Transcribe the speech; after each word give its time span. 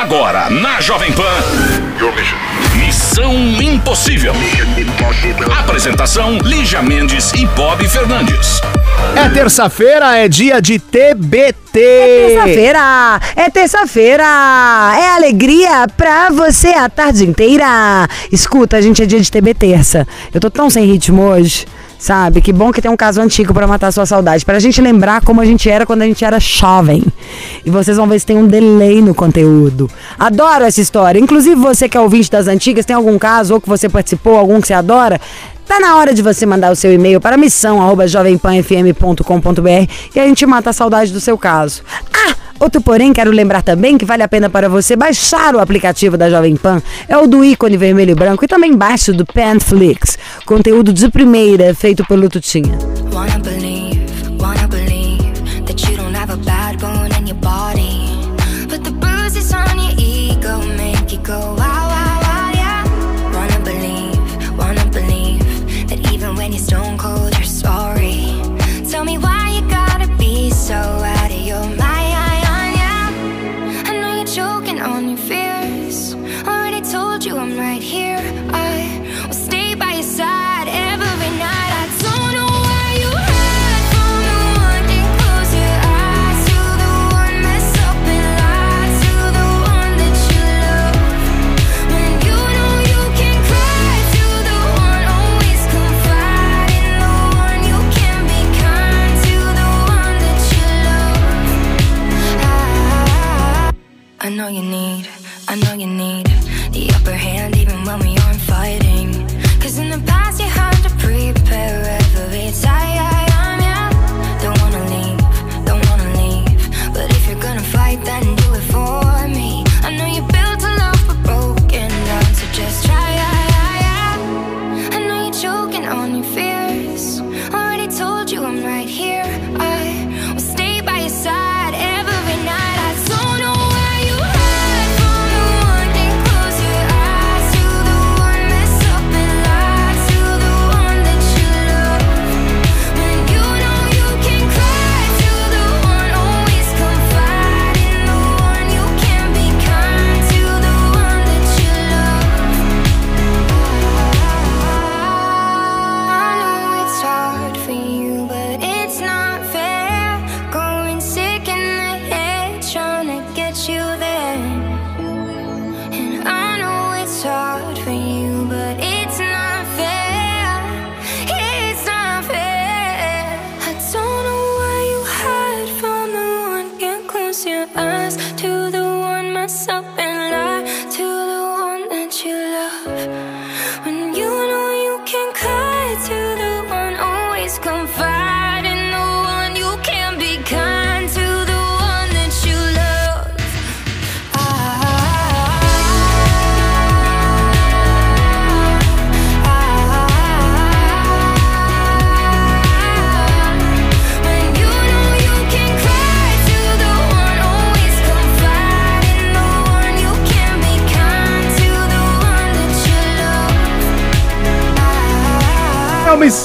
Agora, 0.00 0.48
na 0.48 0.80
Jovem 0.80 1.10
Pan. 1.10 1.24
Missão 2.76 3.34
Impossível. 3.60 4.32
Apresentação: 5.58 6.38
Lígia 6.38 6.80
Mendes 6.80 7.32
e 7.32 7.44
Bob 7.46 7.86
Fernandes. 7.88 8.60
É 9.16 9.28
terça-feira, 9.28 10.16
é 10.16 10.28
dia 10.28 10.62
de 10.62 10.78
TBT. 10.78 11.56
Terça-feira, 11.72 13.20
é 13.34 13.50
terça-feira, 13.50 14.22
é 14.22 15.16
alegria 15.16 15.88
pra 15.96 16.30
você 16.30 16.68
a 16.68 16.88
tarde 16.88 17.26
inteira. 17.26 18.08
Escuta, 18.30 18.76
a 18.76 18.80
gente 18.80 19.02
é 19.02 19.06
dia 19.06 19.20
de 19.20 19.28
TB 19.28 19.52
terça. 19.54 20.06
Eu 20.32 20.40
tô 20.40 20.48
tão 20.48 20.70
sem 20.70 20.86
ritmo 20.86 21.22
hoje, 21.22 21.66
sabe? 21.98 22.40
Que 22.40 22.52
bom 22.52 22.70
que 22.70 22.80
tem 22.80 22.90
um 22.90 22.96
caso 22.96 23.20
antigo 23.20 23.52
pra 23.52 23.66
matar 23.66 23.92
sua 23.92 24.06
saudade, 24.06 24.44
pra 24.44 24.58
gente 24.58 24.80
lembrar 24.80 25.22
como 25.22 25.40
a 25.40 25.44
gente 25.44 25.68
era 25.68 25.84
quando 25.84 26.02
a 26.02 26.06
gente 26.06 26.24
era 26.24 26.38
jovem. 26.38 27.02
E 27.64 27.70
vocês 27.70 27.96
vão 27.96 28.06
ver 28.06 28.20
se 28.20 28.26
tem 28.26 28.38
um 28.38 28.46
delay 28.46 29.02
no 29.02 29.14
conteúdo. 29.14 29.90
Adoro 30.18 30.64
essa 30.64 30.80
história. 30.80 31.18
Inclusive 31.18 31.56
você 31.56 31.88
que 31.88 31.96
é 31.96 32.00
ouvinte 32.00 32.30
das 32.30 32.46
antigas, 32.46 32.84
tem 32.84 32.94
algum 32.94 33.18
caso 33.18 33.54
ou 33.54 33.60
que 33.60 33.68
você 33.68 33.88
participou, 33.88 34.36
algum 34.36 34.60
que 34.60 34.68
você 34.68 34.74
adora? 34.74 35.20
Tá 35.66 35.80
na 35.80 35.96
hora 35.96 36.14
de 36.14 36.22
você 36.22 36.46
mandar 36.46 36.72
o 36.72 36.76
seu 36.76 36.92
e-mail 36.92 37.20
para 37.20 37.36
missão@jovempanfm.com.br 37.36 39.92
e 40.14 40.20
a 40.20 40.26
gente 40.26 40.46
mata 40.46 40.70
a 40.70 40.72
saudade 40.72 41.12
do 41.12 41.20
seu 41.20 41.36
caso. 41.36 41.82
Ah, 42.10 42.34
outro 42.58 42.80
porém, 42.80 43.12
quero 43.12 43.30
lembrar 43.30 43.62
também 43.62 43.96
que 43.98 44.04
vale 44.04 44.22
a 44.22 44.28
pena 44.28 44.48
para 44.48 44.68
você 44.68 44.96
baixar 44.96 45.54
o 45.54 45.60
aplicativo 45.60 46.16
da 46.16 46.30
Jovem 46.30 46.56
Pan. 46.56 46.82
É 47.08 47.16
o 47.16 47.26
do 47.26 47.44
ícone 47.44 47.76
vermelho 47.76 48.12
e 48.12 48.14
branco 48.14 48.44
e 48.44 48.48
também 48.48 48.76
baixe 48.76 49.10
o 49.10 49.14
do 49.14 49.24
Panflix. 49.24 50.18
Conteúdo 50.44 50.92
de 50.92 51.08
primeira 51.10 51.74
feito 51.74 52.04
pelo 52.06 52.28
Tutinha. 52.28 52.78
Go 61.28 61.57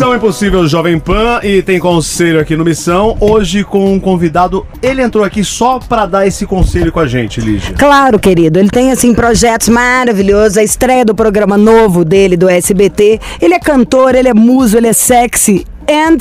Missão 0.03 0.17
Impossível 0.17 0.67
Jovem 0.67 0.99
Pan 0.99 1.39
e 1.43 1.61
tem 1.61 1.79
conselho 1.79 2.37
aqui 2.37 2.57
no 2.57 2.65
Missão. 2.65 3.15
Hoje 3.21 3.63
com 3.63 3.93
um 3.93 3.97
convidado. 3.97 4.67
Ele 4.81 5.01
entrou 5.01 5.23
aqui 5.23 5.45
só 5.45 5.79
pra 5.79 6.05
dar 6.05 6.27
esse 6.27 6.45
conselho 6.45 6.91
com 6.91 6.99
a 6.99 7.07
gente, 7.07 7.39
Lígia. 7.39 7.73
Claro, 7.75 8.19
querido. 8.19 8.59
Ele 8.59 8.67
tem, 8.67 8.91
assim, 8.91 9.13
projetos 9.13 9.69
maravilhosos. 9.69 10.57
A 10.57 10.63
estreia 10.63 11.05
do 11.05 11.15
programa 11.15 11.57
novo 11.57 12.03
dele, 12.03 12.35
do 12.35 12.49
SBT. 12.49 13.17
Ele 13.41 13.53
é 13.53 13.59
cantor, 13.59 14.13
ele 14.13 14.27
é 14.27 14.33
muso, 14.33 14.75
ele 14.75 14.87
é 14.87 14.93
sexy. 14.93 15.65
And 15.89 16.17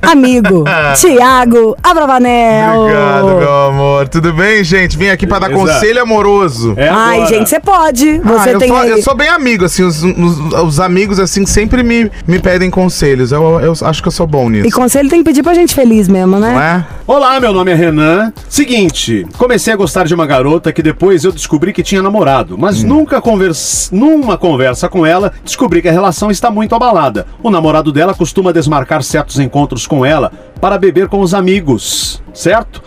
amigo, 0.00 0.64
Tiago 1.00 1.76
Abravanel. 1.82 2.80
Obrigado, 2.80 3.26
meu 3.38 3.52
amor. 3.66 4.08
Tudo 4.08 4.32
bem, 4.32 4.62
gente? 4.64 4.96
Vim 4.96 5.08
aqui 5.08 5.26
pra 5.26 5.38
dar 5.38 5.48
Beleza. 5.48 5.72
conselho 5.74 6.02
amoroso. 6.02 6.74
É 6.76 6.88
Ai, 6.88 7.16
agora. 7.22 7.34
gente, 7.34 7.48
você 7.48 7.60
pode. 7.60 8.18
Você 8.20 8.48
Ah, 8.48 8.52
eu, 8.52 8.58
tem 8.58 8.68
sou, 8.68 8.76
aí- 8.78 8.90
eu 8.90 9.02
sou 9.02 9.14
bem 9.14 9.28
amigo, 9.28 9.64
assim, 9.64 9.82
os, 9.84 10.02
os- 10.02 10.52
os 10.64 10.80
amigos, 10.80 11.18
assim, 11.18 11.44
sempre 11.46 11.82
me, 11.82 12.10
me 12.26 12.38
pedem 12.38 12.70
conselhos. 12.70 13.32
Eu, 13.32 13.60
eu 13.60 13.72
acho 13.82 14.02
que 14.02 14.08
eu 14.08 14.12
sou 14.12 14.26
bom 14.26 14.48
nisso. 14.48 14.66
E 14.66 14.70
conselho 14.70 15.08
tem 15.08 15.20
que 15.20 15.24
pedir 15.24 15.42
pra 15.42 15.54
gente 15.54 15.74
feliz 15.74 16.08
mesmo, 16.08 16.38
né? 16.38 16.52
Não 16.52 16.60
é? 16.60 16.86
Olá, 17.06 17.38
meu 17.40 17.52
nome 17.52 17.70
é 17.70 17.74
Renan. 17.74 18.32
Seguinte, 18.48 19.26
comecei 19.38 19.72
a 19.72 19.76
gostar 19.76 20.04
de 20.04 20.14
uma 20.14 20.26
garota 20.26 20.72
que 20.72 20.82
depois 20.82 21.24
eu 21.24 21.32
descobri 21.32 21.72
que 21.72 21.82
tinha 21.82 22.02
namorado, 22.02 22.56
mas 22.58 22.82
nunca 22.82 23.20
convers... 23.20 23.88
numa 23.92 24.36
conversa 24.38 24.88
com 24.88 25.04
ela 25.04 25.32
descobri 25.44 25.82
que 25.82 25.88
a 25.88 25.92
relação 25.92 26.30
está 26.30 26.50
muito 26.50 26.74
abalada. 26.74 27.26
O 27.42 27.50
namorado 27.50 27.92
dela 27.92 28.14
costuma 28.14 28.52
desmarcar 28.52 29.01
certos 29.06 29.38
encontros 29.38 29.86
com 29.86 30.04
ela 30.04 30.32
para 30.60 30.78
beber 30.78 31.08
com 31.08 31.20
os 31.20 31.34
amigos, 31.34 32.22
certo? 32.32 32.82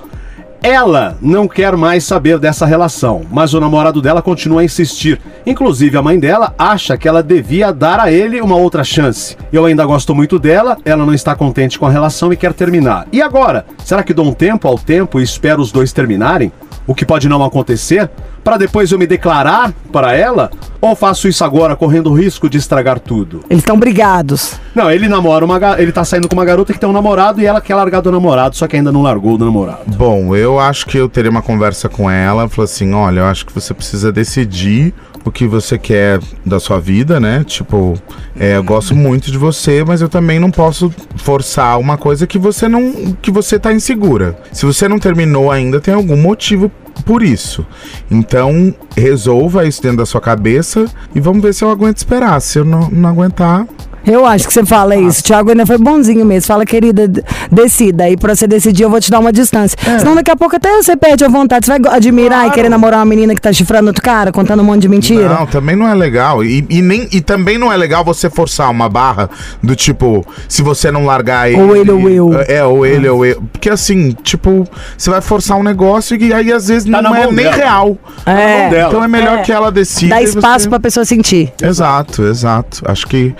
Ela 0.68 1.16
não 1.22 1.48
quer 1.48 1.78
mais 1.78 2.04
saber 2.04 2.40
dessa 2.40 2.66
relação, 2.66 3.22
mas 3.30 3.54
o 3.54 3.60
namorado 3.60 4.02
dela 4.02 4.20
continua 4.20 4.62
a 4.62 4.64
insistir. 4.64 5.22
Inclusive, 5.46 5.96
a 5.96 6.02
mãe 6.02 6.20
dela 6.20 6.56
acha 6.58 6.98
que 6.98 7.08
ela 7.08 7.22
devia 7.22 7.72
dar 7.72 8.00
a 8.00 8.12
ele 8.12 8.42
uma 8.42 8.56
outra 8.56 8.84
chance. 8.84 9.38
Eu 9.54 9.66
ainda 9.66 9.86
gosto 9.86 10.16
muito 10.16 10.40
dela, 10.40 10.76
ela 10.84 11.06
não 11.06 11.14
está 11.14 11.36
contente 11.36 11.78
com 11.78 11.86
a 11.86 11.92
relação 11.92 12.34
e 12.34 12.36
quer 12.36 12.52
terminar. 12.52 13.06
E 13.12 13.22
agora? 13.22 13.64
Será 13.84 14.02
que 14.02 14.12
dou 14.12 14.26
um 14.26 14.34
tempo 14.34 14.68
ao 14.68 14.76
tempo 14.76 15.20
e 15.20 15.24
espero 15.24 15.62
os 15.62 15.72
dois 15.72 15.94
terminarem? 15.94 16.52
O 16.88 16.94
que 16.96 17.06
pode 17.06 17.28
não 17.28 17.44
acontecer? 17.44 18.10
pra 18.46 18.58
depois 18.58 18.92
eu 18.92 19.00
me 19.00 19.08
declarar 19.08 19.74
para 19.92 20.16
ela? 20.16 20.52
Ou 20.80 20.96
faço 20.96 21.28
isso 21.28 21.44
agora 21.44 21.76
correndo 21.76 22.12
o 22.12 22.14
risco 22.14 22.48
de 22.48 22.60
estragar 22.60 23.00
tudo? 23.00 23.44
Eles 23.50 23.64
estão 23.64 23.78
brigados. 23.78 24.60
Não, 24.76 24.92
ele 24.92 25.10
namora 25.10 25.44
uma 25.44 25.60
ele 25.80 25.92
tá 25.92 26.06
saindo 26.06 26.28
com 26.28 26.36
uma 26.36 26.46
garota 26.46 26.72
que 26.72 26.80
tem 26.80 26.88
um 26.88 26.94
namorado 26.94 27.42
e 27.42 27.46
ela 27.46 27.60
quer 27.60 27.74
largar 27.74 28.02
do 28.02 28.12
namorado, 28.12 28.56
só 28.56 28.68
que 28.68 28.76
ainda 28.76 28.92
não 28.92 29.02
largou 29.02 29.36
do 29.36 29.46
namorado. 29.46 29.82
Bom, 29.98 30.36
eu 30.36 30.60
acho 30.60 30.86
que 30.86 30.96
eu 30.96 31.10
teria 31.10 31.32
uma 31.32 31.42
conversa 31.42 31.90
com 31.90 32.10
ela, 32.10 32.48
falou 32.48 32.66
assim, 32.66 32.94
olha, 32.94 33.22
eu 33.22 33.26
acho 33.26 33.48
que 33.48 33.54
você 33.54 33.74
precisa 33.74 34.12
decidir 34.12 34.94
o 35.26 35.32
que 35.32 35.48
você 35.48 35.78
quer 35.78 36.20
da 36.46 36.60
sua 36.60 36.80
vida, 36.80 37.20
né? 37.20 37.44
Tipo, 37.44 37.96
é, 38.40 38.56
eu 38.56 38.64
gosto 38.64 38.96
muito 38.96 39.32
de 39.32 39.38
você, 39.38 39.84
mas 39.84 40.00
eu 40.00 40.08
também 40.08 40.40
não 40.40 40.52
posso 40.52 40.94
forçar 41.18 41.80
uma 41.80 41.98
coisa 41.98 42.28
que 42.28 42.38
você 42.38 42.70
não, 42.70 43.14
que 43.22 43.32
você 43.32 43.58
tá 43.58 43.74
insegura. 43.74 44.38
Se 44.54 44.66
você 44.66 44.88
não 44.88 45.00
terminou 45.00 45.52
ainda, 45.52 45.82
tem 45.82 45.94
algum 45.94 46.16
motivo 46.16 46.72
por 47.04 47.24
isso. 47.24 47.66
Então, 48.10 48.74
resolva 48.96 49.66
isso 49.66 49.82
dentro 49.82 49.98
da 49.98 50.06
sua 50.06 50.22
cabeça 50.22 50.86
e 51.14 51.20
vamos 51.20 51.42
ver 51.42 51.54
se 51.54 51.64
eu 51.64 51.72
aguento 51.72 51.98
esperar. 51.98 52.40
Se 52.40 52.60
eu 52.60 52.66
não, 52.66 52.90
não 52.90 53.10
aguentar, 53.10 53.68
Eu 54.06 54.26
acho 54.26 54.48
que 54.48 54.54
você 54.54 54.66
fala 54.66 54.96
isso. 54.96 55.22
O 55.22 55.24
Thiago 55.24 55.50
ainda 55.50 55.66
foi 55.66 55.78
bonzinho 55.78 56.26
mesmo. 56.26 56.48
Fala, 56.48 56.66
querida, 56.66 57.08
decida. 57.52 58.10
E 58.10 58.16
pra 58.18 58.36
você 58.36 58.48
decidir, 58.48 58.84
eu 58.84 58.90
vou 58.90 59.00
te 59.00 59.10
dar 59.10 59.20
uma 59.20 59.32
distância. 59.34 59.78
Senão 60.00 60.16
daqui 60.16 60.32
a 60.32 60.36
pouco 60.36 60.56
até 60.56 60.70
você 60.82 60.96
perde 60.96 61.24
a 61.26 61.28
vontade. 61.30 61.66
Você 61.66 61.80
vai 61.80 61.94
admirar 61.96 62.48
e 62.48 62.52
querer 62.52 62.70
namorar 62.70 63.00
uma 63.00 63.06
menina 63.06 63.34
que 63.34 63.42
tá 63.42 63.52
chifrando 63.52 63.88
outro 63.88 64.02
cara, 64.04 64.32
contando 64.32 64.62
um 64.62 64.66
monte 64.66 64.82
de 64.84 64.90
mentira. 64.90 65.30
Não, 65.30 65.46
também 65.46 65.76
não 65.76 65.88
é 65.88 65.94
legal. 65.94 66.44
E, 66.44 66.66
e 66.70 66.82
nem, 66.82 67.08
e 67.12 67.22
também 67.22 67.58
não 67.58 67.72
é 67.72 67.78
legal 67.78 68.04
você 68.04 68.30
forçar 68.30 68.70
uma 68.70 68.88
barra 68.90 69.30
do 69.62 69.76
tipo, 69.76 70.26
se 70.48 70.62
você 70.62 70.92
não 70.92 71.06
largar 71.06 71.50
ele. 71.52 71.62
Ou 71.62 71.76
ele 71.76 71.92
ou 71.92 72.10
eu. 72.10 72.34
É, 72.48 72.64
ou 72.64 72.86
ele 72.86 73.08
ou 73.10 73.26
eu. 73.26 73.42
Porque 73.52 73.70
assim, 73.70 74.12
tipo, 74.24 74.68
você 74.98 75.10
vai 75.10 75.22
forçar 75.22 75.58
um 75.58 75.64
negócio 75.64 76.16
e 76.22 76.34
aí 76.34 76.52
às 76.52 76.68
vezes 76.68 76.90
Tá 76.90 77.02
não 77.02 77.16
é 77.16 77.26
nem 77.28 77.46
dela. 77.46 77.56
real. 77.56 77.98
É. 78.26 78.70
dela. 78.70 78.88
Então 78.90 79.04
é 79.04 79.08
melhor 79.08 79.40
É. 79.40 79.42
que 79.42 79.52
ela 79.52 79.72
decida. 79.72 80.16
Dá 80.16 80.22
espaço 80.22 80.64
você- 80.66 80.70
pra 80.70 80.80
pessoa 80.80 81.06
sentir. 81.06 81.52
Exato, 81.62 82.24
exato. 82.24 82.82
Acho 82.86 83.08
que 83.08 83.34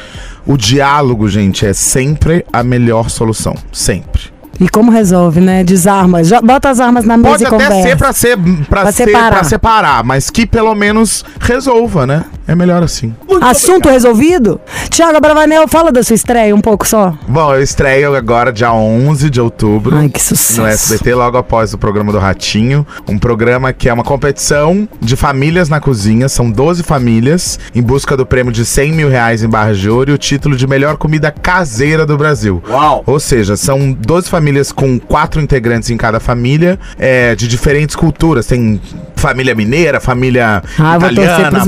o 0.46 0.58
diálogo, 0.58 1.28
gente, 1.28 1.66
é 1.66 1.74
sempre 1.74 2.46
a 2.52 2.64
melhor 2.64 3.10
solução. 3.10 3.56
Sempre. 3.72 4.34
E 4.60 4.70
como 4.70 4.90
resolve, 4.90 5.42
né? 5.42 5.64
Desarma. 5.66 6.22
Bota 6.44 6.70
as 6.70 6.80
armas 6.80 7.04
na 7.04 7.18
mesa 7.18 7.30
Pode 7.32 7.44
e 7.44 7.46
até 7.48 7.56
conversa. 7.66 7.90
ser 7.90 7.98
pra 7.98 8.14
ser 8.14 8.38
pra, 8.70 8.82
Pra 8.84 8.92
ser 8.92 9.06
separar. 9.06 9.32
pra 9.32 9.44
separar, 9.44 10.04
mas 10.04 10.30
que 10.30 10.46
pelo 10.46 10.74
menos 10.74 11.26
resolva, 11.42 12.08
né? 12.08 12.24
É 12.48 12.54
melhor 12.54 12.84
assim. 12.84 13.14
Assunto 13.42 13.90
resolvido? 13.90 14.62
Tiago 14.90 15.20
Bravanel, 15.20 15.68
fala 15.68 15.92
da 15.92 16.04
sua 16.04 16.14
estreia 16.16 16.56
um 16.56 16.62
pouco 16.62 16.88
só. 16.88 17.14
Bom, 17.28 17.54
eu 17.56 17.62
estreio 17.62 18.16
agora 18.16 18.52
dia 18.54 18.72
11 18.72 19.30
de 19.30 19.42
outubro. 19.42 19.98
Ai, 19.98 20.10
que 20.10 20.22
sucesso. 20.22 20.62
No 20.62 20.68
SBT, 20.68 21.16
logo 21.16 21.38
após 21.38 21.74
o 21.74 21.78
programa 21.78 22.12
do 22.12 22.20
Ratinho. 22.20 22.86
Um 23.08 23.18
programa 23.18 23.74
que 23.74 23.90
é 23.90 23.94
uma 23.94 24.04
competição 24.04 24.88
de 25.02 25.16
famílias 25.16 25.70
na 25.70 25.80
cozinha. 25.80 26.30
São 26.30 26.50
12 26.50 26.84
famílias 26.84 27.60
em 27.74 27.82
busca 27.82 28.16
do 28.16 28.26
prêmio 28.26 28.52
de 28.54 28.64
100 28.66 28.92
mil 28.94 29.10
reais 29.10 29.44
em 29.44 29.50
barra 29.50 29.74
de 29.74 29.90
ouro 29.90 30.12
e 30.12 30.14
o 30.14 30.18
título 30.18 30.56
de 30.56 30.68
melhor 30.68 30.98
comida 30.98 31.32
caseira 31.32 32.06
do 32.06 32.16
Brasil. 32.18 32.64
Uau! 32.70 33.04
Ou 33.06 33.20
seja, 33.20 33.58
são 33.58 33.92
12 33.92 34.30
famílias 34.30 34.72
com 34.72 35.00
quatro 35.00 35.42
integrantes 35.42 35.90
em 35.90 35.98
cada 35.98 36.20
família, 36.20 36.80
é, 36.98 37.36
de 37.36 37.48
diferentes 37.48 37.96
culturas. 37.96 38.46
Tem 38.46 38.80
família 39.16 39.56
mineira, 39.56 40.00
família 40.00 40.62
Ah, 40.78 40.98
italiana, 40.98 41.50
pros 41.50 41.66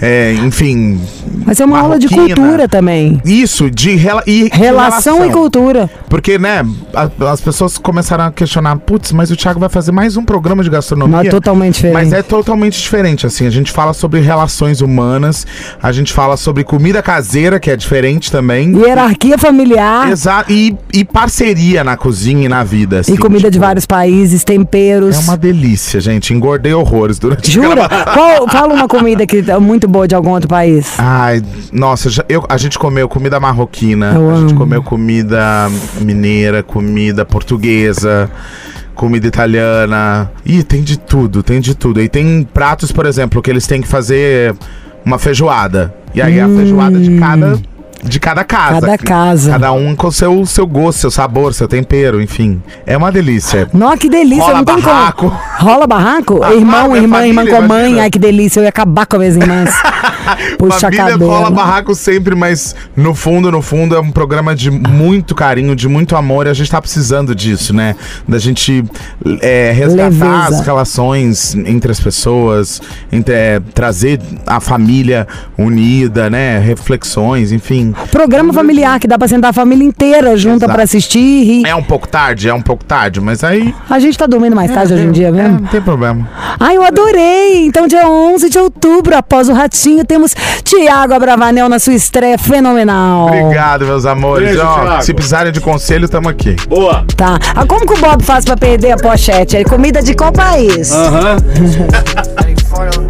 é, 0.00 0.34
enfim. 0.34 1.00
Vai 1.44 1.54
ser 1.54 1.64
uma 1.64 1.78
aula 1.80 1.98
de 1.98 2.08
cultura 2.08 2.68
também. 2.68 3.20
Isso, 3.24 3.70
de 3.70 3.94
rela 3.96 4.22
e 4.26 4.50
de 4.50 4.56
Relação 4.56 5.24
e 5.26 5.30
cultura. 5.30 5.88
porque, 6.08 6.38
né, 6.38 6.64
a- 6.94 7.30
as 7.30 7.40
pessoas 7.40 7.78
começaram 7.78 8.24
a 8.24 8.32
questionar, 8.32 8.76
putz, 8.76 9.12
mas 9.12 9.30
o 9.30 9.36
Thiago 9.36 9.58
vai 9.60 9.68
fazer 9.68 9.92
mais 9.92 10.16
um 10.16 10.24
programa 10.24 10.62
de 10.62 10.70
gastronomia. 10.70 11.18
Mas 11.18 11.28
totalmente 11.30 11.74
diferente. 11.76 11.94
Mas 11.94 12.12
é 12.12 12.22
totalmente 12.22 12.80
diferente, 12.80 13.26
assim. 13.26 13.46
A 13.46 13.50
gente 13.50 13.70
fala 13.72 13.92
sobre 13.92 14.20
relações 14.20 14.80
humanas, 14.80 15.46
a 15.82 15.92
gente 15.92 16.12
fala 16.12 16.36
sobre 16.36 16.64
comida 16.64 17.02
caseira, 17.02 17.58
que 17.60 17.70
é 17.70 17.76
diferente 17.76 18.30
também. 18.30 18.76
Hierarquia 18.76 19.38
familiar 19.38 20.10
Exato. 20.10 20.52
E, 20.52 20.76
e 20.92 21.04
parceria 21.04 21.82
na 21.84 21.96
cozinha 21.96 22.44
e 22.46 22.48
na 22.48 22.62
vida. 22.64 23.00
assim, 23.00 23.14
e 23.14 23.18
comida 23.18 23.50
de 23.50 23.54
tipo, 23.56 23.64
vários 23.64 23.86
países, 23.86 24.44
temperos. 24.44 25.16
É 25.16 25.18
uma 25.20 25.36
delícia, 25.36 26.00
gente. 26.00 26.32
Engordei 26.34 26.72
horrores 26.74 27.18
durante 27.18 27.50
a 27.50 27.52
Jura? 27.62 27.88
Qual, 27.88 28.48
fala 28.50 28.72
uma 28.74 28.88
comida 28.88 29.26
que 29.26 29.39
é 29.48 29.58
muito 29.58 29.86
boa 29.88 30.06
de 30.08 30.14
algum 30.14 30.30
outro 30.30 30.48
país. 30.48 30.94
Ai, 30.98 31.42
nossa, 31.72 32.08
eu, 32.28 32.44
a 32.48 32.56
gente 32.56 32.78
comeu 32.78 33.08
comida 33.08 33.38
marroquina, 33.40 34.12
Eu 34.14 34.30
a 34.30 34.34
gente 34.36 34.50
amo. 34.50 34.58
comeu 34.58 34.82
comida 34.82 35.68
mineira, 36.00 36.62
comida 36.62 37.24
portuguesa, 37.24 38.30
comida 38.94 39.26
italiana. 39.26 40.30
Ih, 40.44 40.62
tem 40.62 40.82
de 40.82 40.98
tudo, 40.98 41.42
tem 41.42 41.60
de 41.60 41.74
tudo. 41.74 42.00
E 42.00 42.08
tem 42.08 42.42
pratos, 42.52 42.92
por 42.92 43.06
exemplo, 43.06 43.40
que 43.42 43.50
eles 43.50 43.66
têm 43.66 43.80
que 43.80 43.88
fazer 43.88 44.54
uma 45.04 45.18
feijoada. 45.18 45.94
E 46.14 46.20
aí 46.20 46.38
é 46.38 46.42
a 46.42 46.48
feijoada 46.48 46.98
de 46.98 47.16
cada 47.18 47.58
de 48.02 48.18
cada 48.18 48.44
casa. 48.44 48.80
Cada 48.80 48.98
casa. 48.98 49.50
Cada 49.52 49.72
um 49.72 49.94
com 49.94 50.10
seu 50.10 50.44
seu 50.46 50.66
gosto, 50.66 51.00
seu 51.00 51.10
sabor, 51.10 51.54
seu 51.54 51.68
tempero, 51.68 52.20
enfim. 52.20 52.62
É 52.86 52.96
uma 52.96 53.12
delícia. 53.12 53.68
Nossa, 53.72 53.98
que 53.98 54.08
delícia, 54.08 54.44
Rola 54.44 54.56
não 54.58 54.64
tem 54.64 54.80
barraco. 54.80 55.30
como. 55.30 55.40
Rola 55.58 55.86
barraco? 55.86 56.40
Ah, 56.42 56.54
irmão, 56.54 56.88
minha 56.88 57.02
irmã, 57.02 57.26
irmã 57.26 57.42
família, 57.42 57.60
com 57.60 57.68
mãe. 57.68 57.80
imagina. 57.80 58.02
Ai, 58.02 58.10
que 58.10 58.18
delícia, 58.18 58.60
eu 58.60 58.64
ia 58.64 58.68
acabar 58.68 59.06
com 59.06 59.16
as 59.16 59.20
minhas 59.20 59.36
irmãs. 59.36 59.74
Puxa 60.58 60.80
Família 60.80 61.04
cabelo. 61.04 61.26
rola 61.30 61.50
barraco 61.50 61.94
sempre, 61.94 62.34
mas 62.34 62.74
no 62.96 63.14
fundo, 63.14 63.50
no 63.50 63.62
fundo, 63.62 63.94
é 63.96 64.00
um 64.00 64.10
programa 64.10 64.54
de 64.54 64.70
muito 64.70 65.34
carinho, 65.34 65.74
de 65.74 65.88
muito 65.88 66.14
amor, 66.16 66.46
e 66.46 66.50
a 66.50 66.54
gente 66.54 66.70
tá 66.70 66.80
precisando 66.80 67.34
disso, 67.34 67.74
né? 67.74 67.96
Da 68.28 68.38
gente 68.38 68.84
é, 69.40 69.72
resgatar 69.72 70.04
Leveza. 70.10 70.48
as 70.48 70.60
relações 70.60 71.54
entre 71.54 71.90
as 71.90 72.00
pessoas, 72.00 72.80
entre, 73.10 73.34
é, 73.34 73.60
trazer 73.74 74.20
a 74.46 74.60
família 74.60 75.26
unida, 75.58 76.30
né? 76.30 76.58
Reflexões, 76.58 77.52
enfim. 77.52 77.89
Programa 78.10 78.52
familiar 78.52 78.98
que 78.98 79.06
dá 79.06 79.18
pra 79.18 79.28
sentar 79.28 79.50
a 79.50 79.52
família 79.52 79.84
inteira 79.84 80.36
junta 80.36 80.64
Exato. 80.64 80.72
pra 80.72 80.82
assistir 80.82 81.18
e 81.18 81.44
rir. 81.44 81.66
É 81.66 81.74
um 81.74 81.82
pouco 81.82 82.08
tarde, 82.08 82.48
é 82.48 82.54
um 82.54 82.62
pouco 82.62 82.84
tarde, 82.84 83.20
mas 83.20 83.42
aí. 83.44 83.74
A 83.88 83.98
gente 83.98 84.16
tá 84.16 84.26
dormindo 84.26 84.54
mais 84.56 84.70
tarde 84.70 84.94
hoje 84.94 85.04
em 85.04 85.12
dia 85.12 85.28
é, 85.28 85.32
mesmo. 85.32 85.60
não 85.60 85.68
tem 85.68 85.80
problema. 85.80 86.28
Ai, 86.58 86.76
eu 86.76 86.84
adorei! 86.84 87.66
Então, 87.66 87.86
dia 87.86 88.08
11 88.08 88.48
de 88.50 88.58
outubro, 88.58 89.16
após 89.16 89.48
o 89.48 89.52
Ratinho, 89.52 90.04
temos 90.04 90.34
Tiago 90.64 91.14
Abravanel 91.14 91.68
na 91.68 91.78
sua 91.78 91.94
estreia 91.94 92.38
fenomenal. 92.38 93.26
Obrigado, 93.26 93.86
meus 93.86 94.04
amores. 94.06 94.48
Beijo, 94.48 94.62
Ó, 94.64 95.00
se 95.00 95.14
precisarem 95.14 95.52
de 95.52 95.60
conselho, 95.60 96.04
estamos 96.04 96.30
aqui. 96.30 96.56
Boa! 96.68 97.04
Tá. 97.16 97.38
Ah, 97.54 97.64
como 97.66 97.86
que 97.86 97.92
o 97.92 97.98
Bob 97.98 98.22
faz 98.22 98.44
pra 98.44 98.56
perder 98.56 98.92
a 98.92 98.96
pochete? 98.96 99.56
É 99.56 99.64
comida 99.64 100.02
de 100.02 100.14
qual 100.14 100.32
país? 100.32 100.92
Aham. 100.92 101.36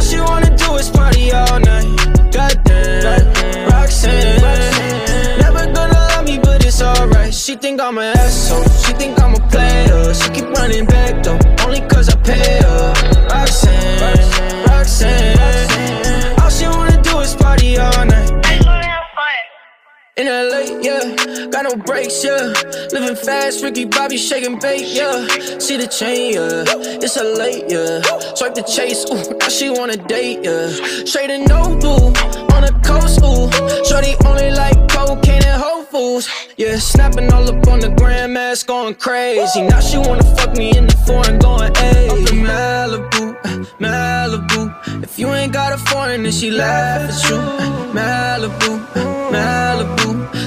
All 0.00 0.06
she 0.06 0.18
wanna 0.18 0.56
do 0.56 0.76
is 0.76 0.88
party 0.88 1.30
all 1.30 1.60
night. 1.60 1.84
Goddamn, 2.32 3.68
Roxanne. 3.68 4.40
Never 5.40 5.66
gonna 5.74 5.92
love 5.92 6.24
me, 6.24 6.38
but 6.38 6.64
it's 6.64 6.80
alright. 6.80 7.34
She 7.34 7.54
think 7.54 7.82
I'm 7.82 7.98
an 7.98 8.16
asshole. 8.16 8.64
She 8.82 8.94
think 8.94 9.20
I'm 9.20 9.34
a 9.34 9.48
player. 9.50 10.14
She 10.14 10.30
keep 10.30 10.48
running 10.56 10.86
back 10.86 11.22
though, 11.22 11.38
only 11.66 11.82
cause 11.82 12.08
I 12.08 12.16
pay 12.22 12.62
her. 12.62 12.94
Roxanne, 13.28 14.64
Roxanne. 14.68 16.40
All 16.40 16.48
she 16.48 16.66
wanna 16.66 16.96
do 17.02 17.18
is 17.18 17.34
party 17.34 17.76
all 17.76 18.06
night. 18.06 18.49
In 20.20 20.26
LA, 20.26 20.82
yeah, 20.82 21.46
got 21.46 21.62
no 21.64 21.74
brakes, 21.76 22.22
yeah. 22.22 22.52
Living 22.92 23.16
fast, 23.16 23.64
Ricky 23.64 23.86
Bobby 23.86 24.18
shaking 24.18 24.58
bait, 24.58 24.86
yeah. 24.88 25.26
See 25.58 25.78
the 25.78 25.86
chain, 25.86 26.34
yeah. 26.34 26.64
It's 27.00 27.16
a 27.16 27.24
late, 27.24 27.64
yeah. 27.70 28.02
Swipe 28.34 28.54
the 28.54 28.60
chase, 28.60 29.06
ooh, 29.10 29.38
now 29.38 29.48
she 29.48 29.70
wanna 29.70 29.96
date, 29.96 30.40
yeah. 30.44 30.68
Straight 31.06 31.30
and 31.30 31.48
no 31.48 31.62
on 32.52 32.60
the 32.68 32.78
coast, 32.84 33.20
ooh. 33.24 33.48
Shorty 33.88 34.12
only 34.26 34.50
like 34.50 34.76
cocaine 34.90 35.42
and 35.42 35.62
Whole 35.62 35.84
Foods, 35.84 36.28
yeah. 36.58 36.76
Snapping 36.76 37.32
all 37.32 37.48
up 37.48 37.66
on 37.68 37.80
the 37.80 37.88
grandmas, 37.88 38.62
going 38.62 38.96
crazy. 38.96 39.62
Now 39.62 39.80
she 39.80 39.96
wanna 39.96 40.24
fuck 40.36 40.54
me 40.54 40.76
in 40.76 40.86
the 40.86 40.96
foreign, 41.06 41.38
going, 41.38 41.72
ayy. 41.72 42.10
Up 42.10 42.30
in 42.30 42.44
Malibu, 42.44 43.24
Malibu. 43.80 45.02
If 45.02 45.18
you 45.18 45.32
ain't 45.32 45.54
got 45.54 45.72
a 45.72 45.78
foreign, 45.78 46.24
then 46.24 46.32
she 46.32 46.50
laugh 46.50 47.08
at 47.08 47.30
you. 47.30 47.38
Malibu, 47.96 48.84
Malibu. 49.32 49.99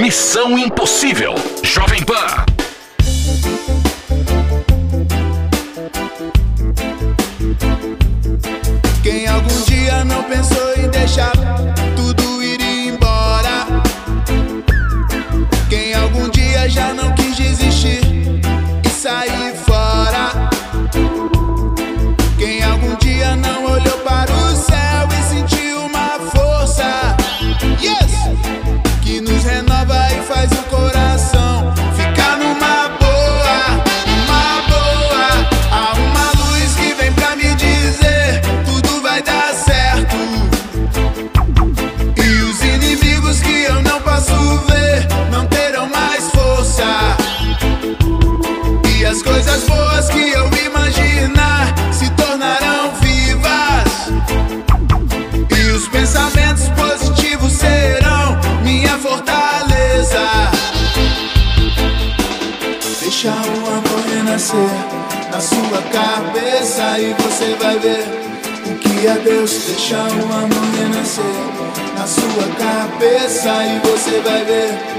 Missão 0.00 0.58
Impossível. 0.58 1.34
Jovem 1.62 2.02
Pan. 2.02 2.44
Quem 9.04 9.28
algum 9.28 9.60
dia 9.64 10.04
não 10.04 10.24
pensou 10.24 10.74
em 10.76 10.88
deixar 10.90 11.32
na 65.30 65.40
sua 65.40 65.82
cabeça 65.92 66.98
e 67.00 67.14
você 67.14 67.56
vai 67.56 67.78
ver 67.78 68.04
o 68.66 68.74
que 68.76 69.06
é 69.06 69.14
Deus. 69.24 69.50
Deixa 69.66 69.96
o 69.96 70.32
amor 70.32 70.64
renascer 70.78 71.24
na 71.98 72.06
sua 72.06 72.48
cabeça 72.58 73.50
e 73.64 73.80
você 73.88 74.20
vai 74.20 74.44
ver. 74.44 74.94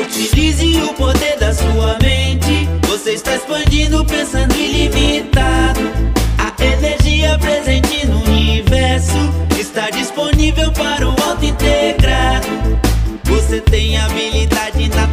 Utilize 0.00 0.82
o 0.82 0.94
poder 0.94 1.38
da 1.38 1.52
sua 1.52 1.98
mente. 2.02 2.68
Você 2.88 3.12
está 3.12 3.34
expandindo, 3.34 4.04
pensando 4.04 4.54
ilimitado. 4.54 5.80
A 6.38 6.62
energia 6.62 7.38
presente 7.38 8.06
no 8.06 8.22
universo 8.24 9.16
está 9.58 9.90
disponível 9.90 10.70
para 10.72 11.08
o 11.08 11.14
auto 11.28 11.44
integrado. 11.44 12.48
Você 13.24 13.60
tem 13.60 13.96
habilidade 13.96 14.41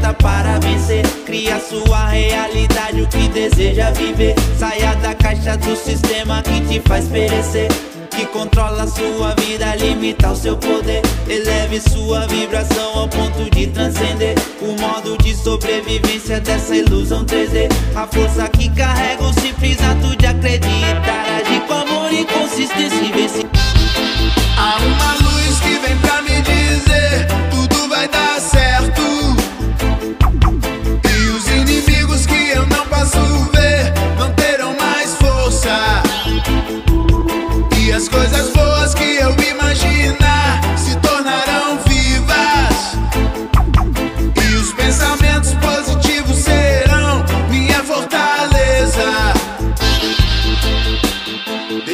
inata 0.09 0.13
para 0.13 0.59
vencer. 0.59 1.05
Cria 1.25 1.59
sua 1.59 2.07
realidade, 2.07 3.01
o 3.01 3.07
que 3.07 3.27
deseja 3.29 3.91
viver. 3.91 4.35
Saia 4.57 4.95
da 4.95 5.13
caixa 5.13 5.57
do 5.57 5.75
sistema 5.75 6.41
que 6.41 6.61
te 6.61 6.81
faz 6.87 7.07
perecer. 7.07 7.69
Que 8.09 8.25
controla 8.25 8.87
sua 8.87 9.35
vida, 9.35 9.75
limita 9.75 10.31
o 10.31 10.35
seu 10.35 10.57
poder. 10.57 11.01
Eleve 11.27 11.79
sua 11.79 12.27
vibração 12.27 12.99
ao 12.99 13.07
ponto 13.07 13.49
de 13.51 13.67
transcender 13.67 14.35
o 14.61 14.79
modo 14.79 15.17
de 15.23 15.35
sobrevivência 15.35 16.39
dessa 16.39 16.75
ilusão 16.75 17.23
3D. 17.25 17.69
A 17.95 18.07
força 18.07 18.47
que 18.49 18.69
carrega 18.69 19.23
o 19.23 19.33
simples 19.33 19.77
ato 19.81 20.15
de 20.17 20.25
acreditar. 20.25 21.25
Agir 21.39 21.61
com 21.61 21.73
amor 21.73 22.11
e 22.11 22.25
consistência 22.25 23.01
e 23.01 23.11
vencer. 23.11 23.45
Há 24.57 24.77
uma 24.77 25.13
luz 25.29 25.59
que 25.59 25.79
vem 25.79 25.97
pra 25.97 26.21
me 26.21 26.41
dizer 26.41 27.27
tudo 27.51 27.87
vai 27.87 28.07
dar 28.07 28.39
certo. 28.39 28.78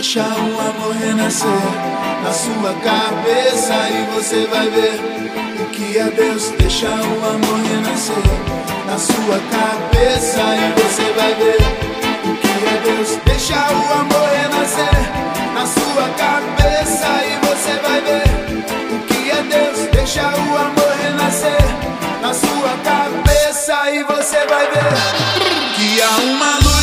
Deixa 0.05 0.21
o 0.21 0.59
amor 0.59 0.95
renascer 0.97 1.49
na 2.23 2.31
sua 2.31 2.73
cabeça 2.83 3.73
e 3.89 4.05
você 4.13 4.45
vai 4.45 4.69
ver 4.69 4.99
o 5.59 5.65
que 5.71 5.97
é 5.97 6.03
Deus. 6.11 6.51
Deixa 6.59 6.85
o 6.85 7.25
amor 7.25 7.59
renascer 7.67 8.23
na 8.85 8.99
sua 8.99 9.39
cabeça 9.49 10.41
e 10.61 10.79
você 10.79 11.11
vai 11.13 11.33
ver 11.33 11.57
o 12.23 12.35
que 12.37 12.65
é 12.67 12.81
Deus. 12.83 13.17
Deixa 13.25 13.55
o 13.55 13.93
amor 13.99 14.29
renascer 14.29 14.95
na 15.55 15.65
sua 15.65 16.07
cabeça 16.19 17.07
e 17.25 17.47
você 17.47 17.73
vai 17.81 18.01
ver 18.01 18.93
o 18.93 18.99
que 19.07 19.31
é 19.31 19.41
Deus. 19.41 19.89
Deixa 19.91 20.21
o 20.21 20.57
amor 20.57 20.95
renascer 21.01 21.65
na 22.21 22.31
sua 22.31 22.77
cabeça 22.83 23.91
e 23.91 24.03
você 24.03 24.45
vai 24.45 24.67
ver 24.67 25.75
que 25.75 25.99
há 25.99 26.17
uma 26.21 26.57
luz 26.59 26.74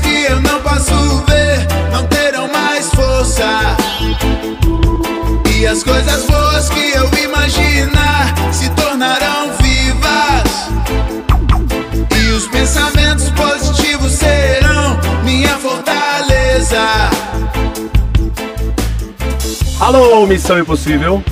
que 0.00 0.24
eu 0.24 0.40
não 0.40 0.60
posso 0.60 1.24
ver 1.26 1.66
não 1.92 2.06
terão 2.06 2.48
mais 2.52 2.90
força. 2.94 3.46
E 5.56 5.66
as 5.66 5.82
coisas 5.82 6.24
boas 6.24 6.68
que 6.70 6.92
eu 6.92 7.08
imaginar 7.24 8.34
se 8.52 8.70
tornarão 8.70 9.52
vivas. 9.60 10.70
E 12.18 12.32
os 12.32 12.46
pensamentos 12.48 13.28
positivos 13.30 14.12
serão 14.12 14.98
minha 15.24 15.56
fortaleza. 15.58 16.80
Alô, 19.80 20.26
Missão 20.26 20.58
Impossível. 20.58 21.22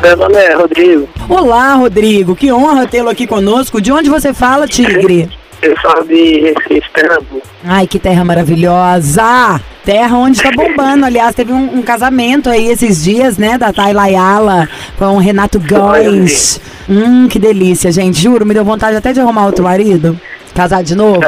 Meu 0.00 0.16
nome 0.16 0.36
é 0.36 0.54
Rodrigo. 0.54 1.08
Olá, 1.28 1.74
Rodrigo. 1.74 2.36
Que 2.36 2.52
honra 2.52 2.86
tê-lo 2.86 3.08
aqui 3.08 3.26
conosco. 3.26 3.80
De 3.80 3.92
onde 3.92 4.08
você 4.08 4.32
fala, 4.32 4.66
Tigre? 4.66 5.28
Eu 5.60 5.76
sou 5.80 6.04
de 6.04 6.40
Recife, 6.40 6.90
Pernambuco. 6.92 7.51
Ai, 7.64 7.86
que 7.86 7.98
terra 7.98 8.24
maravilhosa! 8.24 9.60
Terra 9.84 10.16
onde 10.16 10.36
está 10.38 10.50
bombando. 10.50 11.04
Aliás, 11.06 11.34
teve 11.34 11.52
um, 11.52 11.78
um 11.78 11.82
casamento 11.82 12.48
aí 12.48 12.68
esses 12.68 13.02
dias, 13.04 13.36
né? 13.38 13.56
Da 13.58 13.72
Tayla 13.72 14.02
Ayala 14.02 14.68
com 14.98 15.06
o 15.16 15.18
Renato 15.18 15.60
Góes. 15.60 16.60
Hum, 16.88 17.28
que 17.28 17.38
delícia, 17.38 17.90
gente. 17.92 18.20
Juro, 18.20 18.44
me 18.46 18.54
deu 18.54 18.64
vontade 18.64 18.96
até 18.96 19.12
de 19.12 19.20
arrumar 19.20 19.46
outro 19.46 19.64
marido. 19.64 20.18
Casar 20.54 20.82
de 20.82 20.94
novo. 20.94 21.20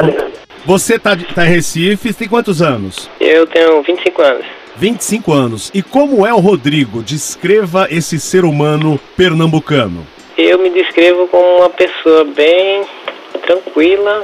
Você 0.65 0.97
tá, 0.97 1.15
de- 1.15 1.25
tá 1.25 1.45
em 1.45 1.49
Recife, 1.49 2.13
tem 2.13 2.27
quantos 2.27 2.61
anos? 2.61 3.09
Eu 3.19 3.45
tenho 3.47 3.81
25 3.83 4.21
anos. 4.21 4.45
25 4.77 5.31
anos. 5.33 5.71
E 5.73 5.81
como 5.81 6.25
é 6.25 6.33
o 6.33 6.39
Rodrigo? 6.39 7.01
Descreva 7.03 7.87
esse 7.89 8.19
ser 8.19 8.43
humano 8.45 8.99
pernambucano. 9.15 10.05
Eu 10.37 10.59
me 10.59 10.69
descrevo 10.69 11.27
como 11.27 11.59
uma 11.59 11.69
pessoa 11.69 12.25
bem 12.25 12.83
tranquila 13.45 14.23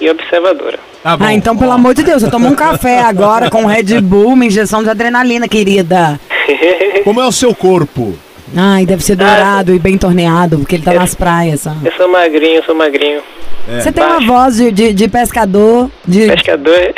e 0.00 0.08
observadora. 0.10 0.78
Tá 1.02 1.16
bom. 1.16 1.24
Ah, 1.24 1.32
então, 1.32 1.56
pelo 1.56 1.70
Ó. 1.70 1.74
amor 1.74 1.94
de 1.94 2.02
Deus, 2.02 2.22
eu 2.22 2.30
tomo 2.30 2.48
um 2.48 2.54
café 2.54 3.00
agora 3.00 3.50
com 3.50 3.64
Red 3.66 4.00
Bull, 4.00 4.32
uma 4.32 4.44
injeção 4.44 4.82
de 4.82 4.90
adrenalina, 4.90 5.46
querida. 5.48 6.18
Como 7.04 7.20
é 7.20 7.26
o 7.26 7.32
seu 7.32 7.54
corpo? 7.54 8.16
Ai, 8.56 8.86
deve 8.86 9.02
ser 9.04 9.14
dourado 9.14 9.74
e 9.74 9.78
bem 9.78 9.98
torneado, 9.98 10.58
porque 10.58 10.76
ele 10.76 10.82
tá 10.82 10.94
nas 10.94 11.14
praias, 11.14 11.60
sabe? 11.60 11.86
Eu 11.86 11.92
sou 11.92 12.08
magrinho, 12.10 12.56
eu 12.56 12.64
sou 12.64 12.74
magrinho. 12.74 13.20
Você 13.68 13.92
tem 13.92 14.02
uma 14.02 14.20
voz 14.20 14.56
de, 14.56 14.72
de, 14.72 14.92
de 14.94 15.08
pescador, 15.08 15.90
de. 16.06 16.26
Pescador. 16.28 16.94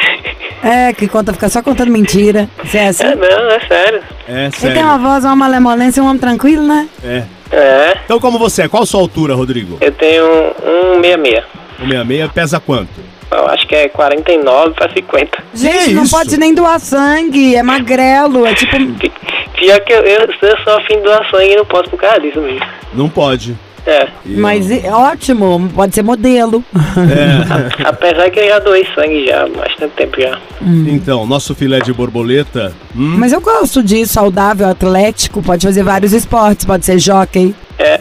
É, 0.63 0.93
que 0.93 1.09
conta, 1.09 1.33
fica 1.33 1.49
só 1.49 1.61
contando 1.63 1.91
mentira. 1.91 2.49
Você 2.63 2.79
é 2.79 2.89
assim? 2.89 3.05
É, 3.05 3.15
não, 3.17 3.51
é 3.51 3.61
sério. 3.67 4.03
É, 4.29 4.43
Ele 4.45 4.53
sério. 4.53 4.75
tem 4.77 4.85
uma 4.85 4.99
voz, 4.99 5.25
uma 5.25 5.35
malemolência, 5.35 6.03
um 6.03 6.07
homem 6.07 6.21
tranquilo, 6.21 6.63
né? 6.63 6.89
É. 7.03 7.25
É, 7.51 7.99
Então, 8.05 8.21
como 8.21 8.39
você 8.39 8.63
é? 8.63 8.69
Qual 8.69 8.85
a 8.85 8.87
sua 8.87 9.01
altura, 9.01 9.35
Rodrigo? 9.35 9.79
eu 9.81 9.91
tenho 9.91 10.25
um 10.25 11.03
66. 11.03 11.45
O 11.81 11.87
66 11.89 12.33
pesa 12.33 12.61
quanto? 12.61 13.10
Eu 13.31 13.47
acho 13.47 13.67
que 13.67 13.75
é 13.75 13.89
49 13.89 14.75
pra 14.75 14.93
50. 14.93 15.39
Gente, 15.55 15.95
não 15.95 16.03
isso? 16.03 16.17
pode 16.17 16.37
nem 16.37 16.55
doar 16.55 16.81
sangue, 16.81 17.55
é 17.55 17.63
magrelo, 17.63 18.45
é 18.47 18.55
tipo. 18.55 18.77
Pior 19.57 19.81
que 19.81 19.93
eu, 19.93 20.01
eu, 20.01 20.21
eu 20.21 20.57
sou 20.65 20.75
afim 20.77 20.97
de 20.97 21.03
doar 21.03 21.29
sangue 21.31 21.53
e 21.53 21.57
não 21.57 21.65
posso 21.67 21.91
por 21.91 22.01
causa 22.01 22.19
disso 22.21 22.41
mesmo. 22.41 22.65
Não 22.95 23.09
pode. 23.09 23.57
É. 23.87 24.09
Mas 24.27 24.71
é 24.71 24.91
ótimo, 24.93 25.71
pode 25.75 25.95
ser 25.95 26.03
modelo. 26.03 26.63
É. 26.75 27.85
Apesar 27.89 28.31
que 28.31 28.41
eu 28.41 28.49
já 28.49 28.59
doei 28.59 28.87
sangue 28.95 29.27
já 29.27 29.43
há 29.45 29.49
bastante 29.49 29.93
tempo 29.97 30.21
já. 30.21 30.39
Então, 30.63 31.27
nosso 31.27 31.55
filé 31.55 31.81
de 31.81 31.93
borboleta. 31.93 32.73
hum, 32.97 33.17
Mas 33.19 33.33
eu 33.33 33.41
gosto 33.41 33.83
disso, 33.83 34.13
saudável, 34.15 34.69
atlético, 34.69 35.43
pode 35.43 35.67
fazer 35.67 35.83
vários 35.83 36.13
esportes, 36.13 36.65
pode 36.65 36.85
ser 36.85 36.99
jockey. 36.99 37.55
É. 37.79 37.99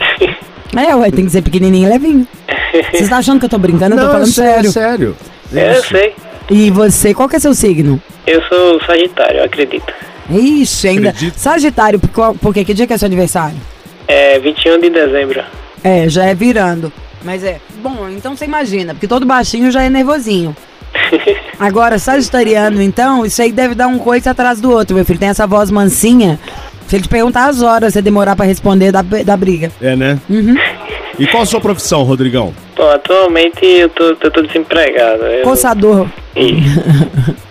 É, 0.75 0.95
ué, 0.95 1.09
tem 1.11 1.25
que 1.25 1.31
ser 1.31 1.41
pequenininho 1.41 1.87
e 1.87 1.91
levinho. 1.91 2.27
Vocês 2.71 3.01
estão 3.03 3.17
achando 3.17 3.39
que 3.39 3.45
eu 3.45 3.49
tô 3.49 3.57
brincando? 3.57 3.95
Eu 3.95 3.99
tô 3.99 4.05
Não, 4.05 4.11
falando 4.11 4.27
é 4.29 4.31
sério, 4.31 4.71
sério. 4.71 5.15
sério. 5.51 5.73
É, 5.73 5.77
eu 5.77 5.83
sei. 5.83 6.15
E 6.49 6.69
você, 6.71 7.13
qual 7.13 7.27
que 7.29 7.35
é 7.35 7.39
seu 7.39 7.53
signo? 7.53 8.01
Eu 8.25 8.41
sou 8.43 8.79
sagitário, 8.85 9.37
eu 9.39 9.43
acredito. 9.45 9.91
Ixi, 10.29 10.87
ainda. 10.87 11.09
Acredito. 11.09 11.35
Sagitário, 11.37 11.99
por, 11.99 12.09
qual- 12.09 12.35
por 12.35 12.53
quê? 12.53 12.63
Que 12.63 12.73
dia 12.73 12.85
que 12.87 12.93
é 12.93 12.97
seu 12.97 13.05
aniversário? 13.07 13.57
É 14.07 14.39
21 14.39 14.79
de 14.79 14.89
dezembro. 14.89 15.41
É, 15.83 16.07
já 16.09 16.25
é 16.25 16.33
virando. 16.35 16.91
Mas 17.23 17.43
é. 17.43 17.59
Bom, 17.81 18.07
então 18.09 18.35
você 18.35 18.45
imagina, 18.45 18.93
porque 18.93 19.07
todo 19.07 19.25
baixinho 19.25 19.71
já 19.71 19.83
é 19.83 19.89
nervosinho. 19.89 20.55
Agora, 21.59 21.99
sagitariano, 21.99 22.81
então, 22.81 23.25
isso 23.25 23.41
aí 23.41 23.51
deve 23.51 23.75
dar 23.75 23.87
um 23.87 23.99
coice 23.99 24.27
atrás 24.29 24.59
do 24.59 24.71
outro, 24.71 24.95
meu 24.95 25.05
filho. 25.05 25.19
Tem 25.19 25.29
essa 25.29 25.45
voz 25.45 25.69
mansinha. 25.69 26.39
Se 26.87 26.95
ele 26.95 27.03
te 27.03 27.09
perguntar 27.09 27.45
as 27.49 27.61
horas, 27.61 27.93
você 27.93 28.01
demorar 28.01 28.35
pra 28.35 28.45
responder 28.45 28.91
da, 28.91 29.01
da 29.01 29.37
briga. 29.37 29.71
É, 29.81 29.95
né? 29.95 30.17
Uhum. 30.29 30.55
E 31.19 31.27
qual 31.27 31.43
a 31.43 31.45
sua 31.45 31.59
profissão, 31.59 32.03
Rodrigão? 32.03 32.53
Bom, 32.75 32.89
atualmente 32.89 33.65
eu 33.65 33.89
tô, 33.89 34.03
eu 34.21 34.31
tô 34.31 34.41
desempregado. 34.41 35.23
Eu, 35.23 35.43
Coçador. 35.43 36.07
Isso. 36.35 36.79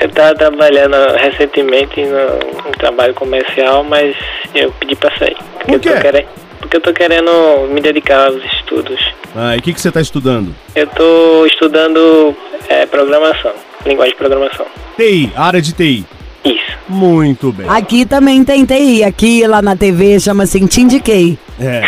Eu 0.00 0.08
tava 0.10 0.32
trabalhando 0.32 0.94
recentemente 1.16 2.00
no, 2.04 2.62
no 2.62 2.70
trabalho 2.78 3.12
comercial, 3.14 3.82
mas 3.82 4.14
eu 4.54 4.70
pedi 4.78 4.94
pra 4.94 5.10
sair. 5.18 5.36
Porque 5.54 5.66
Por 5.66 5.74
eu 5.74 5.80
tô 5.80 5.88
quê? 5.90 6.00
querendo, 6.00 6.26
porque 6.60 6.76
eu 6.76 6.80
tô 6.80 6.92
querendo 6.92 7.68
me 7.72 7.80
dedicar 7.80 8.26
aos 8.28 8.40
estudos. 8.44 9.00
Ah, 9.34 9.56
e 9.56 9.58
o 9.58 9.62
que, 9.62 9.72
que 9.72 9.80
você 9.80 9.90
tá 9.90 10.00
estudando? 10.00 10.54
Eu 10.76 10.86
tô 10.86 11.44
estudando 11.46 12.32
é, 12.68 12.86
programação, 12.86 13.50
linguagem 13.84 14.12
de 14.12 14.18
programação. 14.18 14.66
TI, 14.96 15.32
área 15.34 15.60
de 15.60 15.72
TI. 15.72 16.06
Isso. 16.44 16.78
Muito 16.88 17.52
bem. 17.52 17.66
Aqui 17.68 18.06
também 18.06 18.42
tem 18.44 18.64
TI. 18.64 19.04
Aqui 19.04 19.46
lá 19.46 19.60
na 19.60 19.76
TV 19.76 20.18
chama 20.20 20.46
te 20.46 20.80
indiquei. 20.80 21.38
É. 21.60 21.82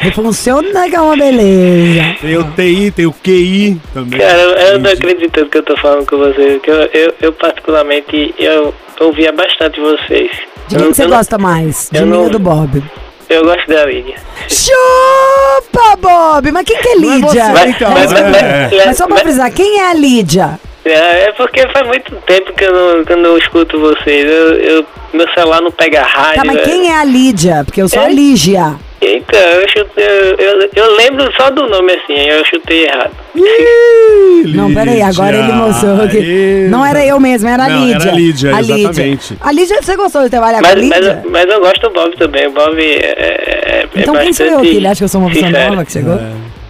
E 0.06 0.10
Funciona 0.12 0.88
que 0.88 0.94
é 0.94 1.00
uma 1.00 1.16
beleza. 1.16 2.16
Tem 2.20 2.36
o 2.36 2.44
TI, 2.52 2.90
tem 2.92 3.06
o 3.06 3.12
QI 3.12 3.80
também. 3.92 4.18
Cara, 4.20 4.38
eu, 4.40 4.78
não 4.78 4.90
acredito 4.90 5.46
que 5.46 5.58
eu 5.58 5.62
tô 5.62 5.76
falando 5.76 6.06
com 6.06 6.18
vocês, 6.18 6.60
que 6.62 6.70
eu, 6.70 6.76
eu, 6.92 7.14
eu 7.20 7.32
particularmente, 7.32 8.34
eu 8.38 8.72
ouvia 9.00 9.32
bastante 9.32 9.80
vocês. 9.80 10.30
De 10.68 10.76
quem 10.76 10.88
que 10.90 10.94
você 10.94 11.06
gosta 11.06 11.36
mais? 11.38 11.88
De 11.90 12.00
mim 12.00 12.10
não- 12.10 12.24
ou 12.24 12.30
do 12.30 12.38
Bob? 12.38 12.82
Eu 13.28 13.44
gosto 13.44 13.66
da 13.68 13.84
Lídia. 13.86 14.14
Chupa, 14.48 15.96
Bob! 16.00 16.50
Mas 16.52 16.64
quem 16.64 16.78
que 16.78 16.88
é 16.88 16.92
é 16.92 16.94
você, 16.96 17.00
Lídia? 17.06 17.68
então. 17.68 17.90
mas, 17.92 18.12
é. 18.12 18.22
mas- 18.70 18.86
Mas 18.86 18.96
só 18.96 19.06
pra 19.06 19.14
mas- 19.16 19.22
frisar, 19.24 19.52
quem 19.52 19.80
é 19.80 19.90
a 19.90 19.94
Lídia? 19.94 20.60
É 20.84 21.24
é 21.28 21.32
porque 21.32 21.60
faz 21.72 21.86
muito 21.86 22.14
tempo 22.26 22.52
que 22.54 22.64
eu 22.64 22.72
não, 22.72 23.04
que 23.04 23.12
eu 23.12 23.16
não 23.18 23.36
escuto 23.38 23.78
vocês. 23.78 24.24
Eu, 24.24 24.54
eu- 24.54 24.86
meu 25.12 25.26
celular 25.32 25.60
não 25.62 25.70
pega 25.70 26.02
rádio. 26.02 26.36
Tá, 26.36 26.44
mas 26.44 26.56
é. 26.56 26.60
quem 26.62 26.90
é 26.90 26.96
a 26.98 27.04
Lídia? 27.04 27.62
Porque 27.64 27.80
eu 27.82 27.88
sou 27.88 28.00
a 28.02 28.06
É? 28.10 28.12
Lígia. 28.12 28.74
Então, 29.00 29.38
eu, 29.40 29.68
chutei, 29.68 30.04
eu, 30.04 30.36
eu, 30.36 30.70
eu 30.74 30.96
lembro 30.96 31.32
só 31.36 31.50
do 31.50 31.68
nome 31.68 31.92
assim, 31.92 32.14
eu 32.14 32.44
chutei 32.44 32.84
errado. 32.86 33.12
Ih, 33.34 34.52
Não, 34.56 34.72
peraí, 34.74 35.00
agora 35.00 35.36
ele 35.36 35.52
mostrou 35.52 36.08
que. 36.08 36.66
Não 36.68 36.84
era 36.84 37.04
eu 37.06 37.18
mesmo, 37.20 37.48
era 37.48 37.64
a 37.64 37.68
Não, 37.68 37.80
Lídia. 37.86 37.94
era 38.02 38.10
a 38.10 38.14
Lídia, 38.14 38.56
a 38.56 38.60
exatamente. 38.60 39.38
A 39.40 39.52
Lídia, 39.52 39.82
você 39.82 39.96
gostou 39.96 40.22
de 40.24 40.30
trabalhar 40.30 40.60
com 40.60 40.66
a 40.66 40.70
Mas, 40.70 40.80
Lídia? 40.80 41.22
mas, 41.24 41.32
mas 41.32 41.54
eu 41.54 41.60
gosto 41.60 41.80
do 41.80 41.90
Bob 41.90 42.16
também. 42.16 42.46
O 42.48 42.50
Bob 42.50 42.76
é, 42.80 42.96
é, 43.06 43.84
é 43.84 43.88
então 43.96 44.14
quem 44.16 44.32
sou 44.32 44.46
eu 44.46 44.60
que 44.60 44.76
ele 44.76 44.86
acha 44.86 44.98
que 44.98 45.04
eu 45.04 45.08
sou 45.08 45.20
uma 45.20 45.30
pessoa 45.30 45.46
sincero. 45.46 45.70
nova 45.70 45.84
que 45.84 45.92
chegou? 45.92 46.18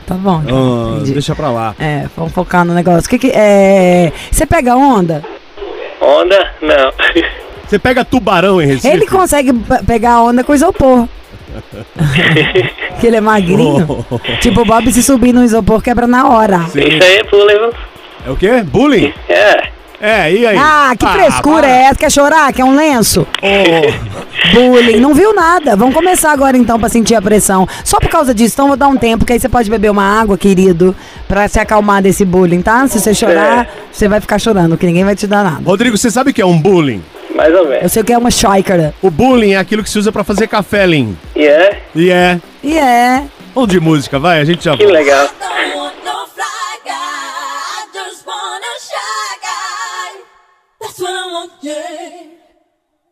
Tá 0.09 0.14
bom. 0.14 0.40
então, 0.42 0.94
entendi. 0.97 1.12
deixa 1.12 1.37
pra 1.37 1.51
lá. 1.51 1.75
É, 1.79 2.07
vamos 2.16 2.33
focar 2.33 2.64
no 2.64 2.73
negócio. 2.73 3.09
Que 3.09 3.18
que 3.18 3.31
é. 3.31 4.11
Você 4.33 4.47
pega 4.47 4.75
onda? 4.75 5.23
Onda? 6.01 6.51
Não. 6.62 6.92
Você 7.68 7.79
pega 7.79 8.03
tubarão 8.05 8.62
em 8.62 8.66
Recife? 8.66 8.88
Ele 8.88 9.07
consegue 9.07 9.53
pe- 9.53 9.85
pegar 9.87 10.23
onda 10.23 10.42
com 10.42 10.55
isopor. 10.55 11.07
que 13.01 13.07
ele 13.07 13.16
é 13.16 13.21
magrinho. 13.21 14.05
Tipo, 14.40 14.62
o 14.62 14.64
Bob 14.64 14.90
se 14.90 15.03
subir 15.03 15.33
no 15.35 15.44
isopor 15.44 15.83
quebra 15.83 16.07
na 16.07 16.29
hora. 16.29 16.61
Sim. 16.68 16.81
Isso 16.81 17.05
aí 17.05 17.16
é 17.18 17.25
pula. 17.25 17.53
É 18.27 18.31
o 18.31 18.37
quê? 18.37 18.62
Bullying? 18.62 19.12
É. 19.29 19.68
É, 20.01 20.33
e 20.33 20.47
aí? 20.47 20.57
Ah, 20.57 20.93
que 20.97 21.07
frescura 21.07 21.63
para. 21.63 21.69
é 21.71 21.83
essa? 21.87 21.95
Quer 21.97 22.11
chorar? 22.13 22.53
Quer 22.53 22.65
um 22.65 22.77
lenço? 22.77 23.27
Bullying. 24.55 25.01
Não 25.01 25.13
viu 25.15 25.35
nada. 25.35 25.75
Vamos 25.77 25.95
começar 25.95 26.33
agora 26.33 26.57
então 26.57 26.79
pra 26.79 26.89
sentir 26.89 27.15
a 27.15 27.23
pressão. 27.23 27.67
Só 27.85 27.99
por 27.99 28.09
causa 28.09 28.33
disso, 28.35 28.55
então 28.55 28.69
vou 28.69 28.77
dar 28.77 28.89
um 28.89 28.97
tempo, 28.97 29.25
que 29.25 29.33
aí 29.33 29.41
você 29.41 29.49
pode 29.49 29.69
beber 29.69 29.91
uma 29.91 30.05
água, 30.21 30.39
querido, 30.39 30.95
pra 31.27 31.49
se 31.49 31.59
acalmar 31.59 32.01
desse 32.03 32.25
bullying, 32.25 32.63
tá? 32.63 32.87
Se 32.87 33.01
você 33.01 33.13
chorar, 33.15 33.69
você 33.91 34.07
vai 34.09 34.21
ficar 34.21 34.39
chorando, 34.39 34.77
que 34.77 34.87
ninguém 34.87 35.05
vai 35.05 35.17
te 35.17 35.27
dar 35.27 35.43
nada. 35.43 35.63
Rodrigo, 35.65 35.97
você 35.99 36.11
sabe 36.11 36.31
o 36.31 36.35
que 36.35 36.41
é 36.43 36.47
um 36.47 36.59
bullying? 36.59 37.03
Mais 37.35 37.53
ou 37.55 37.65
Eu 37.65 37.69
menos. 37.69 37.93
sei 37.93 38.03
o 38.03 38.05
que 38.05 38.13
é 38.13 38.19
uma 38.19 38.31
chácara. 38.31 38.95
O 39.03 39.11
bullying 39.11 39.53
é 39.53 39.57
aquilo 39.59 39.83
que 39.83 39.91
se 39.91 39.99
usa 39.99 40.11
pra 40.11 40.25
fazer 40.25 40.47
café, 40.47 40.87
Lin. 40.87 41.17
E 41.37 41.45
é? 41.47 41.81
E 41.95 42.11
é. 42.11 42.41
E 42.63 42.77
é. 42.79 43.23
Vamos 43.55 43.71
de 43.71 43.81
música, 43.81 44.19
vai, 44.19 44.41
a 44.41 44.45
gente 44.45 44.65
já 44.65 44.77
Que 44.77 44.85
volta. 44.85 44.99
legal. 44.99 45.29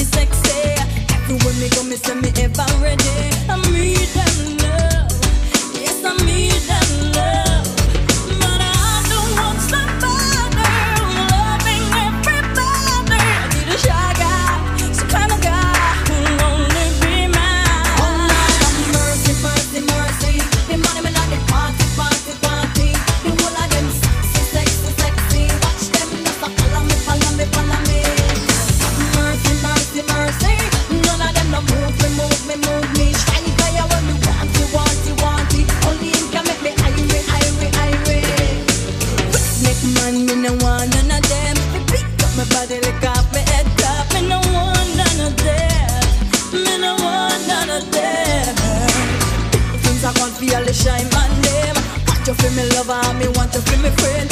me 0.00 0.06
sexy. 0.06 0.50
Everywhere 1.14 1.54
me 1.60 1.68
go, 1.70 1.82
me 1.84 1.96
say 1.96 2.14
me 2.14 2.30
ever 2.42 2.66
ready. 2.82 3.16
I 3.48 3.56
need 3.70 4.08
love. 4.62 5.12
Yes, 5.74 6.02
I 6.04 6.16
need 6.24 7.16
love. 7.16 7.19
shine 50.72 51.08
my 51.10 51.26
name. 51.42 51.74
Want 52.06 52.26
you 52.26 52.34
feel 52.34 52.52
me 52.52 52.64
lover, 52.74 53.02
me 53.18 53.26
want 53.36 53.54
you 53.54 53.60
feel 53.60 53.82
me 53.82 53.90
friend. 53.90 54.29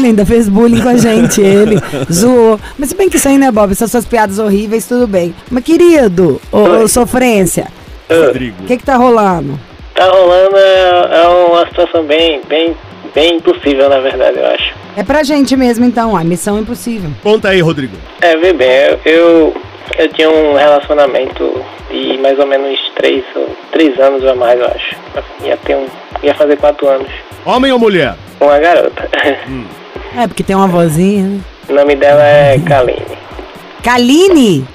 Olha, 0.00 0.08
ainda 0.08 0.24
fez 0.24 0.48
bullying 0.48 0.80
com 0.80 0.88
a 0.88 0.96
gente, 0.96 1.40
ele. 1.44 1.76
Zoou. 2.10 2.58
Mas 2.78 2.88
se 2.88 2.94
bem 2.96 3.08
que 3.10 3.16
isso 3.16 3.28
aí, 3.28 3.36
né, 3.36 3.50
Bob? 3.50 3.70
Essas 3.70 3.90
suas 3.90 4.06
piadas 4.06 4.38
horríveis, 4.38 4.86
tudo 4.86 5.06
bem. 5.06 5.34
Mas, 5.50 5.62
querido, 5.62 6.40
ô, 6.50 6.58
ô, 6.82 6.88
sofrência, 6.88 7.66
Rodrigo. 8.10 8.56
o 8.62 8.66
que 8.66 8.76
que 8.78 8.84
tá 8.84 8.96
rolando? 8.96 9.58
Tá 9.94 10.06
rolando 10.06 10.56
é, 10.56 11.22
é 11.22 11.28
uma 11.28 11.66
situação 11.66 12.02
bem, 12.04 12.40
bem, 12.48 12.74
bem 13.14 13.36
impossível, 13.36 13.88
na 13.90 14.00
verdade, 14.00 14.38
eu 14.38 14.46
acho. 14.46 14.74
É 14.96 15.02
pra 15.04 15.22
gente 15.22 15.54
mesmo, 15.56 15.84
então, 15.84 16.16
a 16.16 16.24
missão 16.24 16.58
impossível. 16.58 17.10
Conta 17.22 17.50
aí, 17.50 17.60
Rodrigo. 17.60 17.96
É, 18.22 18.36
vê 18.38 18.52
bem, 18.54 18.68
eu, 18.70 18.98
eu, 19.04 19.54
eu 19.98 20.08
tinha 20.14 20.30
um 20.30 20.54
relacionamento 20.54 21.62
de 21.90 22.16
mais 22.18 22.38
ou 22.38 22.46
menos 22.46 22.78
três, 22.96 23.22
ou- 23.36 23.54
três 23.72 23.98
anos 24.00 24.22
ou 24.24 24.34
mais, 24.36 24.58
eu 24.58 24.66
acho. 24.66 24.96
Ia, 25.44 25.56
ter 25.58 25.76
um, 25.76 25.86
ia 26.22 26.34
fazer 26.34 26.56
quatro 26.56 26.88
anos. 26.88 27.08
Homem 27.44 27.70
ou 27.72 27.78
mulher? 27.78 28.14
Uma 28.40 28.58
garota. 28.58 29.08
É, 30.16 30.26
porque 30.26 30.42
tem 30.42 30.56
uma 30.56 30.66
vozinha, 30.66 31.24
né? 31.24 31.40
o 31.68 31.72
nome 31.72 31.94
dela 31.96 32.22
é 32.22 32.58
Kaline. 32.58 33.02
Kaline? 33.82 34.66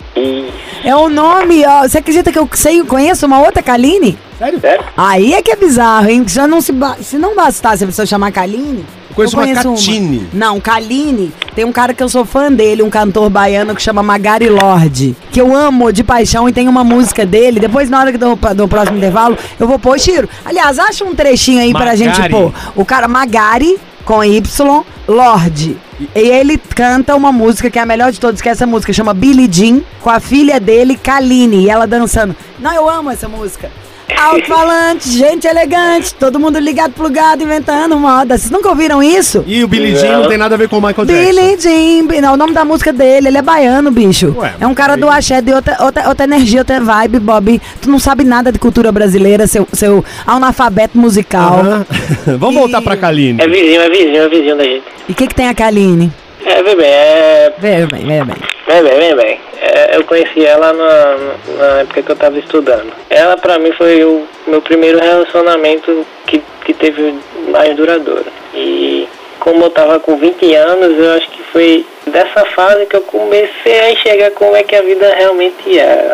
É 0.83 0.95
o 0.95 1.09
nome, 1.09 1.65
ó. 1.65 1.81
Você 1.83 1.97
acredita 1.97 2.31
que 2.31 2.39
eu 2.39 2.47
sei, 2.53 2.83
conheço 2.83 3.25
uma 3.25 3.41
outra 3.41 3.61
Kaline? 3.61 4.17
Sério? 4.37 4.59
Sério? 4.59 4.83
Aí 4.95 5.33
é 5.33 5.41
que 5.41 5.51
é 5.51 5.55
bizarro, 5.55 6.09
hein? 6.09 6.23
Já 6.27 6.47
não 6.47 6.61
se, 6.61 6.71
ba- 6.71 6.97
se 7.01 7.17
não 7.17 7.35
bastasse 7.35 7.83
a 7.83 7.87
pessoa 7.87 8.05
chamar 8.05 8.31
Kaline. 8.31 8.85
Eu 9.17 9.31
conheço 9.31 9.67
uma 9.69 9.75
Catine. 9.75 10.27
Não, 10.33 10.59
Kaline. 10.59 11.31
Tem 11.55 11.63
um 11.63 11.71
cara 11.71 11.93
que 11.93 12.03
eu 12.03 12.09
sou 12.09 12.25
fã 12.25 12.51
dele, 12.51 12.83
um 12.83 12.89
cantor 12.89 13.29
baiano 13.29 13.73
que 13.73 13.81
chama 13.81 14.03
Magari 14.03 14.49
Lorde. 14.49 15.15
Que 15.31 15.39
eu 15.39 15.55
amo 15.55 15.91
de 15.91 16.03
paixão 16.03 16.49
e 16.49 16.53
tem 16.53 16.67
uma 16.67 16.83
música 16.83 17.25
dele. 17.25 17.59
Depois, 17.59 17.89
na 17.89 17.99
hora 17.99 18.11
que 18.11 18.17
do, 18.17 18.35
do 18.55 18.67
próximo 18.67 18.97
intervalo, 18.97 19.37
eu 19.59 19.67
vou 19.67 19.79
pôr 19.79 19.99
Chiro. 19.99 20.27
Aliás, 20.43 20.77
acha 20.77 21.05
um 21.05 21.15
trechinho 21.15 21.61
aí 21.61 21.71
pra 21.71 21.85
Magari. 21.85 21.97
gente 21.97 22.29
pôr. 22.29 22.53
O 22.75 22.83
cara 22.83 23.07
Magari, 23.07 23.77
com 24.03 24.23
Y, 24.23 24.83
Lorde. 25.07 25.77
E 26.13 26.19
ele 26.19 26.57
canta 26.57 27.15
uma 27.15 27.31
música 27.31 27.69
que 27.69 27.79
é 27.79 27.81
a 27.81 27.85
melhor 27.85 28.11
de 28.11 28.19
todas, 28.19 28.41
que 28.41 28.49
é 28.49 28.51
essa 28.51 28.67
música, 28.67 28.91
chama 28.91 29.13
Billie 29.13 29.47
Jean, 29.49 29.81
com 30.01 30.09
a 30.09 30.19
filha 30.19 30.59
dele, 30.59 30.97
Kaline, 30.97 31.63
e 31.63 31.69
ela 31.69 31.87
dançando. 31.87 32.35
Não, 32.59 32.73
eu 32.73 32.89
amo 32.89 33.09
essa 33.09 33.29
música. 33.29 33.71
Alto-falante, 34.17 35.09
gente 35.09 35.47
elegante, 35.47 36.13
todo 36.13 36.39
mundo 36.39 36.59
ligado, 36.59 36.93
plugado, 36.93 37.43
inventando 37.43 37.97
moda. 37.97 38.37
Vocês 38.37 38.51
nunca 38.51 38.69
ouviram 38.69 39.01
isso? 39.01 39.43
E 39.47 39.63
o 39.63 39.67
Billy 39.67 39.95
Jean 39.95 40.19
não 40.19 40.27
tem 40.27 40.37
nada 40.37 40.55
a 40.55 40.57
ver 40.57 40.69
com 40.69 40.77
o 40.77 40.81
Michael 40.81 41.05
Jackson. 41.05 41.23
Billie 41.23 41.59
Jean, 41.59 42.21
não, 42.21 42.33
o 42.33 42.37
nome 42.37 42.53
da 42.53 42.63
música 42.63 42.93
dele, 42.93 43.27
ele 43.27 43.37
é 43.37 43.41
baiano, 43.41 43.91
bicho. 43.91 44.35
Ué, 44.37 44.53
é 44.59 44.67
um 44.67 44.73
cara 44.73 44.95
do 44.95 45.09
axé, 45.09 45.41
de 45.41 45.53
outra, 45.53 45.77
outra, 45.81 46.07
outra 46.07 46.23
energia, 46.25 46.59
outra 46.59 46.79
vibe, 46.79 47.19
Bob. 47.19 47.61
Tu 47.81 47.89
não 47.89 47.99
sabe 47.99 48.23
nada 48.23 48.51
de 48.51 48.59
cultura 48.59 48.91
brasileira, 48.91 49.47
seu, 49.47 49.67
seu 49.73 50.03
analfabeto 50.25 50.97
musical. 50.97 51.63
Vamos 52.37 52.55
voltar 52.55 52.81
pra 52.81 52.95
Kaline. 52.97 53.41
É 53.41 53.47
vizinho, 53.47 53.81
é 53.81 53.89
vizinho, 53.89 54.17
é 54.17 54.29
vizinho 54.29 54.57
da 54.57 54.63
gente. 54.63 54.83
E 55.07 55.11
o 55.11 55.15
que, 55.15 55.27
que 55.27 55.35
tem 55.35 55.47
a 55.47 55.53
Kaline? 55.53 56.11
É, 56.45 56.61
vê 56.61 56.75
bem, 56.75 56.87
é. 56.87 57.53
Vê 57.57 57.85
bem, 57.87 58.05
vê 58.05 58.23
bem. 58.23 58.35
Vem 58.67 58.83
bem, 58.83 58.97
vem 58.97 59.15
bem. 59.15 59.39
É, 59.61 59.97
eu 59.97 60.03
conheci 60.03 60.45
ela 60.45 60.73
na, 60.73 61.17
na 61.57 61.79
época 61.81 62.03
que 62.03 62.11
eu 62.11 62.15
tava 62.15 62.37
estudando. 62.37 62.91
Ela 63.09 63.35
pra 63.37 63.57
mim 63.59 63.71
foi 63.73 64.03
o 64.03 64.27
meu 64.47 64.61
primeiro 64.61 64.99
relacionamento 64.99 66.05
que, 66.27 66.41
que 66.63 66.73
teve 66.73 67.15
mais 67.49 67.75
duradouro. 67.75 68.25
E 68.53 69.07
como 69.39 69.65
eu 69.65 69.69
tava 69.69 69.99
com 69.99 70.17
20 70.17 70.53
anos, 70.55 70.97
eu 70.97 71.13
acho 71.13 71.29
que 71.29 71.43
foi 71.51 71.85
dessa 72.07 72.45
fase 72.47 72.85
que 72.85 72.95
eu 72.95 73.01
comecei 73.01 73.79
a 73.79 73.91
enxergar 73.91 74.31
como 74.31 74.55
é 74.55 74.63
que 74.63 74.75
a 74.75 74.81
vida 74.81 75.13
realmente 75.15 75.79
é. 75.79 76.11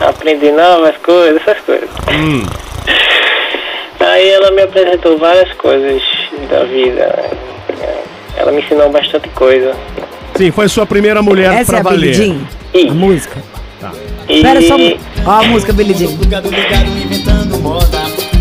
A 0.00 0.08
aprender 0.08 0.52
novas 0.52 0.96
coisas, 0.98 1.40
essas 1.42 1.60
coisas. 1.64 1.88
Aí 4.00 4.30
ela 4.30 4.50
me 4.52 4.62
apresentou 4.62 5.18
várias 5.18 5.52
coisas 5.54 6.02
da 6.50 6.64
vida. 6.64 7.30
Ela 8.36 8.52
me 8.52 8.60
ensinou 8.62 8.90
bastante 8.90 9.28
coisa. 9.30 9.74
Sim, 10.36 10.50
foi 10.50 10.68
sua 10.68 10.86
primeira 10.86 11.22
mulher 11.22 11.52
Essa 11.52 11.72
pra 11.72 11.76
é 11.76 11.80
a 11.80 11.82
valer. 11.82 12.16
Billie 12.16 12.40
Jean? 12.74 12.90
A 12.90 12.94
música? 12.94 13.42
E... 14.28 14.42
Pera 14.42 14.62
só. 14.62 14.76
Ó 15.26 15.30
a 15.30 15.42
música 15.44 15.72
Billie 15.72 15.94
Jean. 15.94 16.10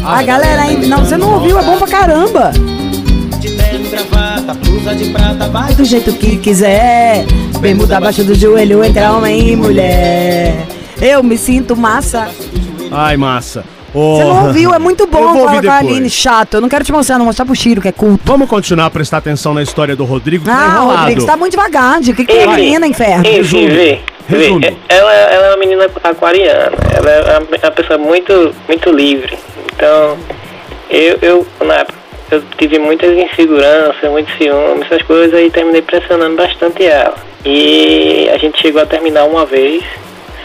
A 0.06 0.24
galera 0.24 0.62
ainda. 0.62 0.88
Não, 0.88 1.00
você 1.00 1.18
não 1.18 1.34
ouviu, 1.34 1.60
é 1.60 1.64
bom 1.64 1.78
pra 1.78 1.88
caramba. 1.88 2.52
De 3.40 3.56
terno, 3.56 3.90
gravata, 3.90 4.54
blusa 4.54 4.96
de 4.96 5.10
prata, 5.12 5.48
vai 5.50 5.74
Do 5.74 5.86
jeito 5.86 6.14
que 6.14 6.38
quiser. 6.38 7.26
Vem 7.60 7.74
mudar 7.74 7.98
abaixo 7.98 8.24
do 8.24 8.36
joelho 8.36 8.84
entre 8.84 9.04
homem 9.04 9.50
e 9.50 9.56
mulher. 9.56 10.66
Eu 11.02 11.24
me 11.24 11.38
sinto 11.38 11.76
massa. 11.76 12.30
Ai, 12.92 13.18
massa. 13.18 13.64
Você 13.94 14.24
não 14.24 14.48
ouviu, 14.48 14.74
é 14.74 14.80
muito 14.80 15.06
bom 15.08 15.34
falar 15.34 15.62
com 15.62 15.70
a. 15.72 15.78
Aline. 15.78 16.10
Chato. 16.10 16.56
Eu 16.56 16.62
não 16.62 16.70
quero 16.70 16.84
te 16.84 16.92
mostrar, 16.92 17.18
não 17.18 17.26
mostrar 17.26 17.46
pro 17.46 17.56
Chiro, 17.56 17.82
que 17.82 17.88
é 17.88 17.92
culto. 17.92 18.22
Vamos 18.26 18.50
continuar 18.50 18.86
a 18.88 18.90
prestar 18.90 19.18
atenção 19.18 19.54
na 19.54 19.62
história 19.64 19.96
do 19.96 20.06
Rodrigo. 20.06 20.44
que 20.46 20.50
tá 20.50 20.56
Ah, 20.58 20.76
enrolado. 20.76 21.00
Rodrigo, 21.00 21.22
você 21.22 21.28
tá 21.28 21.38
muito 21.38 21.52
devagar. 21.52 22.00
O 22.00 22.04
que, 22.04 22.14
que 22.14 22.26
tem 22.26 22.44
a 22.44 22.48
menina, 22.48 22.88
inferno? 22.88 23.22
Enfim, 23.26 23.36
Resume. 23.38 23.68
vê. 23.68 24.00
vê. 24.28 24.38
Resume. 24.38 24.78
Ela, 24.90 25.14
ela 25.14 25.46
é 25.48 25.50
uma 25.52 25.58
menina 25.58 25.90
aquariana. 26.04 26.72
Ela 26.96 27.10
é 27.12 27.38
uma- 27.40 27.48
uma 27.64 27.72
pessoa 27.72 27.98
muito, 27.98 28.54
muito 28.68 28.92
livre. 28.92 29.38
Então, 29.76 30.18
eu, 30.90 31.18
eu, 31.22 31.48
na 31.66 31.76
época, 31.76 31.98
eu 32.32 32.44
tive 32.58 32.78
muitas 32.78 33.12
inseguranças, 33.18 34.10
muitos 34.12 34.36
ciúmes, 34.38 34.86
essas 34.86 35.02
coisas, 35.04 35.40
e 35.40 35.50
terminei 35.50 35.82
pressionando 35.82 36.36
bastante 36.36 36.84
ela. 36.86 37.16
E 37.46 38.30
a 38.34 38.38
gente 38.38 38.62
chegou 38.62 38.82
a 38.82 38.86
terminar 38.86 39.24
uma 39.26 39.46
vez, 39.46 39.84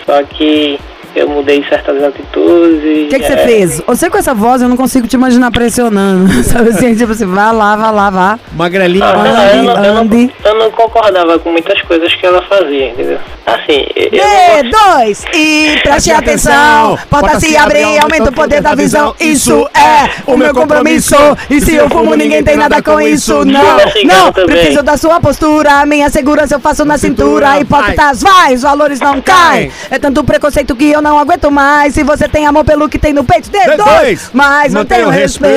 só 0.06 0.22
que 0.22 0.78
eu 1.14 1.28
mudei 1.28 1.64
certas 1.68 2.02
atitudes. 2.02 3.06
O 3.06 3.08
que, 3.08 3.18
que 3.18 3.26
você 3.26 3.32
é, 3.32 3.38
fez? 3.38 3.82
Você 3.86 4.10
com 4.10 4.18
essa 4.18 4.34
voz, 4.34 4.62
eu 4.62 4.68
não 4.68 4.76
consigo 4.76 5.06
te 5.06 5.14
imaginar 5.14 5.50
pressionando. 5.50 6.32
Sabe 6.44 6.70
assim, 6.70 6.94
tipo 6.94 7.12
assim, 7.12 7.26
vá 7.26 7.50
lá, 7.50 7.76
vá 7.76 7.90
lá, 7.90 8.10
vá. 8.10 8.38
Magrelinha. 8.52 9.04
Ah, 9.04 9.16
não, 9.16 9.26
eu, 9.26 9.34
Ande, 9.34 9.66
não, 9.66 9.84
eu, 9.84 9.94
não, 9.94 10.02
ande. 10.02 10.34
eu 10.44 10.54
não 10.58 10.70
concordava 10.70 11.38
com 11.38 11.50
muitas 11.50 11.80
coisas 11.82 12.12
que 12.14 12.26
ela 12.26 12.42
fazia, 12.42 12.88
entendeu? 12.90 13.18
Assim, 13.46 13.86
eu 13.94 14.10
não 14.10 14.64
D2 15.04 15.24
e 15.34 15.78
preste 15.82 16.10
atenção. 16.10 16.98
Porta 17.10 17.38
se 17.40 17.56
abrir, 17.56 17.98
aumenta 17.98 18.30
o 18.30 18.32
poder 18.32 18.60
da 18.60 18.74
visão. 18.74 19.14
Isso 19.20 19.68
é 19.74 20.30
o 20.30 20.36
meu 20.36 20.54
compromisso. 20.54 21.14
E 21.50 21.60
se 21.60 21.74
eu 21.74 21.88
fumo, 21.88 22.14
ninguém 22.14 22.42
tem 22.42 22.56
nada 22.56 22.82
com 22.82 23.00
isso. 23.00 23.44
Não, 23.44 23.76
não, 24.04 24.32
preciso 24.32 24.82
da 24.82 24.96
sua 24.96 25.20
postura. 25.20 25.84
Minha 25.84 26.08
segurança 26.10 26.54
eu 26.54 26.60
faço 26.60 26.84
na 26.84 26.96
cintura. 26.96 27.60
Hipócritas, 27.60 28.22
vai, 28.22 28.54
os 28.54 28.62
valores 28.62 29.00
não 29.00 29.20
caem. 29.20 29.70
É 29.90 29.98
tanto 29.98 30.24
preconceito 30.24 30.74
que 30.74 30.90
eu 30.90 31.02
não 31.04 31.18
aguento 31.18 31.50
mais. 31.50 31.94
Se 31.94 32.02
você 32.02 32.26
tem 32.26 32.46
amor 32.46 32.64
pelo 32.64 32.88
que 32.88 32.98
tem 32.98 33.12
no 33.12 33.22
peito, 33.22 33.50
D2. 33.50 33.76
D2, 33.76 34.30
Mas 34.32 34.72
não 34.72 34.84
tenho 34.84 35.10
respeito. 35.10 35.54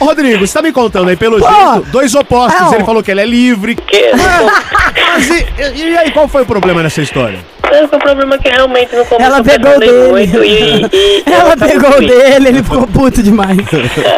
Ô, 0.00 0.06
Rodrigo, 0.06 0.46
você 0.46 0.54
tá 0.54 0.62
me 0.62 0.72
contando 0.72 1.10
aí, 1.10 1.16
pelo 1.16 1.38
Pô. 1.38 1.46
jeito, 1.46 1.90
dois 1.90 2.14
opostos. 2.14 2.58
Não. 2.58 2.74
Ele 2.74 2.84
falou 2.84 3.02
que 3.02 3.10
ele 3.10 3.20
é 3.20 3.26
livre. 3.26 3.74
Que, 3.74 4.10
Mas 4.14 5.28
e, 5.28 5.46
e 5.76 5.98
aí, 5.98 6.10
qual 6.10 6.26
foi 6.26 6.42
o 6.42 6.46
problema 6.46 6.82
nessa 6.82 7.02
história? 7.02 7.38
O 7.92 7.98
problema 7.98 8.34
é 8.34 8.38
que 8.38 8.48
realmente 8.48 8.96
no 8.96 9.04
começo 9.04 9.30
Ela 9.30 9.44
pegou 9.44 9.78
dele. 9.78 10.08
muito 10.08 10.42
e, 10.42 10.86
e 10.92 11.24
Ela 11.30 11.56
pegou 11.56 11.90
o 11.90 11.92
ruim. 11.92 12.06
dele, 12.06 12.48
ele 12.48 12.62
ficou 12.64 12.86
puto 12.86 13.22
demais. 13.22 13.58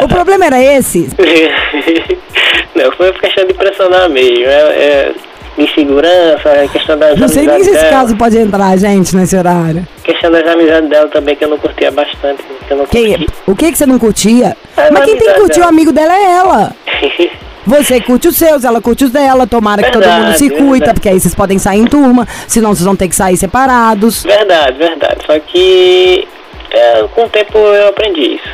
O 0.01 0.09
problema 0.09 0.47
era 0.47 0.63
esse. 0.63 1.11
Não, 2.75 2.91
foi 2.93 3.13
questão 3.15 3.45
de 3.47 3.53
pressionar 3.53 4.09
mesmo. 4.09 4.47
É, 4.47 4.51
é 4.51 5.13
insegurança, 5.59 6.49
é 6.49 6.69
questão 6.69 6.99
das 6.99 7.19
Não 7.19 7.29
sei 7.29 7.47
nem 7.47 7.63
se 7.63 7.71
esse 7.71 7.89
caso 7.91 8.17
pode 8.17 8.39
entrar, 8.39 8.77
gente, 8.79 9.15
nesse 9.15 9.37
horário. 9.37 9.87
Questão 10.03 10.31
das 10.31 10.47
amizades 10.47 10.89
dela 10.89 11.09
também, 11.09 11.37
que 11.37 11.45
eu 11.45 11.49
não 11.49 11.59
curtia 11.59 11.91
bastante. 11.91 12.43
Que 12.67 12.73
eu 12.73 12.77
não 12.79 12.87
curti. 12.87 13.27
o 13.47 13.57
que 13.57 13.73
que 13.73 13.79
você 13.79 13.87
não 13.87 13.99
curtia? 13.99 14.57
É, 14.77 14.91
Mas 14.91 15.05
quem 15.05 15.17
tem 15.17 15.29
que 15.29 15.35
curtir 15.41 15.59
o 15.59 15.61
dela. 15.61 15.69
amigo 15.69 15.93
dela 15.93 16.15
é 16.17 16.23
ela. 16.37 16.73
Você 17.65 18.01
curte 18.01 18.27
os 18.27 18.37
seus, 18.37 18.65
ela 18.65 18.81
curte 18.81 19.05
os 19.05 19.13
dela. 19.13 19.47
Tomara 19.47 19.85
que 19.85 19.93
todo 19.93 20.03
mundo 20.03 20.13
Verdade, 20.15 20.39
se 20.39 20.51
cuida, 20.51 20.71
verdade. 20.71 20.95
porque 20.95 21.09
aí 21.09 21.21
vocês 21.21 21.33
podem 21.33 21.61
sair 21.61 21.79
em 21.79 21.85
turma. 21.85 22.27
Senão 22.49 22.75
vocês 22.75 22.85
vão 22.85 22.97
ter 22.97 23.07
que 23.07 23.15
sair 23.15 23.37
separados. 23.37 24.25
Verdade, 24.25 24.77
verdade. 24.77 25.19
Só 25.25 25.39
que 25.39 26.27
é, 26.73 27.05
com 27.15 27.23
o 27.23 27.29
tempo 27.29 27.57
eu 27.57 27.89
aprendi 27.89 28.35
isso. 28.35 28.49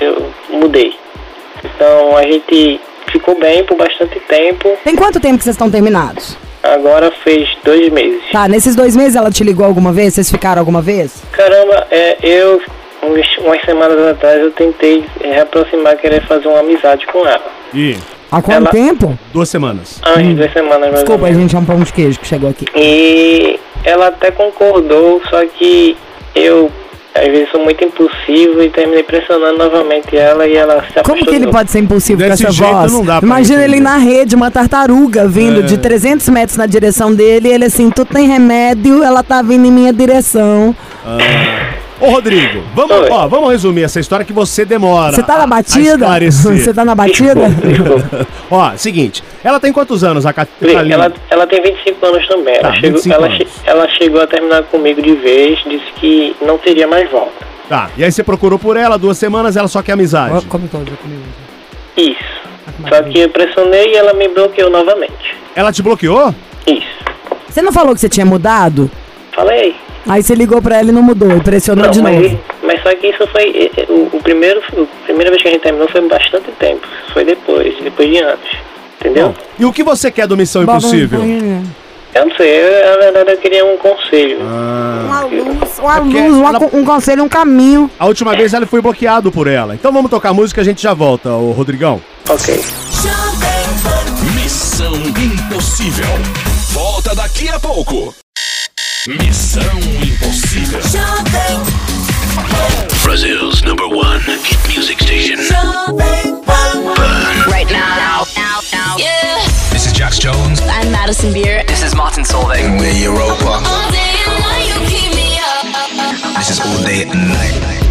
Eu 0.00 0.30
mudei. 0.58 0.94
Então 1.62 2.16
a 2.16 2.22
gente 2.22 2.80
ficou 3.10 3.38
bem 3.38 3.64
por 3.64 3.76
bastante 3.76 4.18
tempo. 4.20 4.76
Tem 4.84 4.94
quanto 4.96 5.20
tempo 5.20 5.38
que 5.38 5.44
vocês 5.44 5.54
estão 5.54 5.70
terminados? 5.70 6.36
Agora 6.62 7.10
fez 7.24 7.48
dois 7.64 7.90
meses. 7.90 8.20
Tá, 8.32 8.46
nesses 8.48 8.76
dois 8.76 8.94
meses 8.94 9.16
ela 9.16 9.30
te 9.30 9.42
ligou 9.42 9.64
alguma 9.64 9.92
vez? 9.92 10.14
Vocês 10.14 10.30
ficaram 10.30 10.60
alguma 10.60 10.82
vez? 10.82 11.22
Caramba, 11.32 11.86
é, 11.90 12.18
eu 12.22 12.60
uns- 13.02 13.38
umas 13.38 13.60
semanas 13.64 13.98
atrás 14.08 14.40
eu 14.40 14.50
tentei 14.52 15.04
reaproximar, 15.22 15.96
querer 15.96 16.22
fazer 16.26 16.48
uma 16.48 16.60
amizade 16.60 17.06
com 17.06 17.26
ela. 17.26 17.50
E 17.74 17.96
Há 18.32 18.40
quanto 18.40 18.58
Ela- 18.58 18.70
tempo? 18.70 19.18
duas 19.32 19.48
semanas. 19.48 19.98
Há 20.02 20.12
umas 20.12 20.36
duas 20.36 20.52
semanas 20.52 20.90
Desculpa, 20.92 21.24
menos. 21.24 21.40
gente, 21.40 21.56
é 21.56 21.58
um 21.58 21.64
pão 21.64 21.80
de 21.80 21.92
queijo 21.92 22.20
que 22.20 22.26
chegou 22.28 22.48
aqui. 22.50 22.64
E 22.76 23.58
ela 23.82 24.06
até 24.06 24.30
concordou, 24.30 25.20
só 25.28 25.44
que 25.46 25.96
eu 26.32 26.70
às 27.14 27.26
vezes 27.26 27.50
sou 27.50 27.62
muito 27.64 27.82
impulsivo 27.84 28.62
e 28.62 28.70
terminei 28.70 29.02
pressionando 29.02 29.58
novamente 29.58 30.16
ela 30.16 30.46
e 30.46 30.54
ela 30.56 30.84
se 30.84 31.02
Como 31.02 31.16
que 31.16 31.22
ele 31.22 31.28
apaixonou. 31.46 31.52
pode 31.52 31.70
ser 31.70 31.78
impulsivo 31.80 32.18
Desse 32.18 32.42
com 32.44 32.48
essa 32.48 32.52
jeito 32.56 32.72
voz? 32.72 32.92
não 32.92 33.04
dá 33.04 33.18
pra 33.18 33.26
Imagina 33.26 33.64
ele 33.64 33.80
na 33.80 33.96
rede, 33.96 34.34
uma 34.36 34.50
tartaruga 34.50 35.26
vindo 35.26 35.60
É. 35.60 35.62
de 35.62 35.78
300 35.78 36.28
metros 36.28 36.56
na 36.56 36.66
direção 36.66 37.12
dele, 37.14 37.48
e 37.48 37.52
ele 37.52 37.64
assim, 37.64 37.90
tu 37.90 38.04
tem 38.04 38.26
remédio, 38.28 39.02
ela 39.02 39.22
tá 39.22 39.42
vindo 39.42 39.66
em 39.66 39.70
minha 39.72 39.92
direção. 39.92 40.74
Ô, 42.00 42.10
Rodrigo, 42.12 42.62
vamos, 42.74 42.96
Oi. 42.96 43.08
ó, 43.10 43.28
vamos 43.28 43.50
resumir 43.50 43.82
essa 43.82 44.00
história 44.00 44.24
que 44.24 44.32
você 44.32 44.64
demora. 44.64 45.12
Você 45.14 45.22
tá 45.22 45.36
na 45.38 45.46
batida? 45.46 46.06
Você 46.30 46.72
tá 46.72 46.84
na 46.84 46.94
batida? 46.94 47.48
Desculpa. 47.50 48.26
Ó, 48.50 48.72
seguinte, 48.76 49.22
ela 49.44 49.60
tem 49.60 49.70
quantos 49.72 50.02
anos, 50.02 50.24
a 50.24 50.32
Catalina? 50.32 50.94
Ela, 50.94 51.12
ela 51.28 51.46
tem 51.46 51.62
25 51.62 52.06
anos 52.06 52.26
também. 52.26 52.54
Ela, 52.54 52.62
Tá, 52.68 52.74
chegou, 52.74 52.90
25 52.92 53.14
ela, 53.14 53.26
anos. 53.26 53.36
che- 53.38 53.46
ela 53.66 53.88
chegou 53.90 54.20
a 54.22 54.26
terminar 54.26 54.62
comigo 54.64 55.02
de 55.02 55.14
vez, 55.14 55.58
disse 55.68 55.92
que 55.96 56.34
não 56.40 56.56
teria 56.56 56.86
mais 56.88 57.10
volta. 57.10 57.46
Tá, 57.68 57.90
e 57.96 58.02
aí 58.02 58.10
você 58.10 58.24
procurou 58.24 58.58
por 58.58 58.76
ela, 58.78 58.98
duas 58.98 59.18
semanas, 59.18 59.56
ela 59.56 59.68
só 59.68 59.82
quer 59.82 59.92
amizade. 59.92 60.46
Come 60.46 60.68
todo, 60.68 60.90
comigo. 60.96 61.22
Isso. 61.96 62.40
Só 62.88 63.02
que 63.02 63.18
eu 63.20 63.28
pressionei 63.28 63.92
e 63.92 63.96
ela 63.96 64.14
me 64.14 64.26
bloqueou 64.28 64.70
novamente. 64.70 65.36
Ela 65.54 65.70
te 65.70 65.82
bloqueou? 65.82 66.34
Isso. 66.66 66.86
Você 67.46 67.60
não 67.60 67.72
falou 67.72 67.94
que 67.94 68.00
você 68.00 68.08
tinha 68.08 68.24
mudado? 68.24 68.90
Falei. 69.32 69.76
Aí 70.08 70.22
você 70.22 70.34
ligou 70.34 70.60
pra 70.62 70.78
ela 70.78 70.88
e 70.88 70.92
não 70.92 71.02
mudou, 71.02 71.30
e 71.36 71.40
pressionou 71.40 71.84
Não, 71.84 71.90
de 71.90 72.00
mas, 72.02 72.16
novo. 72.22 72.40
mas 72.62 72.82
só 72.82 72.94
que 72.94 73.06
isso 73.08 73.26
foi. 73.28 73.42
eh, 73.50 73.70
eh, 73.82 73.86
O, 73.88 74.08
o 74.16 74.20
primeiro, 74.22 74.60
a 74.60 75.04
primeira 75.04 75.30
vez 75.30 75.42
que 75.42 75.48
a 75.48 75.50
gente 75.52 75.62
terminou 75.62 75.88
foi 75.88 76.00
bastante 76.08 76.50
tempo. 76.58 76.86
Foi 77.12 77.24
depois, 77.24 77.74
depois 77.82 78.08
de 78.08 78.18
anos. 78.18 78.48
Entendeu? 79.00 79.34
E 79.58 79.64
o 79.64 79.72
que 79.72 79.82
você 79.82 80.10
quer 80.10 80.26
do 80.26 80.36
Missão 80.36 80.62
Impossível? 80.62 81.20
Eu 82.12 82.26
não 82.26 82.34
sei, 82.36 82.48
eu, 82.60 82.90
na 82.90 82.96
verdade 83.12 83.30
eu 83.30 83.36
queria 83.38 83.64
um 83.64 83.76
conselho. 83.76 84.40
Uma 84.40 85.20
luz, 85.22 85.78
uma 85.78 85.96
É 85.96 86.00
luz, 86.00 86.34
uma 86.34 86.48
ela- 86.48 86.70
um 86.72 86.84
conselho, 86.84 87.22
um 87.22 87.28
caminho. 87.28 87.88
A 87.98 88.06
última 88.06 88.34
vez 88.34 88.52
ele 88.52 88.66
foi 88.66 88.80
bloqueado 88.80 89.30
por 89.30 89.46
ela. 89.46 89.74
Então 89.74 89.92
vamos 89.92 90.10
tocar 90.10 90.32
música 90.34 90.60
e 90.60 90.62
a 90.62 90.64
gente 90.64 90.82
já 90.82 90.92
volta, 90.92 91.30
ô 91.30 91.52
Rodrigão. 91.52 92.00
Ok. 92.28 92.60
Missão 94.34 94.92
Impossível. 94.94 96.06
Volta 96.72 97.14
daqui 97.14 97.48
a 97.48 97.58
pouco. 97.60 98.12
Missão 99.08 99.62
Impossível. 100.04 100.80
Brazil's 103.02 103.62
number 103.62 103.88
one 103.88 104.20
hit 104.20 104.68
music 104.68 105.00
station. 105.00 105.38
Right 107.48 107.66
now, 107.70 108.26
now, 108.36 108.60
now, 108.70 108.96
yeah. 108.98 109.42
This 109.70 109.86
is 109.86 109.92
Jax 109.92 110.18
Jones. 110.18 110.60
I'm 110.60 110.92
Madison 110.92 111.32
Beer. 111.32 111.64
This 111.66 111.82
is 111.82 111.94
Martin 111.94 112.24
Solveig. 112.24 112.78
We're 112.78 112.92
Europa. 112.92 113.62
All 113.64 113.90
day 113.90 114.16
and 114.26 114.38
night, 114.42 114.68
you 114.68 114.78
keep 114.86 115.14
me 115.14 115.38
up. 115.38 116.36
This 116.36 116.50
is 116.50 116.60
all 116.60 116.82
day 116.84 117.04
and 117.08 117.28
night. 117.28 117.89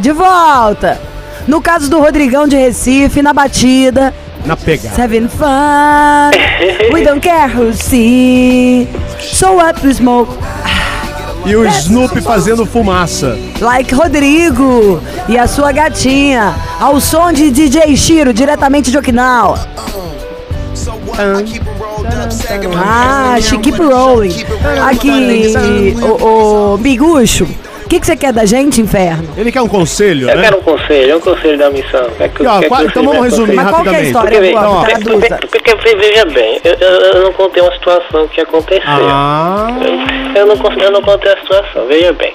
De 0.00 0.12
volta. 0.12 1.00
No 1.46 1.60
caso 1.60 1.90
do 1.90 1.98
Rodrigão 2.00 2.46
de 2.46 2.56
Recife, 2.56 3.20
na 3.22 3.32
batida. 3.32 4.14
Na 4.46 4.56
pegada. 4.56 5.00
Having 5.00 5.28
fun. 5.28 6.30
We 6.92 7.02
don't 7.04 7.20
care 7.20 7.48
who 7.48 7.72
see. 7.72 8.88
So 9.20 9.54
what 9.54 9.84
we 9.84 9.92
smoke. 9.94 10.32
E 11.44 11.56
o 11.56 11.66
Snoopy 11.66 12.20
fazendo 12.20 12.64
fumaça. 12.64 13.36
Like 13.60 13.92
Rodrigo 13.94 15.02
e 15.28 15.36
a 15.36 15.48
sua 15.48 15.72
gatinha. 15.72 16.54
Ao 16.80 17.00
som 17.00 17.32
de 17.32 17.50
DJ 17.50 17.96
Shiro, 17.96 18.32
diretamente 18.32 18.90
de 18.90 18.98
Okinawa. 18.98 19.66
Ah, 22.76 23.38
she 23.40 23.58
keep 23.58 23.76
rolling. 23.78 24.32
Aqui, 24.88 25.54
o, 26.00 26.74
o 26.74 26.78
Bigucho, 26.78 27.46
que, 27.92 28.00
que 28.00 28.06
você 28.06 28.16
quer 28.16 28.32
da 28.32 28.44
gente, 28.46 28.80
inferno? 28.80 29.28
Ele 29.36 29.52
quer 29.52 29.60
um 29.60 29.68
conselho, 29.68 30.28
Eu 30.30 30.36
né? 30.36 30.42
quero 30.44 30.58
um 30.58 30.62
conselho, 30.62 31.16
um 31.16 31.20
conselho 31.20 31.58
da 31.58 31.70
missão. 31.70 32.08
Quer 32.16 32.28
que, 32.30 32.46
ó, 32.46 32.54
quer 32.58 32.62
que 32.62 32.68
qua- 32.68 32.82
eu 32.82 32.88
então 32.88 33.02
sirva 33.02 33.16
vamos 33.16 33.30
resumir? 33.30 33.54
Mas 33.56 33.68
qual 33.70 33.82
que 33.82 33.88
é 33.88 33.90
a 33.90 33.94
rapidamente. 33.94 34.06
história? 34.06 34.40
Porque, 34.40 35.04
porque, 35.04 35.26
traduza. 35.28 35.48
porque, 35.50 35.74
porque, 35.76 35.96
veja 35.96 36.24
bem, 36.26 36.60
eu, 36.64 36.74
eu, 36.74 37.00
eu 37.00 37.22
não 37.24 37.32
contei 37.34 37.62
uma 37.62 37.72
situação 37.72 38.28
que 38.28 38.40
aconteceu. 38.40 38.82
Ah, 38.86 39.68
Eu, 40.34 40.40
eu 40.42 40.46
não, 40.46 40.72
eu 40.82 40.90
não 40.90 41.02
contei 41.02 41.32
a 41.32 41.36
situação, 41.38 41.86
veja 41.86 42.12
bem. 42.14 42.34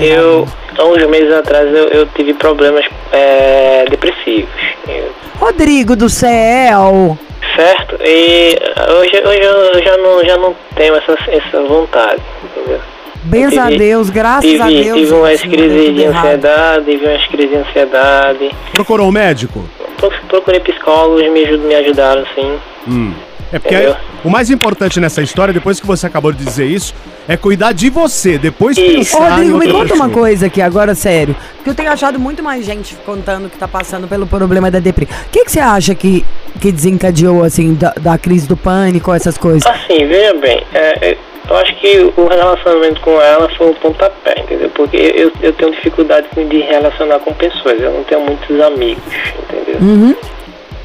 Eu, 0.00 0.46
há 0.78 0.84
uns 0.84 1.04
meses 1.06 1.32
atrás, 1.32 1.66
eu, 1.74 1.88
eu 1.88 2.06
tive 2.14 2.34
problemas 2.34 2.84
é, 3.12 3.84
depressivos. 3.90 4.50
Eu- 4.86 5.10
Rodrigo 5.40 5.96
do 5.96 6.08
céu. 6.08 7.18
certo? 7.56 7.96
E 8.04 8.56
hoje, 8.98 9.22
hoje 9.26 9.40
eu 9.40 9.82
já 9.82 9.96
não, 9.96 10.24
já 10.24 10.36
não 10.36 10.54
tenho 10.76 10.94
essa, 10.96 11.16
essa 11.28 11.60
vontade, 11.62 12.22
entendeu? 12.44 12.80
Benza 13.24 13.62
a 13.62 13.66
tive- 13.66 13.78
Deus, 13.78 14.10
graças 14.10 14.50
tive, 14.50 14.62
a 14.62 14.66
Deus. 14.66 14.98
Tive 14.98 15.12
umas 15.14 15.40
crises 15.40 15.94
de 15.94 16.04
ansiedade, 16.06 16.84
tive 16.84 17.06
umas 17.06 17.26
crises 17.26 17.50
de 17.50 17.56
ansiedade. 17.56 18.50
procurou 18.72 19.08
um 19.08 19.12
médico? 19.12 19.64
Pro- 19.96 20.10
Procurei 20.28 20.60
psicólogos, 20.60 21.22
me, 21.30 21.44
ajud- 21.44 21.60
me 21.64 21.74
ajudaram, 21.74 22.24
sim. 22.34 22.58
Hum. 22.88 23.12
É 23.52 23.58
porque 23.58 23.94
o 24.24 24.30
mais 24.30 24.50
importante 24.50 24.98
nessa 24.98 25.20
história, 25.20 25.52
depois 25.52 25.78
que 25.78 25.86
você 25.86 26.06
acabou 26.06 26.32
de 26.32 26.42
dizer 26.42 26.64
isso, 26.64 26.94
é 27.28 27.36
cuidar 27.36 27.72
de 27.72 27.90
você. 27.90 28.38
Depois 28.38 28.78
Isso. 28.78 29.14
Ô, 29.14 29.20
pensar 29.20 29.44
em 29.44 29.50
Rodrigo, 29.50 29.58
me 29.58 29.70
conta 29.70 29.94
uma 29.94 30.08
coisa 30.08 30.46
aqui 30.46 30.62
agora, 30.62 30.94
sério. 30.94 31.36
Porque 31.56 31.68
eu 31.68 31.74
tenho 31.74 31.92
achado 31.92 32.18
muito 32.18 32.42
mais 32.42 32.64
gente 32.64 32.94
contando 33.04 33.50
que 33.50 33.58
tá 33.58 33.68
passando 33.68 34.08
pelo 34.08 34.26
problema 34.26 34.70
da 34.70 34.78
depressão. 34.80 35.14
O 35.26 35.30
que, 35.30 35.44
que 35.44 35.52
você 35.52 35.60
acha 35.60 35.94
que, 35.94 36.24
que 36.62 36.72
desencadeou, 36.72 37.44
assim, 37.44 37.74
da, 37.74 37.92
da 38.00 38.16
crise 38.16 38.48
do 38.48 38.56
pânico, 38.56 39.12
essas 39.12 39.36
coisas? 39.36 39.66
Assim, 39.66 40.06
veja 40.06 40.32
bem, 40.34 40.62
é, 40.72 41.10
é, 41.10 41.18
eu 41.52 41.58
acho 41.58 41.74
que 41.76 42.12
o 42.16 42.26
relacionamento 42.26 43.00
com 43.02 43.20
ela 43.20 43.46
foi 43.56 43.68
um 43.68 43.74
pontapé, 43.74 44.40
entendeu? 44.40 44.70
Porque 44.70 44.96
eu, 44.96 45.30
eu 45.42 45.52
tenho 45.52 45.70
dificuldade 45.72 46.26
de 46.34 46.60
relacionar 46.60 47.18
com 47.18 47.32
pessoas, 47.34 47.78
eu 47.78 47.92
não 47.92 48.02
tenho 48.04 48.22
muitos 48.22 48.58
amigos, 48.58 49.02
entendeu? 49.38 49.80
Uhum. 49.82 50.16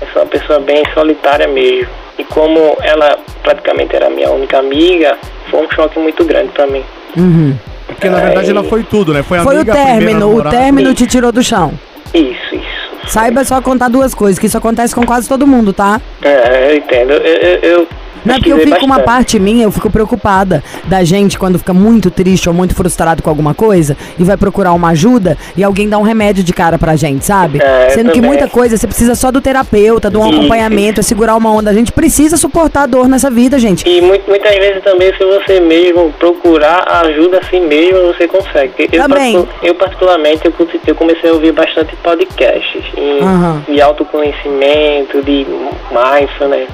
Eu 0.02 0.08
sou 0.12 0.22
uma 0.22 0.28
pessoa 0.28 0.60
bem 0.60 0.84
solitária 0.94 1.48
mesmo. 1.48 1.88
E 2.20 2.24
como 2.26 2.76
ela 2.82 3.18
praticamente 3.44 3.96
era 3.96 4.10
minha 4.10 4.30
única 4.30 4.60
amiga, 4.60 5.18
foi 5.50 5.66
um 5.66 5.72
choque 5.72 5.98
muito 6.00 6.26
grande 6.26 6.50
pra 6.50 6.68
mim. 6.68 6.84
Uhum. 7.16 7.56
Porque 7.88 8.10
na 8.10 8.20
verdade 8.20 8.52
ela 8.52 8.64
foi 8.66 8.84
tudo, 8.84 9.14
né? 9.14 9.24
Foi, 9.24 9.40
Foi 9.40 9.56
o 9.56 9.60
amiga, 9.60 9.72
primeira 9.72 9.98
término, 9.98 10.38
o 10.38 10.50
término 10.50 10.94
te 10.94 11.08
tirou 11.08 11.32
do 11.32 11.42
chão. 11.42 11.74
Isso, 12.14 12.56
isso. 12.56 13.08
Saiba 13.08 13.46
só 13.46 13.62
contar 13.62 13.88
duas 13.88 14.14
coisas, 14.14 14.38
que 14.38 14.48
isso 14.48 14.58
acontece 14.58 14.94
com 14.94 15.06
quase 15.06 15.30
todo 15.30 15.48
mundo, 15.48 15.72
tá? 15.72 16.02
É, 16.22 16.72
eu 16.72 16.78
entendo. 16.78 17.14
Eu, 17.14 17.22
eu, 17.22 17.60
eu 17.62 17.88
Não 18.28 18.36
porque 18.36 18.52
eu 18.54 18.60
fico 18.60 18.86
uma 18.86 18.96
bastante. 18.98 19.06
parte 19.06 19.40
minha, 19.40 19.64
eu 19.64 19.72
fico 19.72 19.90
preocupada 19.90 20.64
da 20.86 21.04
gente 21.04 21.38
quando 21.38 21.58
fica 21.60 21.74
muito 21.74 22.10
triste 22.12 22.48
ou 22.48 22.54
muito 22.56 22.76
frustrado 22.76 23.22
com 23.24 23.30
alguma 23.30 23.54
coisa 23.54 23.96
e 24.20 24.24
vai 24.24 24.38
procurar 24.38 24.74
uma 24.74 24.90
ajuda 24.90 25.38
e 25.56 25.64
alguém 25.64 25.88
dá 25.90 25.98
um 25.98 26.04
remédio 26.04 26.44
de 26.44 26.54
cara 26.54 26.78
pra 26.78 26.96
gente, 26.96 27.26
sabe? 27.26 27.60
É, 27.62 27.90
Sendo 27.90 28.12
que 28.12 28.22
muita 28.22 28.48
coisa 28.48 28.78
você 28.78 28.88
precisa 28.88 29.16
só 29.16 29.32
do 29.32 29.42
terapeuta, 29.42 30.10
de 30.10 30.18
um 30.18 30.28
Isso. 30.28 30.38
acompanhamento, 30.40 31.00
é 31.00 31.04
segurar 31.04 31.36
uma 31.36 31.52
onda. 31.52 31.70
A 31.70 31.74
gente 31.74 31.92
precisa 31.92 32.38
suportar 32.38 32.84
a 32.84 32.86
dor 32.86 33.08
nessa 33.08 33.30
vida, 33.30 33.58
gente. 33.60 33.88
E 33.88 34.02
muito, 34.02 34.28
muitas 34.30 34.56
vezes 34.56 34.84
também, 34.84 35.12
se 35.18 35.24
você 35.24 35.60
mesmo 35.60 36.12
procurar 36.20 36.86
ajuda 37.06 37.40
assim 37.40 37.62
mesmo, 37.62 38.08
você 38.14 38.28
consegue. 38.28 38.90
Eu, 38.92 39.02
Também. 39.04 39.48
eu 39.64 39.76
particularmente, 39.76 40.42
eu, 40.46 40.96
comecei 40.96 41.30
a 41.30 41.34
ouvir 41.34 41.52
bastante 41.52 41.96
podcasts 41.98 42.84
em- 42.98 43.22
Aham. 43.22 43.64
de 43.68 43.82
autoconhecimento, 43.82 45.22
de 45.24 45.46
mindfulness. 45.92 46.70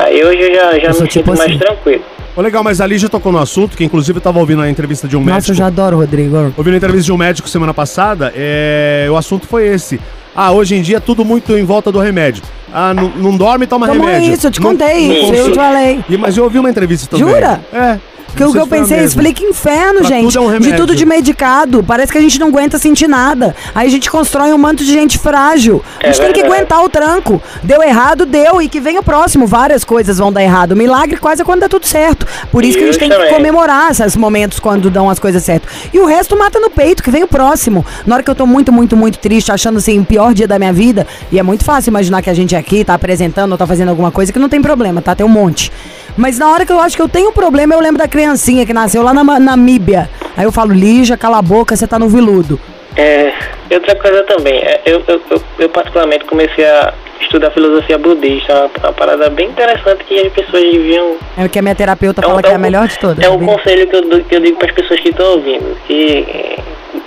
Aí 0.00 0.24
hoje 0.24 0.38
eu 0.40 0.54
já, 0.54 0.78
já 0.78 0.86
Eu 0.88 0.94
sou 0.94 1.02
me 1.02 1.08
tipo 1.08 1.30
sinto 1.30 1.38
mais 1.38 1.50
assim. 1.50 1.58
tranquilo. 1.58 2.02
Ô, 2.36 2.40
legal, 2.42 2.64
mas 2.64 2.80
a 2.80 2.86
Lígia 2.86 3.08
tocou 3.08 3.30
no 3.30 3.38
assunto, 3.38 3.76
que 3.76 3.84
inclusive 3.84 4.18
eu 4.18 4.20
tava 4.22 4.40
ouvindo 4.40 4.60
a 4.60 4.68
entrevista 4.68 5.06
de 5.06 5.16
um 5.16 5.20
médico. 5.20 5.36
Nossa, 5.36 5.50
eu 5.52 5.54
já 5.54 5.66
adoro, 5.66 5.98
Rodrigo. 5.98 6.52
Ouvindo 6.56 6.74
a 6.74 6.76
entrevista 6.78 7.04
de 7.04 7.12
um 7.12 7.16
médico 7.16 7.48
semana 7.48 7.72
passada, 7.72 8.32
é, 8.34 9.06
o 9.08 9.16
assunto 9.16 9.46
foi 9.46 9.66
esse. 9.68 10.00
Ah, 10.34 10.50
hoje 10.50 10.74
em 10.74 10.82
dia 10.82 11.00
tudo 11.00 11.24
muito 11.24 11.56
em 11.56 11.64
volta 11.64 11.92
do 11.92 12.00
remédio. 12.00 12.42
Ah, 12.72 12.92
não, 12.92 13.36
dorme, 13.36 13.68
toma 13.68 13.86
Toma 13.86 14.04
remédio. 14.04 14.34
isso, 14.34 14.48
eu 14.48 14.50
te 14.50 14.60
Não- 14.60 14.70
contei 14.72 15.06
não 15.06 15.14
isso, 15.14 15.34
eu 15.34 15.52
te 15.52 15.54
falei. 15.54 16.00
E, 16.08 16.16
mas 16.16 16.36
eu 16.36 16.42
ouvi 16.42 16.58
uma 16.58 16.68
entrevista 16.68 17.06
também. 17.08 17.24
Jura? 17.32 17.60
É. 17.72 17.98
Porque 18.34 18.42
não 18.44 18.50
o 18.50 18.52
que 18.52 18.58
eu 18.58 18.64
a 18.64 18.66
pensei, 18.66 18.96
mesma. 18.98 19.22
explica 19.22 19.42
inferno, 19.44 20.00
Pra 20.00 20.08
gente. 20.08 20.32
tudo 20.34 20.52
é 20.52 20.56
um 20.56 20.60
de 20.60 20.72
tudo 20.74 20.94
de 20.94 21.06
medicado. 21.06 21.82
Parece 21.82 22.10
que 22.12 22.18
a 22.18 22.20
gente 22.20 22.38
não 22.38 22.48
aguenta 22.48 22.78
sentir 22.78 23.08
nada. 23.08 23.54
Aí 23.74 23.86
a 23.86 23.90
gente 23.90 24.10
constrói 24.10 24.52
um 24.52 24.58
manto 24.58 24.84
de 24.84 24.92
gente 24.92 25.18
frágil. 25.18 25.82
A 26.02 26.06
É 26.08 26.12
gente 26.12 26.20
tem 26.22 26.32
que 26.32 26.40
verdade. 26.42 26.56
aguentar 26.62 26.84
o 26.84 26.88
tranco. 26.88 27.42
Deu 27.62 27.82
errado, 27.82 28.26
deu. 28.26 28.60
E 28.60 28.68
que 28.68 28.80
vem 28.80 28.98
o 28.98 29.02
próximo. 29.02 29.46
Várias 29.46 29.84
coisas 29.84 30.18
vão 30.18 30.32
dar 30.32 30.42
errado. 30.42 30.72
O 30.72 30.76
milagre 30.76 31.16
quase 31.16 31.42
é 31.42 31.44
quando 31.44 31.60
dá 31.60 31.68
tudo 31.68 31.86
certo. 31.86 32.26
Por 32.50 32.64
isso 32.64 32.76
que 32.78 32.84
a 32.84 32.86
gente 32.88 32.98
tem 32.98 33.08
que 33.10 33.28
comemorar 33.28 33.90
esses 33.90 34.16
momentos 34.16 34.58
quando 34.60 34.90
dão 34.90 35.08
as 35.08 35.18
coisas 35.18 35.42
certas. 35.42 35.70
E 35.92 35.98
o 35.98 36.06
resto 36.06 36.36
mata 36.38 36.58
no 36.58 36.70
peito, 36.70 37.02
que 37.02 37.10
vem 37.10 37.22
o 37.22 37.28
próximo. 37.28 37.84
Na 38.06 38.16
hora 38.16 38.22
que 38.22 38.30
eu 38.30 38.34
tô 38.34 38.46
muito, 38.46 38.72
muito, 38.72 38.96
muito 38.96 39.18
triste, 39.18 39.52
achando 39.52 39.78
assim, 39.78 39.98
o 40.00 40.04
pior 40.04 40.34
dia 40.34 40.48
da 40.48 40.58
minha 40.58 40.72
vida. 40.72 41.06
E 41.30 41.38
é 41.38 41.42
muito 41.42 41.64
fácil 41.64 41.90
imaginar 41.90 42.22
que 42.22 42.30
a 42.30 42.34
gente 42.34 42.54
aqui 42.56 42.84
tá 42.84 42.94
apresentando 42.94 43.52
ou 43.52 43.58
tá 43.58 43.66
fazendo 43.66 43.88
alguma 43.90 44.10
coisa 44.10 44.32
que 44.32 44.38
não 44.38 44.48
tem 44.48 44.60
problema, 44.60 45.00
tá? 45.00 45.14
Tem 45.14 45.24
um 45.24 45.28
monte. 45.28 45.70
Mas 46.16 46.38
na 46.38 46.48
hora 46.48 46.64
que 46.64 46.70
eu 46.72 46.80
acho 46.80 46.94
que 46.94 47.02
eu 47.02 47.08
tenho 47.08 47.30
um 47.30 47.32
problema, 47.32 47.74
eu 47.74 47.80
lembro 47.80 47.98
da 47.98 48.06
criancinha 48.24 48.64
que 48.64 48.72
nasceu 48.72 49.02
lá 49.02 49.12
na 49.12 49.22
Namíbia. 49.38 50.08
Aí 50.36 50.44
eu 50.44 50.52
falo, 50.52 50.72
Lígia, 50.72 51.16
cala 51.16 51.38
a 51.38 51.42
boca, 51.42 51.76
você 51.76 51.86
tá 51.86 51.98
no 51.98 52.08
viludo. 52.08 52.58
É, 52.96 53.32
outra 53.72 53.94
coisa 53.96 54.22
também, 54.22 54.54
é, 54.60 54.80
eu, 54.86 55.02
eu, 55.06 55.20
eu, 55.30 55.42
eu 55.58 55.68
particularmente 55.68 56.24
comecei 56.24 56.64
a 56.64 56.94
estudar 57.20 57.50
filosofia 57.50 57.98
budista, 57.98 58.52
uma, 58.54 58.70
uma 58.88 58.92
parada 58.92 59.28
bem 59.28 59.48
interessante 59.48 60.04
que 60.04 60.18
as 60.20 60.32
pessoas 60.32 60.62
deviam 60.62 61.16
É 61.36 61.44
o 61.44 61.48
que 61.48 61.58
a 61.58 61.62
minha 61.62 61.74
terapeuta 61.74 62.22
É 62.22 62.26
um- 62.26 62.30
fala 62.30 62.42
que 62.42 62.48
é 62.48 62.52
é 62.52 62.54
a 62.54 62.58
um- 62.58 62.60
melhor 62.62 62.86
de 62.88 62.98
todas. 62.98 63.24
É 63.24 63.28
um 63.28 63.32
sabia? 63.32 63.46
conselho 63.54 63.86
que 63.88 63.96
eu, 63.96 64.24
que 64.24 64.36
eu 64.36 64.40
digo 64.40 64.58
para 64.58 64.68
as 64.68 64.74
pessoas 64.74 65.00
que 65.00 65.08
estão 65.10 65.26
ouvindo, 65.32 65.76
que 65.86 66.24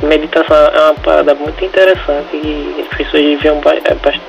meditação 0.05 0.55
é 0.55 0.81
uma 0.85 0.93
parada 0.95 1.33
muito 1.35 1.63
interessante 1.63 2.35
e 2.35 2.85
as 2.89 2.97
pessoas 2.97 3.23
deviam 3.23 3.59
bas- 3.61 3.79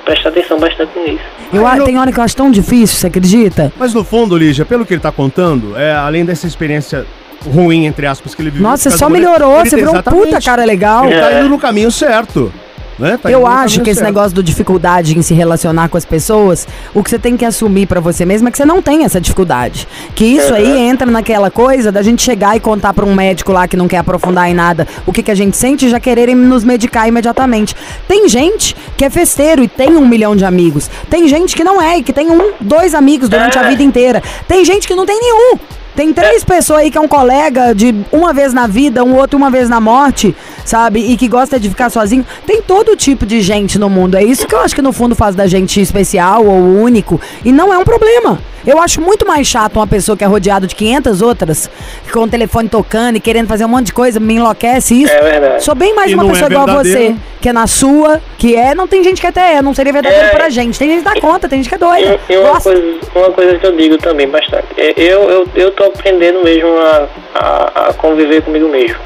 prestar 0.05 0.29
atenção 0.31 0.59
bastante 0.59 0.91
nisso. 0.99 1.25
Eu, 1.53 1.67
a- 1.67 1.79
tem 1.81 1.99
hora 1.99 2.11
que 2.13 2.19
eu 2.19 2.25
acho 2.25 2.37
tão 2.37 2.51
difícil, 2.51 2.97
você 2.99 3.07
acredita? 3.07 3.73
Mas 3.77 3.93
no 3.93 4.03
fundo, 4.05 4.37
Lígia, 4.37 4.65
pelo 4.65 4.87
que 4.87 4.95
ele 4.95 5.01
tá 5.01 5.13
contando, 5.13 5.77
é, 5.77 5.93
além 5.95 6.25
dessa 6.25 6.47
experiência 6.47 7.05
ruim, 7.45 7.87
entre 7.87 8.07
aspas, 8.07 8.35
que 8.35 8.43
ele 8.43 8.51
viveu. 8.51 8.69
Nossa, 8.69 8.91
só 8.91 9.09
melhorou, 9.09 9.61
ele 9.61 9.71
você 9.71 9.77
virou 9.77 9.97
um 9.97 10.03
puta 10.03 10.41
cara 10.41 10.65
legal. 10.65 11.05
Ele 11.07 11.21
tá 11.21 11.31
É. 11.33 11.41
indo 11.41 11.49
no 11.49 11.59
caminho 11.59 11.91
certo. 11.91 12.53
Né? 12.99 13.17
Tá 13.17 13.31
eu 13.31 13.47
acho 13.47 13.81
que 13.81 13.91
esse 13.91 14.01
certo. 14.01 14.13
negócio 14.13 14.35
do 14.35 14.43
dificuldade 14.43 15.17
em 15.17 15.23
se 15.23 15.33
relacionar 15.33 15.89
com 15.89 15.97
as 15.97 16.05
pessoas, 16.05 16.67
o 16.93 17.03
que 17.03 17.11
você 17.11 17.19
tem 17.19 17.37
que 17.37 17.45
assumir 17.45 17.87
pra 17.87 18.01
você 18.01 18.25
mesmo 18.25 18.49
é 18.49 18.51
que 18.51 18.59
você 18.59 18.65
não 18.65 18.83
tem 18.83 19.05
essa 19.05 19.21
dificuldade. 19.21 19.87
Que 20.15 20.25
isso 20.25 20.53
aí 20.53 20.79
entra 20.79 21.09
naquela 21.11 21.51
coisa 21.51 21.93
da 21.93 22.03
gente 22.03 22.23
chegar 22.23 22.57
e 22.57 22.61
contar 22.61 22.93
pra 22.93 23.05
um 23.05 23.15
médico 23.15 23.53
lá 23.53 23.69
que 23.69 23.77
não 23.77 23.87
quer 23.87 23.99
aprofundar 23.99 24.51
em 24.51 24.55
nada 24.55 24.87
o 25.07 25.13
que, 25.13 25.23
que 25.23 25.31
a 25.31 25.35
gente 25.35 25.57
sente 25.57 25.87
e 25.87 25.89
já 25.89 26.01
quererem 26.01 26.35
nos 26.35 26.65
medicar 26.65 27.07
imediatamente. 27.07 27.75
Tem 28.07 28.29
gente 28.29 28.75
que 28.97 29.05
é 29.05 29.11
festeiro 29.11 29.63
e 29.63 29.69
tem 29.69 29.97
um 29.97 30.07
milhão 30.07 30.35
de 30.35 30.45
amigos. 30.45 30.91
Tem 31.09 31.29
gente 31.29 31.55
que 31.55 31.63
não 31.63 31.81
é 31.81 31.99
e 31.99 32.03
que 32.03 32.13
tem 32.13 32.31
um, 32.31 32.53
dois 32.61 32.95
amigos 32.95 33.29
durante 33.29 33.59
a 33.59 33.69
vida 33.69 33.83
inteira. 33.83 34.23
Tem 34.47 34.65
gente 34.65 34.89
que 34.89 34.95
não 34.95 35.07
tem 35.07 35.19
nenhum. 35.21 35.59
Tem 35.99 36.13
três 36.13 36.45
pessoas 36.45 36.83
aí 36.83 36.93
que 36.93 36.97
é 36.97 37.01
um 37.01 37.09
colega 37.09 37.75
de 37.75 37.93
uma 38.13 38.33
vez 38.33 38.55
na 38.55 38.69
vida, 38.69 39.03
um 39.03 39.17
outro 39.17 39.37
uma 39.37 39.51
vez 39.51 39.69
na 39.69 39.81
morte, 39.81 40.33
sabe? 40.65 41.01
E 41.01 41.17
que 41.17 41.27
gosta 41.27 41.59
de 41.59 41.69
ficar 41.69 41.91
sozinho. 41.91 42.25
Tem 42.47 42.63
todo 42.63 42.95
tipo 42.95 43.27
de 43.27 43.41
gente 43.41 43.81
no 43.81 43.91
mundo. 43.91 44.17
É 44.17 44.23
isso 44.23 44.47
que 44.47 44.55
eu 44.55 44.61
acho 44.61 44.77
que 44.77 44.81
no 44.81 44.93
fundo 44.93 45.17
faz 45.17 45.35
da 45.35 45.49
gente 45.49 45.81
especial 45.81 46.47
ou 46.47 46.57
único. 46.57 47.21
E 47.45 47.51
não 47.51 47.75
é 47.75 47.79
um 47.79 47.83
problema. 47.83 48.39
Eu 48.67 48.79
acho 48.81 49.01
muito 49.01 49.27
mais 49.27 49.47
chato 49.47 49.77
uma 49.77 49.87
pessoa 49.87 50.17
que 50.17 50.25
é 50.25 50.27
rodeada 50.27 50.67
de 50.67 50.75
500 50.75 51.23
outras, 51.23 51.71
com 52.13 52.21
o 52.21 52.29
telefone 52.29 52.69
tocando 52.69 53.17
e 53.17 53.21
querendo 53.21 53.47
fazer 53.47 53.65
um 53.65 53.69
monte 53.69 53.87
de 53.87 53.93
coisa, 53.93 54.19
me 54.21 54.35
enlouquece 54.35 55.03
isso. 55.03 55.13
É 55.13 55.21
verdade. 55.21 55.65
Sou 55.65 55.75
bem 55.75 55.95
mais 55.95 56.11
E 56.11 56.15
uma 56.15 56.25
é 56.25 56.29
pessoa 56.29 56.51
igual 56.51 56.69
a 56.69 56.73
você, 56.83 57.15
que 57.41 57.49
é 57.49 57.53
na 57.53 57.67
sua, 57.67 58.21
que 58.37 58.55
é. 58.57 58.75
Não 58.75 58.87
tem 58.87 59.03
gente 59.05 59.21
que 59.21 59.27
até 59.27 59.55
é, 59.55 59.63
não 59.63 59.75
seria 59.75 59.93
verdadeiro 59.93 60.27
É. 60.27 60.31
pra 60.31 60.49
gente. 60.49 60.79
Tem 60.79 60.89
gente 60.91 61.05
que 61.05 61.15
dá 61.15 61.21
conta, 61.21 61.49
tem 61.49 61.59
gente 61.63 61.69
que 61.69 61.75
é 61.75 61.79
doida. 61.79 62.19
E, 62.29 62.33
e 62.33 62.37
uma, 62.37 62.51
Gosta. 62.53 62.71
coisa, 62.71 62.99
uma 63.15 63.31
coisa 63.33 63.59
que 63.59 63.67
eu 63.67 63.77
digo 63.77 63.97
também 63.99 64.29
bastante. 64.29 64.67
é, 64.77 64.93
Eu, 64.97 65.31
eu, 65.31 65.49
eu 65.55 65.71
tô 65.73 65.85
aprendendo 65.85 66.43
mesmo 66.45 66.69
a, 66.79 67.07
a, 67.35 67.89
a 67.89 67.93
conviver 67.95 68.43
comigo 68.43 68.69
mesmo. 68.69 68.97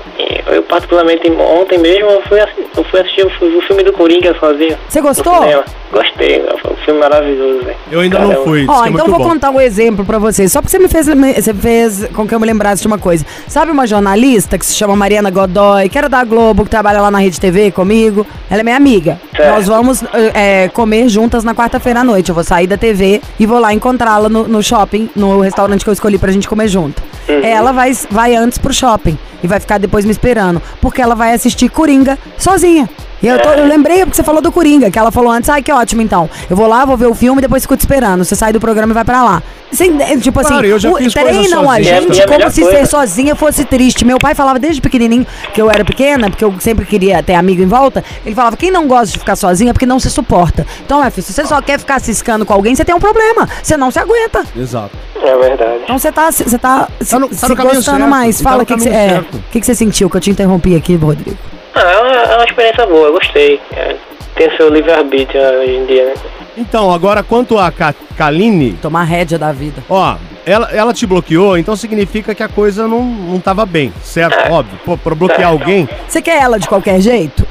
Eu, 0.50 0.62
particularmente, 0.64 1.30
ontem 1.30 1.78
mesmo, 1.78 2.09
eu 2.11 2.22
fui, 2.22 2.38
eu 2.40 2.84
fui 2.84 3.00
assistir 3.00 3.24
o, 3.24 3.30
fi- 3.30 3.44
o 3.57 3.61
filme 3.62 3.82
do 3.82 3.92
Coringa 3.92 4.34
sozinho. 4.38 4.76
Você 4.88 5.00
no 5.00 5.07
gostou? 5.09 5.64
Gostei, 5.93 6.43
foi 6.62 6.72
um 6.72 6.76
filme 6.76 7.01
maravilhoso, 7.01 7.64
velho. 7.64 7.76
Eu 7.90 8.01
ainda 8.01 8.16
Caramba. 8.16 8.34
não 8.34 8.45
fui. 8.45 8.64
Ó, 8.66 8.86
é 8.86 8.88
então 8.88 9.07
vou 9.09 9.18
bom. 9.18 9.28
contar 9.28 9.51
um 9.51 9.61
exemplo 9.61 10.07
pra 10.07 10.18
você. 10.18 10.49
Só 10.49 10.62
porque 10.62 10.70
você 10.70 10.78
me 10.78 10.88
fez, 10.88 11.07
você 11.07 11.53
fez 11.53 12.09
com 12.14 12.26
que 12.26 12.34
eu 12.34 12.40
me 12.40 12.47
lembrasse 12.47 12.80
de 12.80 12.88
uma 12.88 12.97
coisa. 12.97 13.26
Sabe 13.47 13.70
uma 13.70 13.86
jornalista 13.86 14.57
que 14.57 14.64
se 14.64 14.74
chama 14.74 14.97
Mariana 14.97 15.30
Godoy, 15.30 15.90
que 15.90 15.99
era 15.99 16.09
da 16.09 16.24
Globo, 16.24 16.64
que 16.64 16.70
trabalha 16.70 16.99
lá 16.99 17.11
na 17.11 17.18
Rede 17.18 17.38
TV 17.38 17.70
comigo? 17.70 18.26
Ela 18.51 18.61
é 18.61 18.62
minha 18.62 18.76
amiga. 18.76 19.20
Certo. 19.36 19.55
Nós 19.55 19.66
vamos 19.66 20.03
é, 20.32 20.68
comer 20.68 21.11
juntas 21.11 21.45
na 21.45 21.55
quarta-feira 21.55 22.01
à 22.01 22.05
noite. 22.05 22.30
Eu 22.30 22.34
vou 22.34 22.43
sair 22.43 22.66
da 22.66 22.78
TV 22.78 23.20
e 23.38 23.45
vou 23.45 23.59
lá 23.59 23.74
encontrá-la 23.74 24.30
no, 24.30 24.49
no 24.49 24.62
shopping, 24.62 25.11
no 25.14 25.40
restaurante 25.40 25.84
que 25.84 25.90
eu 25.90 25.93
escolhi 25.93 26.16
pra 26.16 26.32
gente 26.32 26.49
comer 26.49 26.68
junto. 26.68 27.03
Ela 27.28 27.70
vai, 27.70 27.93
vai 28.11 28.34
antes 28.34 28.57
pro 28.57 28.72
shopping 28.72 29.18
e 29.43 29.47
vai 29.47 29.61
ficar 29.61 29.78
depois 29.78 30.07
me 30.07 30.11
esperando, 30.11 30.62
porque 30.80 31.03
ela 31.03 31.14
vai 31.14 31.34
assistir 31.34 31.68
Coringa 31.68 32.18
sozinha. 32.38 32.88
E 33.23 33.27
eu, 33.29 33.39
tô- 33.41 33.51
eu 33.51 33.66
lembrei 33.66 34.01
porque 34.01 34.16
você 34.16 34.23
falou 34.23 34.43
do 34.43 34.51
Coringa, 34.51 34.91
que 34.91 34.99
ela 34.99 35.12
falou 35.12 35.31
antes, 35.31 35.49
ai 35.49 35.62
que 35.62 35.70
ótimo 35.73 36.03
então. 36.03 36.29
Eu 36.51 36.57
vou 36.57 36.66
lá, 36.66 36.85
vou 36.85 36.97
ver 36.97 37.07
o 37.07 37.14
filme 37.14 37.39
e 37.41 37.43
depois 37.43 37.62
fico 37.62 37.77
te 37.77 37.81
esperando. 37.81 38.25
Você 38.25 38.35
sai 38.35 38.53
do 38.53 38.59
programa 38.61 38.93
e 38.93 38.95
vai 38.95 39.05
pra 39.05 39.23
lá. 39.23 39.43
Sem, 39.70 40.03
é, 40.03 40.16
tipo 40.18 40.41
Claro, 40.41 40.57
assim, 40.59 40.66
eu 40.66 40.79
já 40.79 40.93
fiz 40.97 41.12
treinam 41.14 41.70
a. 41.70 41.81
É 41.81 41.83
gente 41.83 42.09
minha 42.11 42.27
como 42.27 42.51
se 42.51 42.61
coisa. 42.61 42.79
ser 42.79 42.87
sozinha 42.87 43.35
fosse 43.35 43.64
triste. 43.64 44.05
Meu 44.05 44.18
pai 44.18 44.35
falava 44.35 44.59
desde 44.59 44.81
pequenininho, 44.83 45.27
que 45.55 45.62
eu 45.62 45.70
era 45.70 45.83
pequena, 45.85 46.29
porque 46.29 46.45
eu 46.45 46.55
sempre 46.59 46.85
queria 46.85 47.23
ter 47.23 47.35
amigo 47.35 47.62
em 47.62 47.66
volta. 47.66 48.05
Ele 48.27 48.35
falava, 48.35 48.57
quem 48.57 48.70
não 48.70 48.87
gosta 48.87 49.12
de 49.12 49.18
ficar 49.18 49.37
sozinha 49.37 49.70
é 49.70 49.73
porque 49.73 49.87
não 49.87 49.99
se 50.01 50.11
suporta. 50.11 50.66
Então, 50.85 51.01
meu 51.01 51.11
filho, 51.11 51.23
se 51.27 51.33
você 51.33 51.47
só 51.47 51.62
quer 51.62 51.79
ficar 51.79 52.01
ciscando 52.01 52.45
com 52.45 52.53
alguém, 52.53 52.75
você 52.75 52.85
tem 52.85 52.95
um 52.95 53.01
problema. 53.01 53.49
Você 53.62 53.77
não 53.77 53.91
se 53.91 53.99
aguenta. 53.99 54.45
Exato. 54.55 54.91
É 55.23 55.37
verdade. 55.39 55.81
Então 55.85 55.99
você 55.99 56.11
tá, 56.12 56.31
você 56.31 56.59
tá, 56.59 56.89
se, 57.01 57.16
no- 57.18 57.29
tá 57.29 57.35
se 57.47 57.55
gostando 57.55 57.83
certo, 57.99 58.09
mais. 58.11 58.39
tá 58.41 58.51
Fala 58.51 58.62
o 58.64 58.66
que, 58.66 58.75
que 58.75 58.81
você 58.83 58.91
caminho 58.91 59.27
é. 59.35 59.39
que, 59.53 59.61
que 59.61 59.66
você 59.66 59.75
sentiu 59.75 60.11
que 60.11 60.16
eu 60.16 60.20
te 60.20 60.31
interrompi 60.31 60.75
aqui, 60.77 60.97
Rodrigo? 60.97 61.37
Ah, 61.75 61.81
é 61.81 61.99
uma, 62.01 62.16
é 62.33 62.35
uma 62.37 62.45
experiência 62.45 62.87
boa, 62.87 63.09
eu 63.09 63.12
gostei. 63.14 63.61
É, 63.75 63.97
tem 64.37 64.55
seu 64.57 64.68
livre-arbítrio 64.68 65.41
hoje 65.43 65.73
em 65.75 65.87
dia, 65.87 66.05
né? 66.07 66.14
Então, 66.57 66.93
agora 66.93 67.23
quanto 67.23 67.59
a 67.59 67.70
Ka- 67.70 67.95
Kaline, 68.16 68.75
Tomar 68.83 69.05
rédea 69.05 69.39
da 69.39 69.53
vida. 69.53 69.83
ó, 69.89 70.16
ela, 70.45 70.68
ela 70.73 70.93
te 70.93 71.07
bloqueou, 71.07 71.57
então 71.57 71.75
significa 71.77 72.35
que 72.35 72.43
a 72.43 72.49
coisa 72.49 72.87
não, 72.87 73.01
não 73.03 73.41
tava 73.41 73.64
bem, 73.64 73.93
certo? 74.03 74.53
Óbvio. 74.53 74.79
Pô, 74.85 74.99
pra 74.99 75.14
bloquear 75.14 75.49
alguém, 75.51 75.89
Você 76.07 76.20
quer 76.20 76.43
ela 76.43 76.59
de 76.59 76.68
qualquer 76.68 77.01
jeito? 77.01 77.47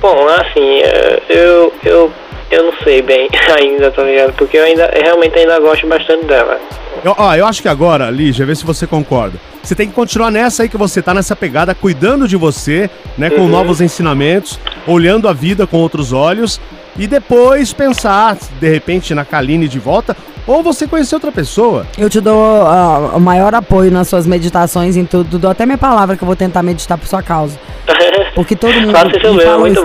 Bom, 0.00 0.28
assim, 0.28 0.80
é, 0.82 1.22
eu, 1.30 1.72
eu, 1.84 2.12
eu 2.50 2.64
não 2.64 2.72
sei 2.82 3.02
bem 3.02 3.28
ainda, 3.60 3.90
tá 3.90 4.02
ligado? 4.02 4.32
Porque 4.34 4.56
eu 4.56 4.64
ainda, 4.64 4.90
eu 4.94 5.02
realmente 5.02 5.38
ainda 5.38 5.58
gosto 5.60 5.86
bastante 5.86 6.24
dela. 6.26 6.58
Eu, 7.04 7.14
ó, 7.18 7.34
eu 7.34 7.46
acho 7.46 7.60
que 7.60 7.68
agora, 7.68 8.10
Lígia, 8.10 8.46
vê 8.46 8.54
se 8.54 8.64
você 8.64 8.86
concorda. 8.86 9.38
Você 9.62 9.74
tem 9.74 9.88
que 9.88 9.94
continuar 9.94 10.30
nessa 10.30 10.62
aí 10.62 10.68
que 10.68 10.76
você 10.76 11.00
tá 11.02 11.12
nessa 11.14 11.34
pegada, 11.34 11.74
cuidando 11.74 12.28
de 12.28 12.36
você, 12.36 12.88
né, 13.16 13.30
com 13.30 13.42
Uhum. 13.42 13.48
novos 13.48 13.80
ensinamentos, 13.80 14.58
olhando 14.86 15.28
a 15.28 15.32
vida 15.32 15.66
com 15.66 15.78
outros 15.78 16.12
olhos 16.12 16.60
e 16.98 17.06
depois 17.06 17.72
pensar, 17.72 18.36
de 18.60 18.68
repente, 18.68 19.14
na 19.14 19.24
Kaline 19.24 19.66
de 19.66 19.78
volta 19.78 20.16
ou 20.46 20.62
você 20.62 20.86
conhecer 20.86 21.14
outra 21.14 21.32
pessoa. 21.32 21.86
Eu 21.96 22.10
te 22.10 22.20
dou 22.20 22.66
ah, 22.66 23.12
o 23.14 23.20
maior 23.20 23.54
apoio 23.54 23.90
nas 23.90 24.08
suas 24.08 24.26
meditações, 24.26 24.96
em 24.96 25.04
tudo. 25.04 25.38
Dou 25.38 25.50
até 25.50 25.64
minha 25.64 25.78
palavra 25.78 26.16
que 26.16 26.22
eu 26.22 26.26
vou 26.26 26.36
tentar 26.36 26.62
meditar 26.62 26.98
por 26.98 27.06
sua 27.06 27.22
causa. 27.22 27.58
Porque 28.34 28.54
todo 28.54 28.72
mundo 28.74 28.92
fala 28.92 29.10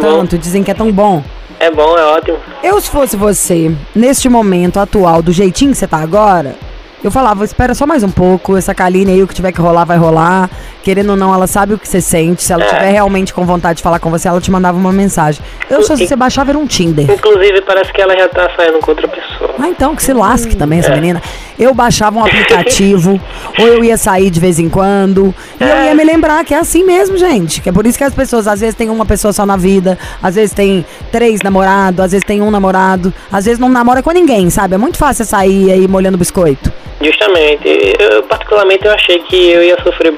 tanto, 0.02 0.38
dizem 0.38 0.64
que 0.64 0.72
é 0.72 0.74
tão 0.74 0.92
bom. 0.92 1.24
É 1.60 1.70
bom, 1.70 1.98
é 1.98 2.06
ótimo. 2.06 2.38
Eu, 2.64 2.80
se 2.80 2.90
fosse 2.90 3.18
você, 3.18 3.76
neste 3.94 4.30
momento 4.30 4.80
atual, 4.80 5.22
do 5.22 5.32
jeitinho 5.34 5.72
que 5.72 5.78
você 5.78 5.88
tá 5.88 5.98
agora, 5.98 6.56
eu 7.04 7.12
falava, 7.12 7.44
espera 7.44 7.76
só 7.76 7.86
mais 7.86 8.02
um 8.02 8.10
pouco, 8.10 8.56
essa 8.56 8.74
Kaline 8.74 9.12
aí, 9.12 9.22
o 9.22 9.28
que 9.28 9.34
tiver 9.34 9.52
que 9.52 9.62
rolar, 9.62 9.84
vai 9.84 9.98
rolar. 9.98 10.50
Querendo 10.90 11.12
ou 11.12 11.16
não, 11.16 11.32
ela 11.32 11.46
sabe 11.46 11.76
o 11.76 11.78
que 11.78 11.88
você 11.88 12.02
sente. 12.02 12.42
Se 12.42 12.52
ela 12.52 12.64
É. 12.64 12.68
tiver 12.68 12.90
realmente 12.90 13.32
com 13.32 13.46
vontade 13.46 13.78
de 13.78 13.84
falar 13.84 14.00
com 14.00 14.10
você, 14.10 14.28
ela 14.28 14.42
te 14.42 14.50
mandava 14.50 14.76
uma 14.76 14.92
mensagem. 14.92 15.40
Eu, 15.70 15.84
se 15.84 15.96
você 15.96 16.16
baixava, 16.16 16.50
era 16.50 16.58
um 16.58 16.66
Tinder. 16.66 17.06
Inclusive, 17.12 17.62
parece 17.62 17.94
que 17.94 18.02
ela 18.02 18.18
já 18.18 18.28
tá 18.28 18.50
saindo 18.58 18.80
com 18.80 18.90
outra 18.90 19.08
pessoa. 19.08 19.54
Ah, 19.60 19.70
então, 19.70 19.96
que 19.96 20.02
se 20.02 20.12
lasque 20.14 20.56
também 20.56 20.80
É. 20.80 20.82
essa 20.82 20.96
menina. 20.96 21.22
Eu 21.60 21.76
baixava 21.76 22.18
um 22.18 22.26
aplicativo, 22.26 23.22
ou 23.60 23.68
eu 23.68 23.84
ia 23.84 23.98
sair 23.98 24.32
de 24.32 24.40
vez 24.40 24.58
em 24.58 24.68
quando, 24.68 25.32
e 25.62 25.64
eu 25.64 25.84
ia 25.86 25.94
me 25.94 26.04
lembrar 26.04 26.44
que 26.44 26.56
é 26.56 26.58
assim 26.58 26.84
mesmo, 26.84 27.20
gente. 27.20 27.62
Que 27.62 27.70
é 27.70 27.72
por 27.72 27.86
isso 27.86 27.96
que 28.00 28.04
as 28.04 28.16
pessoas, 28.16 28.48
às 28.48 28.60
vezes, 28.62 28.74
tem 28.74 28.90
uma 28.90 29.06
pessoa 29.06 29.32
só 29.32 29.46
na 29.46 29.58
vida, 29.58 29.96
às 30.24 30.34
vezes 30.34 30.56
tem 30.56 30.84
três 31.12 31.44
namorados, 31.44 32.00
às 32.04 32.14
vezes 32.14 32.26
tem 32.26 32.42
um 32.42 32.50
namorado, 32.50 33.14
às 33.32 33.46
vezes 33.46 33.60
não 33.60 33.70
namora 33.70 34.02
com 34.02 34.10
ninguém, 34.10 34.50
sabe? 34.50 34.74
É 34.74 34.78
muito 34.80 34.98
fácil 34.98 35.24
sair 35.24 35.72
aí 35.72 35.88
molhando 35.88 36.18
biscoito. 36.18 36.74
Justamente. 37.00 37.68
Eu, 38.00 38.24
particularmente, 38.24 38.86
eu 38.86 38.92
achei 38.92 39.20
que 39.20 39.36
eu 39.52 39.64
ia 39.64 39.78
sofrer 39.84 40.12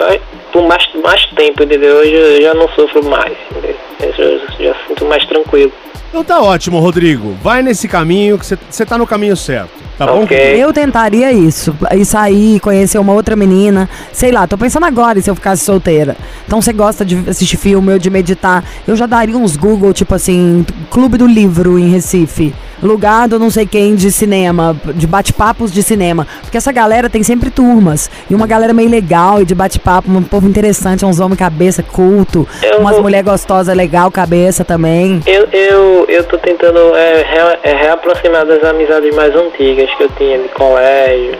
por 0.51 0.67
mais, 0.67 0.83
mais 1.03 1.25
tempo, 1.27 1.63
entendeu? 1.63 1.97
Hoje 1.97 2.13
eu 2.13 2.41
já 2.41 2.53
não 2.53 2.67
sofro 2.69 3.03
mais, 3.05 3.33
entendeu? 3.51 3.75
Eu 4.17 4.39
já, 4.59 4.75
sinto 4.87 5.05
mais 5.05 5.25
tranquilo. 5.25 5.71
Então 6.09 6.23
tá 6.23 6.41
ótimo, 6.41 6.79
Rodrigo. 6.79 7.37
Vai 7.41 7.61
nesse 7.61 7.87
caminho 7.87 8.37
que 8.37 8.45
você 8.45 8.85
tá 8.85 8.97
no 8.97 9.07
caminho 9.07 9.35
certo. 9.35 9.71
Tá 10.05 10.11
bom? 10.11 10.23
Ok. 10.23 10.37
Eu 10.37 10.73
tentaria 10.73 11.31
isso, 11.31 11.75
ir 11.95 12.05
sair, 12.05 12.59
conhecer 12.59 12.97
uma 12.97 13.13
outra 13.13 13.35
menina, 13.35 13.87
sei 14.11 14.31
lá, 14.31 14.47
tô 14.47 14.57
pensando 14.57 14.85
agora 14.85 15.21
se 15.21 15.29
eu 15.29 15.35
ficasse 15.35 15.63
solteira. 15.63 16.15
Então 16.47 16.59
você 16.61 16.73
gosta 16.73 17.05
de 17.05 17.29
assistir 17.29 17.57
filme 17.57 17.93
ou 17.93 17.99
de 17.99 18.09
meditar, 18.09 18.63
eu 18.87 18.95
já 18.95 19.05
daria 19.05 19.37
uns 19.37 19.55
Google, 19.55 19.93
tipo 19.93 20.15
assim, 20.15 20.65
Clube 20.89 21.17
do 21.17 21.27
Livro 21.27 21.77
em 21.77 21.89
Recife, 21.89 22.51
lugar 22.81 23.27
do 23.27 23.37
não 23.37 23.51
sei 23.51 23.67
quem 23.67 23.93
de 23.95 24.11
cinema, 24.11 24.75
de 24.95 25.05
bate-papos 25.05 25.71
de 25.71 25.83
cinema, 25.83 26.25
porque 26.41 26.57
essa 26.57 26.71
galera 26.71 27.07
tem 27.09 27.21
sempre 27.21 27.51
turmas, 27.51 28.09
e 28.27 28.33
uma 28.33 28.47
galera 28.47 28.73
meio 28.73 28.89
legal 28.89 29.39
e 29.39 29.45
de 29.45 29.53
bate-papo, 29.53 30.09
um 30.11 30.23
povo 30.23 30.47
interessante, 30.47 31.05
uns 31.05 31.19
homens 31.19 31.37
cabeça 31.37 31.83
culto, 31.83 32.47
Eu 32.63 32.79
umas 32.79 32.93
vou- 32.93 33.03
mulher 33.03 33.23
gostosa 33.23 33.71
legal 33.73 34.09
cabeça 34.09 34.65
também. 34.65 35.21
Eu, 35.27 35.45
eu, 35.51 36.05
eu 36.09 36.23
tô 36.23 36.39
tentando 36.39 36.79
é, 36.95 37.21
rea- 37.23 37.59
é, 37.63 37.73
reaproximar 37.75 38.47
das 38.47 38.63
amizades 38.63 39.15
mais 39.15 39.35
antigas 39.35 39.90
que 39.97 40.03
eu 40.03 40.09
tinha 40.17 40.37
de 40.39 40.49
colégio, 40.49 41.37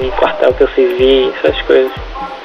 de 0.00 0.10
quartel 0.12 0.52
que 0.54 0.62
eu 0.62 0.68
servi, 0.74 1.32
essas 1.42 1.60
coisas. 1.62 1.92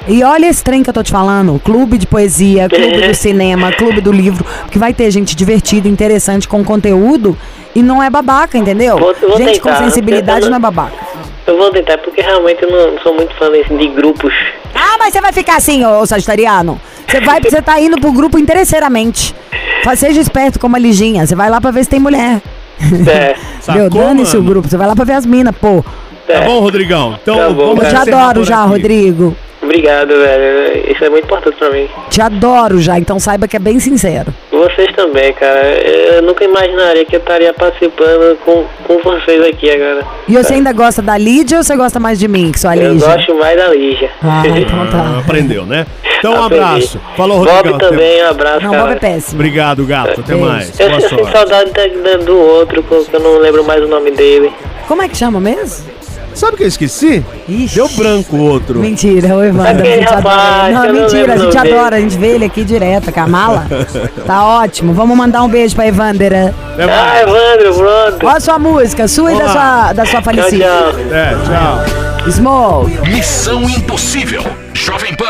E 0.06 0.22
olha 0.22 0.46
esse 0.46 0.62
trem 0.62 0.82
que 0.82 0.90
eu 0.90 0.94
tô 0.94 1.02
te 1.02 1.10
falando: 1.10 1.58
clube 1.64 1.96
de 1.96 2.06
poesia, 2.06 2.68
clube 2.68 3.00
do 3.06 3.14
cinema, 3.16 3.72
clube 3.72 4.00
do 4.00 4.12
livro, 4.12 4.44
que 4.70 4.78
vai 4.78 4.92
ter 4.92 5.10
gente 5.10 5.34
divertida, 5.34 5.88
interessante, 5.88 6.46
com 6.46 6.62
conteúdo 6.64 7.36
e 7.74 7.82
não 7.82 8.02
é 8.02 8.10
babaca, 8.10 8.58
entendeu? 8.58 8.98
Vou- 8.98 9.14
vou 9.14 9.36
gente 9.38 9.60
tentar, 9.60 9.78
com 9.78 9.84
sensibilidade 9.84 10.48
não 10.50 10.56
é 10.56 10.60
babaca. 10.60 10.92
Eu 11.46 11.56
vou 11.58 11.70
tentar, 11.70 11.98
porque 11.98 12.20
realmente 12.22 12.62
eu 12.62 12.70
não 12.70 12.98
sou 13.02 13.14
muito 13.14 13.34
fã 13.36 13.50
desse- 13.50 13.74
de 13.74 13.88
grupos. 13.88 14.32
Ah, 14.74 14.96
mas 14.98 15.12
você 15.12 15.20
vai 15.20 15.32
ficar 15.32 15.56
assim, 15.56 15.84
ô, 15.84 16.00
ô 16.00 16.06
Sagitariano. 16.06 16.80
Você 17.06 17.20
vai, 17.20 17.40
você 17.40 17.60
tá 17.62 17.78
indo 17.80 17.98
pro 18.00 18.12
grupo 18.12 18.38
interesseiramente. 18.38 19.34
Seja 19.96 20.20
esperto 20.20 20.58
como 20.58 20.76
a 20.76 20.78
Liginha. 20.78 21.26
Você 21.26 21.34
vai 21.34 21.48
lá 21.50 21.60
pra 21.60 21.70
ver 21.70 21.84
se 21.84 21.90
tem 21.90 22.00
mulher. 22.00 22.40
É, 23.08 23.36
Meu, 23.72 23.88
dane-se 23.90 24.36
o 24.36 24.42
grupo. 24.42 24.68
Você 24.68 24.76
vai 24.76 24.86
lá 24.86 24.94
pra 24.94 25.04
ver 25.04 25.14
as 25.14 25.26
minas, 25.26 25.54
pô. 25.56 25.84
Tá 26.26 26.40
bom, 26.42 26.60
Rodrigão? 26.60 27.18
Então 27.22 27.36
Tá 27.36 27.50
bom, 27.50 27.74
Eu 27.76 27.76
encerrar 27.76 28.02
adoro 28.02 28.44
já. 28.44 28.64
Rodrigo. 28.64 29.36
Obrigado, 29.64 30.08
velho. 30.08 30.90
Isso 30.92 31.04
é 31.04 31.08
muito 31.10 31.24
importante 31.24 31.56
pra 31.58 31.70
mim. 31.70 31.88
Te 32.10 32.20
adoro 32.20 32.80
já, 32.80 32.98
então 32.98 33.18
saiba 33.18 33.48
que 33.48 33.56
é 33.56 33.58
bem 33.58 33.80
sincero. 33.80 34.32
Vocês 34.50 34.88
também, 34.94 35.32
cara. 35.32 35.62
Eu 36.16 36.22
nunca 36.22 36.44
imaginaria 36.44 37.04
que 37.04 37.16
eu 37.16 37.20
estaria 37.20 37.52
participando 37.52 38.36
com, 38.44 38.64
com 38.84 38.98
vocês 39.02 39.42
aqui 39.46 39.70
agora. 39.70 40.04
E 40.28 40.34
você 40.34 40.54
ainda 40.54 40.72
gosta 40.72 41.02
da 41.02 41.16
Lídia 41.18 41.58
ou 41.58 41.64
você 41.64 41.76
gosta 41.76 41.98
mais 41.98 42.18
de 42.18 42.28
mim, 42.28 42.52
que 42.52 42.60
sou 42.60 42.70
a 42.70 42.76
Eu 42.76 42.92
Lígia? 42.92 43.06
gosto 43.08 43.34
mais 43.34 43.56
da 43.56 43.68
Lígia. 43.68 44.10
Ah, 44.22 44.42
então 44.46 44.86
tá. 44.90 45.18
Aprendeu, 45.18 45.64
né? 45.66 45.86
Então 46.18 46.32
um 46.34 46.44
Aprendi. 46.44 46.62
abraço. 46.64 47.00
Falou, 47.16 47.38
Bob 47.44 47.50
Rodrigão. 47.50 47.78
também, 47.78 48.22
um 48.24 48.28
abraço, 48.28 48.60
Não, 48.62 48.70
cara. 48.70 48.82
Bob 48.84 48.92
é 48.92 48.96
péssimo. 48.96 49.34
Obrigado, 49.40 49.84
gato. 49.84 50.20
Até 50.20 50.34
Beijo. 50.34 50.44
mais. 50.48 50.80
Eu, 50.80 50.88
Boa 50.88 51.00
eu 51.00 51.08
sinto 51.08 51.30
saudade 51.32 51.70
da- 51.72 51.86
da- 51.86 52.16
do 52.18 52.38
outro, 52.38 52.82
que 52.82 53.14
eu 53.14 53.20
não 53.20 53.38
lembro 53.38 53.64
mais 53.64 53.82
o 53.82 53.88
nome 53.88 54.10
dele. 54.10 54.52
Como 54.88 55.02
é 55.02 55.08
que 55.08 55.16
chama 55.16 55.40
mesmo? 55.40 55.84
Sabe 56.34 56.54
o 56.54 56.56
que 56.56 56.64
eu 56.64 56.68
esqueci? 56.68 57.24
Deu 57.74 57.88
branco 57.90 58.36
o 58.36 58.40
outro. 58.40 58.80
Mentira, 58.80 59.36
o 59.36 59.44
Evandro, 59.44 59.68
a 59.68 59.70
Aquele 59.70 59.94
gente 59.94 60.08
adora 60.08 60.30
rapaz. 60.30 60.74
Não, 60.74 60.84
eu 60.84 60.92
não 60.92 61.02
mentira, 61.02 61.32
a 61.32 61.36
gente 61.36 61.56
adora, 61.58 61.96
a 61.96 62.00
gente 62.00 62.18
vê 62.18 62.26
ele 62.28 62.44
aqui 62.44 62.64
direto, 62.64 63.12
com 63.12 63.20
a 63.20 63.26
mala. 63.26 63.66
Tá 64.26 64.44
ótimo, 64.44 64.92
vamos 64.92 65.16
mandar 65.16 65.42
um 65.42 65.48
beijo 65.48 65.74
pra 65.76 65.86
Evandra. 65.86 66.54
Ah, 66.78 67.20
Evandro, 67.20 67.74
pronto. 67.74 68.26
Ó 68.26 68.28
a 68.28 68.40
sua 68.40 68.58
música, 68.58 69.06
sua 69.06 69.32
e 69.32 69.38
da 69.38 69.48
sua, 69.48 69.92
da 69.92 70.06
sua 70.06 70.22
falecida. 70.22 70.64
É, 70.64 71.34
tchau. 71.46 72.30
Smoke. 72.30 73.10
Missão 73.10 73.68
Impossível. 73.68 74.42
Jovem 74.72 75.14
Pan. 75.14 75.24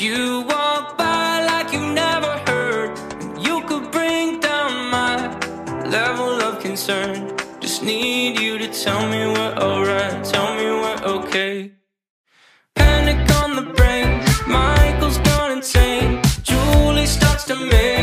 You 0.00 0.42
walk 0.42 0.98
by 0.98 1.42
like 1.46 1.72
you 1.72 1.80
never 1.80 2.32
heard. 2.46 2.98
You 3.38 3.62
could 3.62 3.90
bring 3.90 4.40
down 4.40 4.90
my 4.90 5.16
level 5.86 6.42
of 6.42 6.60
concern. 6.60 7.34
Just 7.60 7.82
need 7.82 8.38
you 8.38 8.58
to 8.58 8.68
tell 8.68 9.08
me 9.08 9.26
we're 9.26 9.54
alright, 9.56 10.22
tell 10.24 10.54
me 10.56 10.66
we're 10.66 11.02
okay. 11.18 11.72
Panic 12.74 13.30
on 13.40 13.56
the 13.56 13.72
brain, 13.72 14.22
Michael's 14.46 15.18
gone 15.18 15.52
insane. 15.52 16.20
Julie 16.42 17.06
starts 17.06 17.44
to 17.44 17.54
make 17.54 17.95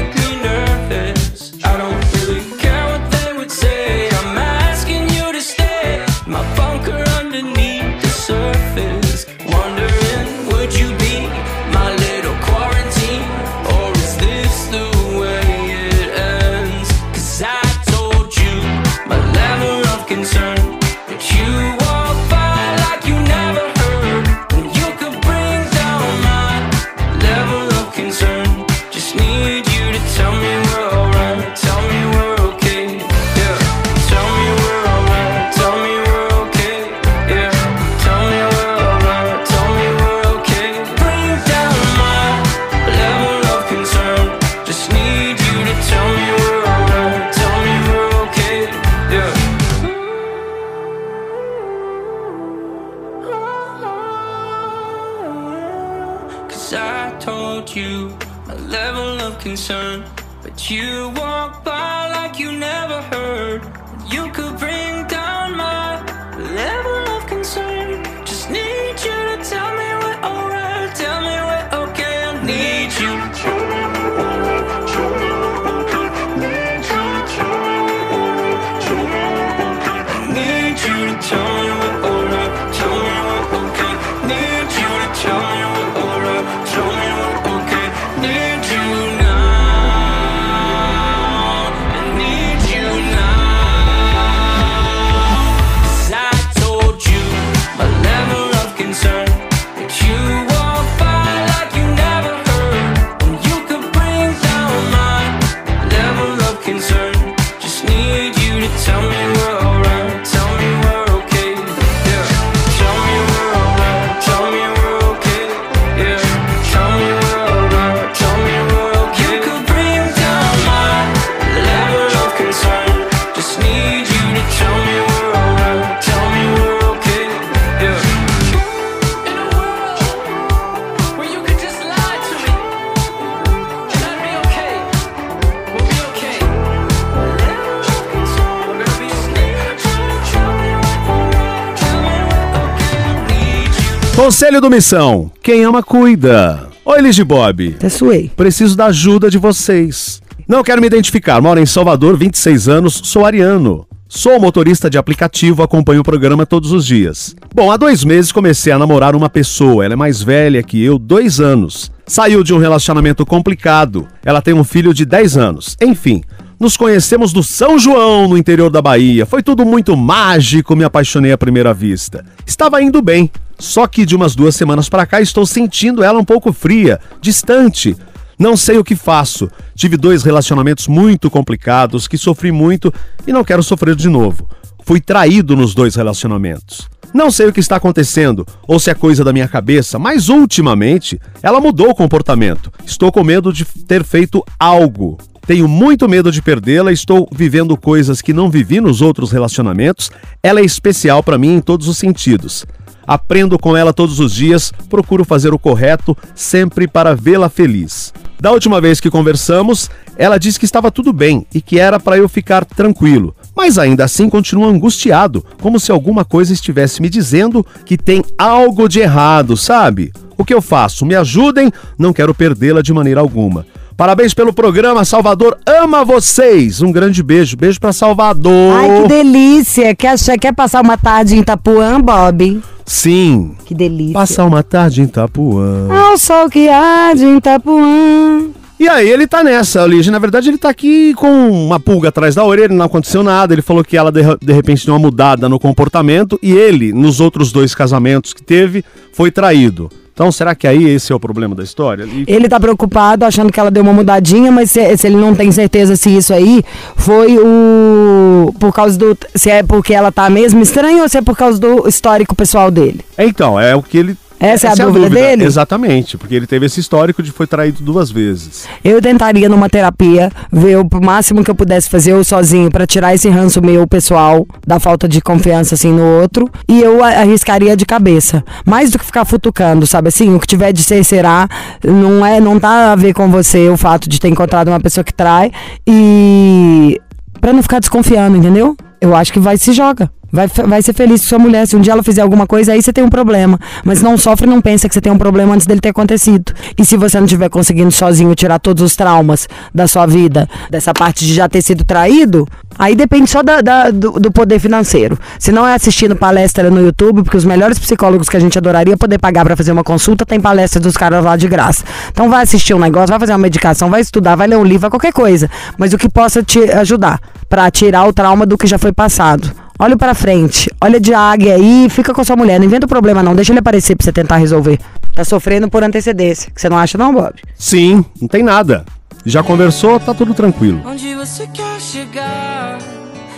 Conselho 144.23 144.61
do 144.61 144.69
Missão. 144.69 145.29
Quem 145.41 145.65
ama, 145.65 145.83
cuida. 145.83 146.69
Oi, 146.85 147.01
Liz 147.01 147.13
de 147.13 147.25
Bob. 147.25 147.73
Até 147.75 147.89
suei. 147.89 148.31
Preciso 148.33 148.73
da 148.73 148.85
ajuda 148.85 149.29
de 149.29 149.37
vocês. 149.37 150.21
Não 150.47 150.63
quero 150.63 150.79
me 150.79 150.87
identificar. 150.87 151.41
Moro 151.41 151.59
em 151.59 151.65
Salvador, 151.65 152.15
26 152.15 152.69
anos, 152.69 153.01
sou 153.03 153.25
ariano. 153.25 153.85
Sou 154.07 154.39
motorista 154.39 154.89
de 154.89 154.97
aplicativo, 154.97 155.61
acompanho 155.61 155.99
o 155.99 156.05
programa 156.05 156.45
todos 156.45 156.71
os 156.71 156.85
dias. 156.85 157.35
Bom, 157.53 157.69
há 157.69 157.75
dois 157.75 158.05
meses 158.05 158.31
comecei 158.31 158.71
a 158.71 158.79
namorar 158.79 159.13
uma 159.13 159.27
pessoa. 159.27 159.83
Ela 159.83 159.95
é 159.95 159.97
mais 159.97 160.23
velha 160.23 160.63
que 160.63 160.81
eu, 160.81 160.97
dois 160.97 161.41
anos. 161.41 161.91
Saiu 162.07 162.45
de 162.45 162.53
um 162.53 162.59
relacionamento 162.59 163.25
complicado. 163.25 164.07
Ela 164.23 164.41
tem 164.41 164.53
um 164.53 164.63
filho 164.63 164.93
de 164.93 165.03
10 165.03 165.35
anos. 165.35 165.75
Enfim, 165.81 166.23
nos 166.57 166.77
conhecemos 166.77 167.33
no 167.33 167.43
São 167.43 167.77
João, 167.77 168.29
no 168.29 168.37
interior 168.37 168.69
da 168.69 168.81
Bahia. 168.81 169.25
Foi 169.25 169.43
tudo 169.43 169.65
muito 169.65 169.97
mágico, 169.97 170.77
me 170.77 170.85
apaixonei 170.85 171.33
à 171.33 171.37
primeira 171.37 171.73
vista. 171.73 172.23
Estava 172.45 172.81
indo 172.81 173.01
bem. 173.01 173.29
Só 173.57 173.87
que 173.87 174.05
de 174.05 174.15
umas 174.15 174.35
duas 174.35 174.55
semanas 174.55 174.89
pra 174.89 175.05
cá 175.05 175.21
estou 175.21 175.45
sentindo 175.45 176.03
ela 176.03 176.19
um 176.19 176.25
pouco 176.25 176.51
fria, 176.51 176.99
distante. 177.21 177.95
Não 178.37 178.57
sei 178.57 178.77
o 178.77 178.83
que 178.83 178.95
faço. 178.95 179.49
Tive 179.75 179.95
dois 179.95 180.23
relacionamentos 180.23 180.87
muito 180.87 181.29
complicados 181.29 182.07
que 182.07 182.17
sofri 182.17 182.51
muito 182.51 182.93
e 183.25 183.31
não 183.31 183.43
quero 183.43 183.63
sofrer 183.63 183.95
de 183.95 184.09
novo. 184.09 184.49
Fui 184.83 184.99
traído 184.99 185.55
nos 185.55 185.73
dois 185.73 185.95
relacionamentos. 185.95 186.89
Não 187.13 187.29
sei 187.29 187.47
o 187.47 187.53
que 187.53 187.59
está 187.59 187.75
acontecendo 187.75 188.45
ou 188.67 188.79
se 188.79 188.89
é 188.89 188.95
coisa 188.95 189.23
da 189.23 189.31
minha 189.31 189.47
cabeça, 189.47 189.99
mas 189.99 190.29
ultimamente 190.29 191.21
ela 191.43 191.61
mudou 191.61 191.91
o 191.91 191.95
comportamento. 191.95 192.71
Estou 192.85 193.11
com 193.11 193.23
medo 193.23 193.53
de 193.53 193.63
ter 193.65 194.03
feito 194.03 194.43
algo. 194.59 195.17
Tenho 195.45 195.67
muito 195.67 196.09
medo 196.09 196.31
de 196.31 196.41
perdê-la, 196.41 196.91
estou 196.91 197.29
vivendo 197.31 197.77
coisas 197.77 198.21
que 198.21 198.33
não 198.33 198.49
vivi 198.49 198.81
nos 198.81 199.01
outros 199.01 199.31
relacionamentos. 199.31 200.09
Ela 200.41 200.61
é 200.61 200.65
especial 200.65 201.21
para 201.21 201.37
mim 201.37 201.55
em 201.55 201.61
todos 201.61 201.87
os 201.87 201.97
sentidos. 201.97 202.65
Aprendo 203.05 203.59
com 203.59 203.75
ela 203.75 203.93
todos 203.93 204.19
os 204.19 204.33
dias, 204.33 204.71
procuro 204.89 205.25
fazer 205.25 205.53
o 205.53 205.59
correto, 205.59 206.17
sempre 206.33 206.87
para 206.87 207.15
vê-la 207.15 207.49
feliz. 207.49 208.13
Da 208.39 208.51
última 208.51 208.81
vez 208.81 208.99
que 208.99 209.09
conversamos, 209.09 209.89
ela 210.17 210.37
disse 210.37 210.59
que 210.59 210.65
estava 210.65 210.91
tudo 210.91 211.13
bem 211.13 211.45
e 211.53 211.61
que 211.61 211.79
era 211.79 211.99
para 211.99 212.17
eu 212.17 212.27
ficar 212.27 212.65
tranquilo, 212.65 213.35
mas 213.55 213.77
ainda 213.77 214.03
assim 214.03 214.29
continua 214.29 214.67
angustiado, 214.67 215.45
como 215.61 215.79
se 215.79 215.91
alguma 215.91 216.25
coisa 216.25 216.51
estivesse 216.51 217.01
me 217.01 217.09
dizendo 217.09 217.65
que 217.85 217.97
tem 217.97 218.23
algo 218.37 218.89
de 218.89 218.99
errado, 218.99 219.55
sabe? 219.55 220.11
O 220.37 220.43
que 220.43 220.53
eu 220.53 220.61
faço? 220.61 221.05
Me 221.05 221.15
ajudem, 221.15 221.71
não 221.97 222.11
quero 222.11 222.33
perdê-la 222.33 222.81
de 222.81 222.91
maneira 222.91 223.21
alguma. 223.21 223.65
Parabéns 223.95 224.33
pelo 224.33 224.51
programa, 224.51 225.05
Salvador 225.05 225.57
ama 225.65 226.03
vocês. 226.03 226.81
Um 226.81 226.91
grande 226.91 227.21
beijo, 227.21 227.55
beijo 227.55 227.79
pra 227.79 227.93
Salvador. 227.93 228.75
Ai, 228.75 229.01
que 229.01 229.07
delícia. 229.07 229.95
Quer, 229.95 230.15
quer 230.39 230.53
passar 230.53 230.81
uma 230.81 230.97
tarde 230.97 231.35
em 231.35 231.39
Itapuã, 231.39 232.01
Bob? 232.01 232.61
Sim. 232.85 233.55
Que 233.65 233.73
delícia. 233.73 234.13
Passar 234.13 234.45
uma 234.45 234.63
tarde 234.63 235.01
em 235.01 235.05
Itapuã. 235.05 235.87
Ao 235.91 236.17
sol 236.17 236.49
que 236.49 236.67
arde 236.67 237.23
em 237.23 237.37
Itapuã. 237.37 238.49
E 238.79 238.89
aí 238.89 239.07
ele 239.07 239.27
tá 239.27 239.43
nessa, 239.43 239.85
Lige. 239.85 240.11
Na 240.11 240.19
verdade, 240.19 240.49
ele 240.49 240.57
tá 240.57 240.69
aqui 240.69 241.13
com 241.13 241.49
uma 241.49 241.79
pulga 241.79 242.09
atrás 242.09 242.35
da 242.35 242.43
orelha, 242.43 242.73
não 242.73 242.85
aconteceu 242.85 243.23
nada. 243.23 243.53
Ele 243.53 243.61
falou 243.61 243.83
que 243.83 243.95
ela 243.95 244.11
de, 244.11 244.21
de 244.41 244.51
repente 244.51 244.85
deu 244.85 244.95
uma 244.95 244.99
mudada 244.99 245.47
no 245.47 245.59
comportamento 245.59 246.37
e 246.41 246.51
ele, 246.51 246.91
nos 246.91 247.21
outros 247.21 247.51
dois 247.51 247.75
casamentos 247.75 248.33
que 248.33 248.43
teve, 248.43 248.83
foi 249.13 249.31
traído. 249.31 249.89
Então, 250.13 250.31
será 250.31 250.53
que 250.53 250.67
aí 250.67 250.87
esse 250.89 251.11
é 251.11 251.15
o 251.15 251.19
problema 251.19 251.55
da 251.55 251.63
história? 251.63 252.03
E- 252.03 252.23
Ele 252.27 252.47
tá 252.47 252.59
preocupado, 252.59 253.25
achando 253.25 253.51
que 253.51 253.59
ela 253.59 253.71
deu 253.71 253.81
uma 253.81 253.93
mudadinha, 253.93 254.51
mas 254.51 254.69
se, 254.69 254.95
se 254.95 255.07
ele 255.07 255.15
não 255.15 255.33
tem 255.33 255.51
certeza 255.51 255.95
se 255.95 256.15
isso 256.15 256.31
aí 256.33 256.63
foi 256.95 257.35
o. 257.39 258.53
Por 258.59 258.71
causa 258.71 258.97
do. 258.97 259.17
Se 259.33 259.49
é 259.49 259.63
porque 259.63 259.93
ela 259.93 260.11
tá 260.11 260.29
mesmo 260.29 260.61
estranha 260.61 261.01
ou 261.01 261.09
se 261.09 261.17
é 261.17 261.21
por 261.21 261.35
causa 261.35 261.59
do 261.59 261.87
histórico 261.87 262.35
pessoal 262.35 262.69
dele. 262.69 263.01
Então, 263.17 263.59
é 263.59 263.75
o 263.75 263.81
que 263.81 263.97
ele. 263.97 264.17
Essa 264.43 264.67
é 264.67 264.71
a 264.71 264.75
dúvida 264.75 265.09
dele? 265.09 265.45
Exatamente, 265.45 266.17
porque 266.17 266.35
ele 266.35 266.45
teve 266.45 266.65
esse 266.65 266.79
histórico 266.79 267.23
de 267.23 267.31
foi 267.31 267.47
traído 267.47 267.81
duas 267.81 268.11
vezes. 268.11 268.67
Eu 268.83 269.01
tentaria 269.01 269.47
numa 269.47 269.69
terapia 269.69 270.29
ver 270.51 270.77
o 270.77 270.87
máximo 271.01 271.43
que 271.43 271.49
eu 271.49 271.55
pudesse 271.55 271.89
fazer 271.89 272.11
eu 272.11 272.23
sozinho 272.23 272.69
pra 272.69 272.85
tirar 272.85 273.13
esse 273.13 273.29
ranço 273.29 273.61
meu 273.61 273.87
pessoal 273.87 274.45
da 274.67 274.79
falta 274.79 275.07
de 275.07 275.21
confiança 275.21 275.75
assim 275.75 275.91
no 275.91 276.03
outro 276.21 276.49
e 276.67 276.81
eu 276.81 277.03
arriscaria 277.03 277.75
de 277.77 277.85
cabeça, 277.85 278.43
mais 278.65 278.91
do 278.91 278.99
que 278.99 279.05
ficar 279.05 279.23
futucando, 279.23 279.87
sabe 279.87 280.09
assim, 280.09 280.35
o 280.35 280.39
que 280.39 280.47
tiver 280.47 280.73
de 280.73 280.83
ser 280.83 281.03
será, 281.03 281.47
não 281.83 282.25
é, 282.25 282.39
não 282.39 282.59
tá 282.59 282.91
a 282.91 282.95
ver 282.95 283.13
com 283.13 283.29
você 283.29 283.69
o 283.69 283.77
fato 283.77 284.09
de 284.09 284.19
ter 284.19 284.27
encontrado 284.27 284.67
uma 284.67 284.79
pessoa 284.79 285.03
que 285.03 285.13
trai 285.13 285.51
e 285.87 286.99
Pra 287.43 287.51
não 287.51 287.61
ficar 287.61 287.79
desconfiando, 287.79 288.37
entendeu? 288.37 288.73
Eu 289.01 289.13
acho 289.13 289.33
que 289.33 289.37
vai 289.37 289.57
se 289.57 289.73
joga. 289.73 290.09
Vai, 290.31 290.47
vai 290.47 290.81
ser 290.81 290.93
feliz 290.93 291.19
com 291.19 291.27
sua 291.27 291.37
mulher. 291.37 291.67
Se 291.67 291.75
um 291.75 291.81
dia 291.81 291.91
ela 291.91 292.01
fizer 292.01 292.21
alguma 292.21 292.47
coisa, 292.47 292.71
aí 292.71 292.81
você 292.81 292.93
tem 292.93 293.03
um 293.03 293.09
problema. 293.09 293.59
Mas 293.83 294.01
não 294.01 294.17
sofre, 294.17 294.47
não 294.47 294.61
pensa 294.61 294.87
que 294.87 294.93
você 294.93 295.01
tem 295.01 295.11
um 295.11 295.17
problema 295.17 295.53
antes 295.53 295.67
dele 295.67 295.81
ter 295.81 295.89
acontecido. 295.89 296.53
E 296.79 296.85
se 296.85 296.95
você 296.95 297.17
não 297.17 297.25
estiver 297.25 297.49
conseguindo 297.49 297.91
sozinho 297.91 298.33
tirar 298.33 298.59
todos 298.59 298.81
os 298.81 298.95
traumas 298.95 299.45
da 299.75 299.89
sua 299.89 300.05
vida, 300.05 300.49
dessa 300.69 300.93
parte 300.93 301.27
de 301.27 301.33
já 301.33 301.49
ter 301.49 301.61
sido 301.61 301.83
traído, 301.83 302.47
aí 302.77 302.95
depende 302.95 303.29
só 303.29 303.41
da- 303.43 303.61
da- 303.61 303.89
do, 303.91 304.11
do 304.13 304.31
poder 304.31 304.59
financeiro. 304.59 305.17
Se 305.39 305.51
não 305.51 305.67
é 305.67 305.73
assistindo 305.75 306.15
palestra 306.15 306.69
no 306.69 306.81
YouTube, 306.81 307.23
porque 307.23 307.37
os 307.37 307.45
melhores 307.45 307.77
psicólogos 307.79 308.29
que 308.29 308.37
a 308.37 308.39
gente 308.39 308.57
adoraria 308.57 308.97
poder 308.97 309.17
pagar 309.19 309.45
pra 309.45 309.55
fazer 309.55 309.71
uma 309.71 309.83
consulta, 309.83 310.25
tem 310.25 310.39
palestra 310.39 310.79
dos 310.79 310.95
caras 310.97 311.23
lá 311.23 311.35
de 311.35 311.47
graça. 311.47 311.83
Então 312.11 312.29
vai 312.29 312.43
assistir 312.43 312.73
um 312.73 312.79
negócio, 312.79 313.07
vai 313.09 313.19
fazer 313.19 313.31
uma 313.33 313.37
medicação, 313.39 313.89
vai 313.89 314.01
estudar, 314.01 314.35
vai 314.35 314.47
ler 314.47 314.57
um 314.57 314.63
livro, 314.63 314.81
vai 314.81 314.89
qualquer 314.89 315.13
coisa. 315.13 315.49
Mas 315.77 315.93
o 315.93 315.97
que 315.97 316.09
possa 316.09 316.41
te 316.43 316.59
ajudar 316.71 317.19
pra 317.49 317.69
tirar 317.71 318.05
o 318.07 318.13
trauma 318.13 318.45
do 318.45 318.57
que 318.57 318.67
já 318.67 318.77
foi 318.77 318.91
passado. 318.91 319.51
Olha 319.79 319.97
pra 319.97 320.13
frente, 320.13 320.69
olha 320.79 320.99
de 320.99 321.13
águia 321.13 321.55
aí, 321.55 321.87
fica 321.89 322.13
com 322.13 322.23
sua 322.23 322.35
mulher, 322.35 322.59
não 322.59 322.65
inventa 322.65 322.85
o 322.85 322.89
problema 322.89 323.23
não, 323.23 323.35
deixa 323.35 323.51
ele 323.51 323.59
aparecer 323.59 323.95
pra 323.95 324.05
você 324.05 324.11
tentar 324.11 324.37
resolver. 324.37 324.79
Tá 325.15 325.23
sofrendo 325.25 325.67
por 325.69 325.83
antecedência, 325.83 326.51
que 326.53 326.61
você 326.61 326.69
não 326.69 326.77
acha 326.77 326.97
não, 326.97 327.11
Bob? 327.13 327.33
Sim, 327.57 328.05
não 328.21 328.27
tem 328.27 328.43
nada. 328.43 328.85
Já 329.25 329.41
conversou, 329.41 329.99
tá 329.99 330.13
tudo 330.13 330.33
tranquilo. 330.33 330.81
Onde 330.85 331.15
você 331.15 331.47
quer 331.47 331.79
chegar? 331.79 332.77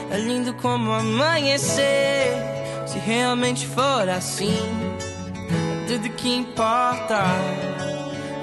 É 0.09 0.17
lindo 0.17 0.53
como 0.55 0.91
amanhecer. 0.91 2.33
Se 2.87 2.97
realmente 2.97 3.67
for 3.67 4.09
assim, 4.09 4.57
é 5.51 5.87
tudo 5.87 6.09
que 6.09 6.35
importa. 6.35 7.23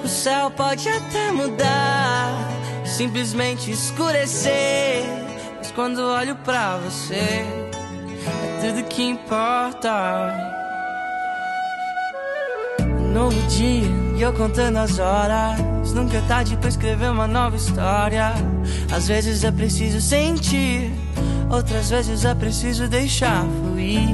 O 0.05 0.09
céu 0.09 0.51
pode 0.51 0.89
até 0.89 1.33
mudar, 1.33 2.33
simplesmente 2.85 3.71
escurecer. 3.73 5.03
Mas 5.59 5.71
quando 5.73 5.99
olho 5.99 6.37
pra 6.37 6.77
você, 6.77 7.45
é 7.45 8.59
tudo 8.61 8.85
que 8.85 9.03
importa. 9.03 10.62
Novo 13.13 13.39
dia 13.47 13.91
e 14.17 14.23
eu 14.23 14.33
contando 14.33 14.79
as 14.79 14.99
horas. 14.99 15.61
Nunca 15.93 16.17
é 16.17 16.21
tarde 16.23 16.57
pra 16.57 16.71
escrever 16.71 17.11
uma 17.11 17.27
nova 17.27 17.55
história. 17.55 18.33
Às 18.91 19.07
vezes 19.07 19.45
é 19.45 19.53
preciso 19.53 20.01
sentir, 20.01 20.91
outras 21.51 21.91
vezes 21.91 22.25
é 22.25 22.35
preciso 22.35 22.89
deixar 22.89 23.45
fluir. 23.45 24.09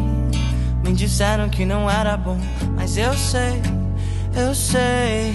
Me 0.85 0.93
disseram 0.93 1.49
que 1.49 1.65
não 1.65 1.89
era 1.89 2.17
bom, 2.17 2.39
mas 2.75 2.97
eu 2.97 3.15
sei, 3.15 3.63
eu 4.35 4.53
sei. 4.53 5.33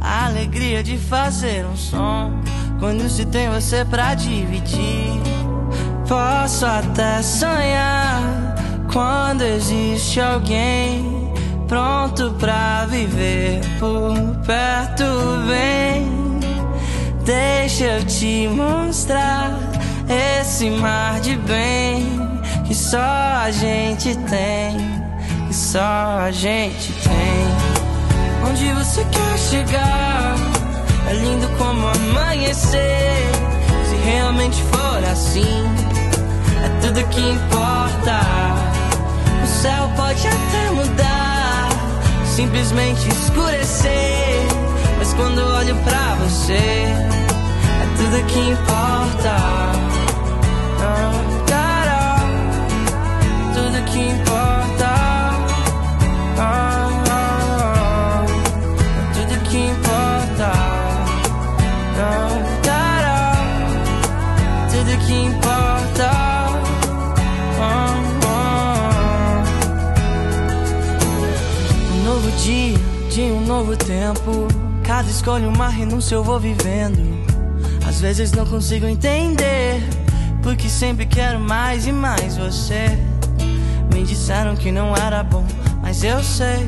A 0.00 0.26
alegria 0.26 0.82
de 0.82 0.98
fazer 0.98 1.64
um 1.64 1.76
som 1.76 2.32
quando 2.80 3.08
se 3.08 3.24
tem 3.24 3.48
você 3.50 3.84
pra 3.84 4.14
dividir. 4.14 5.12
Posso 6.08 6.66
até 6.66 7.22
sonhar 7.22 8.20
quando 8.92 9.42
existe 9.42 10.20
alguém 10.20 11.23
pronto 11.68 12.30
pra 12.38 12.86
viver 12.86 13.60
por 13.78 14.14
perto. 14.46 15.04
Vem, 15.46 16.10
deixa 17.24 17.84
eu 17.84 18.04
te 18.04 18.48
mostrar 18.48 19.58
esse 20.40 20.70
mar 20.70 21.20
de 21.20 21.36
bem 21.36 22.24
que 22.66 22.74
só 22.74 22.98
a 22.98 23.50
gente 23.50 24.16
tem, 24.16 24.76
que 25.48 25.54
só 25.54 26.18
a 26.26 26.30
gente 26.30 26.92
tem. 26.92 27.74
Onde 28.48 28.72
você 28.72 29.04
quer 29.04 29.38
chegar? 29.38 30.34
É 31.08 31.12
lindo 31.14 31.48
como 31.58 31.86
amanhecer. 31.86 33.16
Se 33.88 33.96
realmente 34.04 34.62
for 34.64 35.04
assim, 35.10 35.64
é 36.64 36.68
tudo 36.80 37.06
que 37.08 37.20
importa. 37.20 38.20
O 39.42 39.46
céu 39.46 39.90
pode 39.96 40.26
até 40.26 40.70
mudar, 40.70 41.23
simplesmente 42.34 43.08
escurecer. 43.08 44.48
Mas 44.98 45.14
quando 45.14 45.38
olho 45.38 45.76
pra 45.84 46.16
você, 46.16 46.52
é 46.52 47.86
tudo 47.96 48.26
que 48.26 48.40
importa. 48.50 49.30
Ah, 50.80 51.12
tudo 53.54 53.84
que 53.84 53.98
importa. 54.00 54.63
De 73.14 73.22
um 73.22 73.40
novo 73.46 73.76
tempo. 73.76 74.48
Cada 74.82 75.08
escolha, 75.08 75.48
uma 75.48 75.68
renúncia 75.68 76.16
eu 76.16 76.24
vou 76.24 76.40
vivendo. 76.40 76.98
Às 77.86 78.00
vezes 78.00 78.32
não 78.32 78.44
consigo 78.44 78.86
entender, 78.86 79.80
porque 80.42 80.68
sempre 80.68 81.06
quero 81.06 81.38
mais 81.38 81.86
e 81.86 81.92
mais 81.92 82.36
você. 82.36 82.98
Me 83.92 84.02
disseram 84.02 84.56
que 84.56 84.72
não 84.72 84.96
era 84.96 85.22
bom, 85.22 85.44
mas 85.80 86.02
eu 86.02 86.24
sei, 86.24 86.66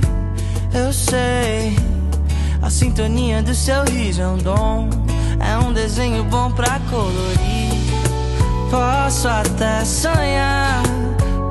eu 0.73 0.93
sei. 0.93 1.77
A 2.63 2.71
sintonia 2.71 3.43
do 3.43 3.53
seu 3.53 3.83
riso 3.83 4.23
é 4.23 4.29
um 4.29 4.39
dom, 4.39 4.89
é 5.41 5.59
um 5.59 5.73
desenho 5.73 6.23
bom 6.23 6.53
pra 6.53 6.79
colorir. 6.89 7.75
Posso 8.71 9.27
até 9.27 9.85
sonhar 9.85 10.81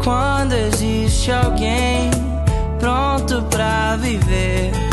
quando 0.02 0.54
existe 0.54 1.34
alguém 1.34 2.10
pronto 2.80 3.42
pra 3.50 3.98
viver 3.98 4.85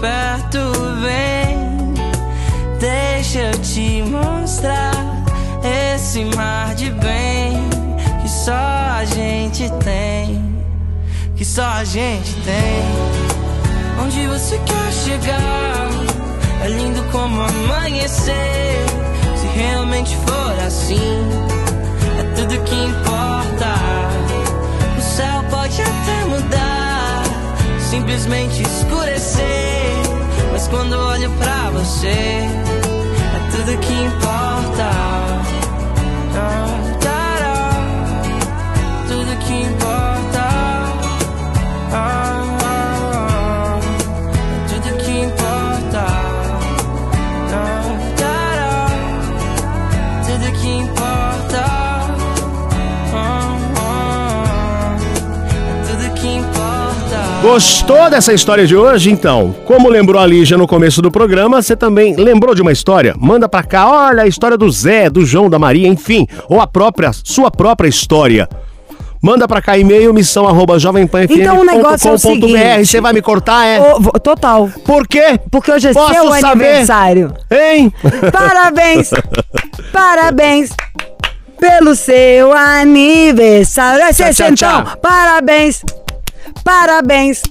perto. 0.00 0.58
Vem, 1.00 1.94
deixa 2.78 3.40
eu 3.40 3.58
te 3.60 4.02
mostrar 4.02 4.92
esse 5.94 6.24
mar 6.36 6.74
de 6.74 6.90
bem 6.90 7.68
que 8.22 8.28
só 8.28 8.52
a 8.52 9.04
gente 9.04 9.70
tem, 9.84 10.62
que 11.36 11.44
só 11.44 11.64
a 11.64 11.84
gente 11.84 12.34
tem. 12.42 13.18
Onde 14.02 14.26
você 14.26 14.58
quer 14.58 14.92
chegar? 14.92 15.88
É 16.64 16.68
lindo 16.68 17.02
como 17.10 17.40
amanhecer. 17.42 18.86
Se 19.36 19.46
realmente 19.56 20.16
for 20.16 20.66
assim, 20.66 21.28
é 22.18 22.22
tudo 22.34 22.62
que 22.64 22.74
importa. 22.74 23.74
O 24.96 25.00
céu 25.00 25.44
pode 25.50 25.80
até 25.82 26.24
mudar, 26.24 27.22
simplesmente 27.90 28.62
escurecer. 28.62 29.27
Gostou 57.48 58.10
dessa 58.10 58.30
história 58.34 58.66
de 58.66 58.76
hoje? 58.76 59.10
Então, 59.10 59.54
como 59.64 59.88
lembrou 59.88 60.20
a 60.20 60.26
Lígia 60.26 60.58
no 60.58 60.66
começo 60.66 61.00
do 61.00 61.10
programa, 61.10 61.62
você 61.62 61.74
também 61.74 62.14
lembrou 62.14 62.54
de 62.54 62.60
uma 62.60 62.70
história? 62.70 63.14
Manda 63.18 63.48
pra 63.48 63.62
cá, 63.62 63.88
olha 63.88 64.24
a 64.24 64.26
história 64.26 64.54
do 64.58 64.70
Zé, 64.70 65.08
do 65.08 65.24
João, 65.24 65.48
da 65.48 65.58
Maria, 65.58 65.88
enfim, 65.88 66.26
ou 66.46 66.60
a 66.60 66.66
própria, 66.66 67.10
sua 67.24 67.50
própria 67.50 67.88
história. 67.88 68.46
Manda 69.22 69.48
pra 69.48 69.62
cá 69.62 69.78
e-mail, 69.78 70.12
missão 70.12 70.46
arroba 70.46 70.78
jovempanfm.com.br. 70.78 71.40
Então, 71.40 71.60
o 71.60 71.64
negócio 71.64 72.10
é 72.10 72.12
o 72.12 72.18
seguinte. 72.18 72.86
Você 72.86 73.00
vai 73.00 73.14
me 73.14 73.22
cortar, 73.22 73.64
é? 73.64 73.78
Vo- 73.98 74.12
total. 74.22 74.68
Por 74.84 75.08
quê? 75.08 75.40
Porque 75.50 75.72
hoje 75.72 75.88
é 75.88 75.92
Posso 75.94 76.12
seu 76.12 76.24
saber? 76.34 76.64
aniversário. 76.66 77.32
Hein? 77.50 77.90
Parabéns! 78.30 79.10
Parabéns! 79.90 80.68
Pelo 81.58 81.94
seu 81.96 82.52
aniversário. 82.52 84.02
É 84.04 84.12
Tchau, 84.12 84.14
tchau, 84.26 84.26
sessentão. 84.34 84.84
tchau. 84.84 84.96
Parabéns! 85.00 85.82
Parabéns! 86.64 87.42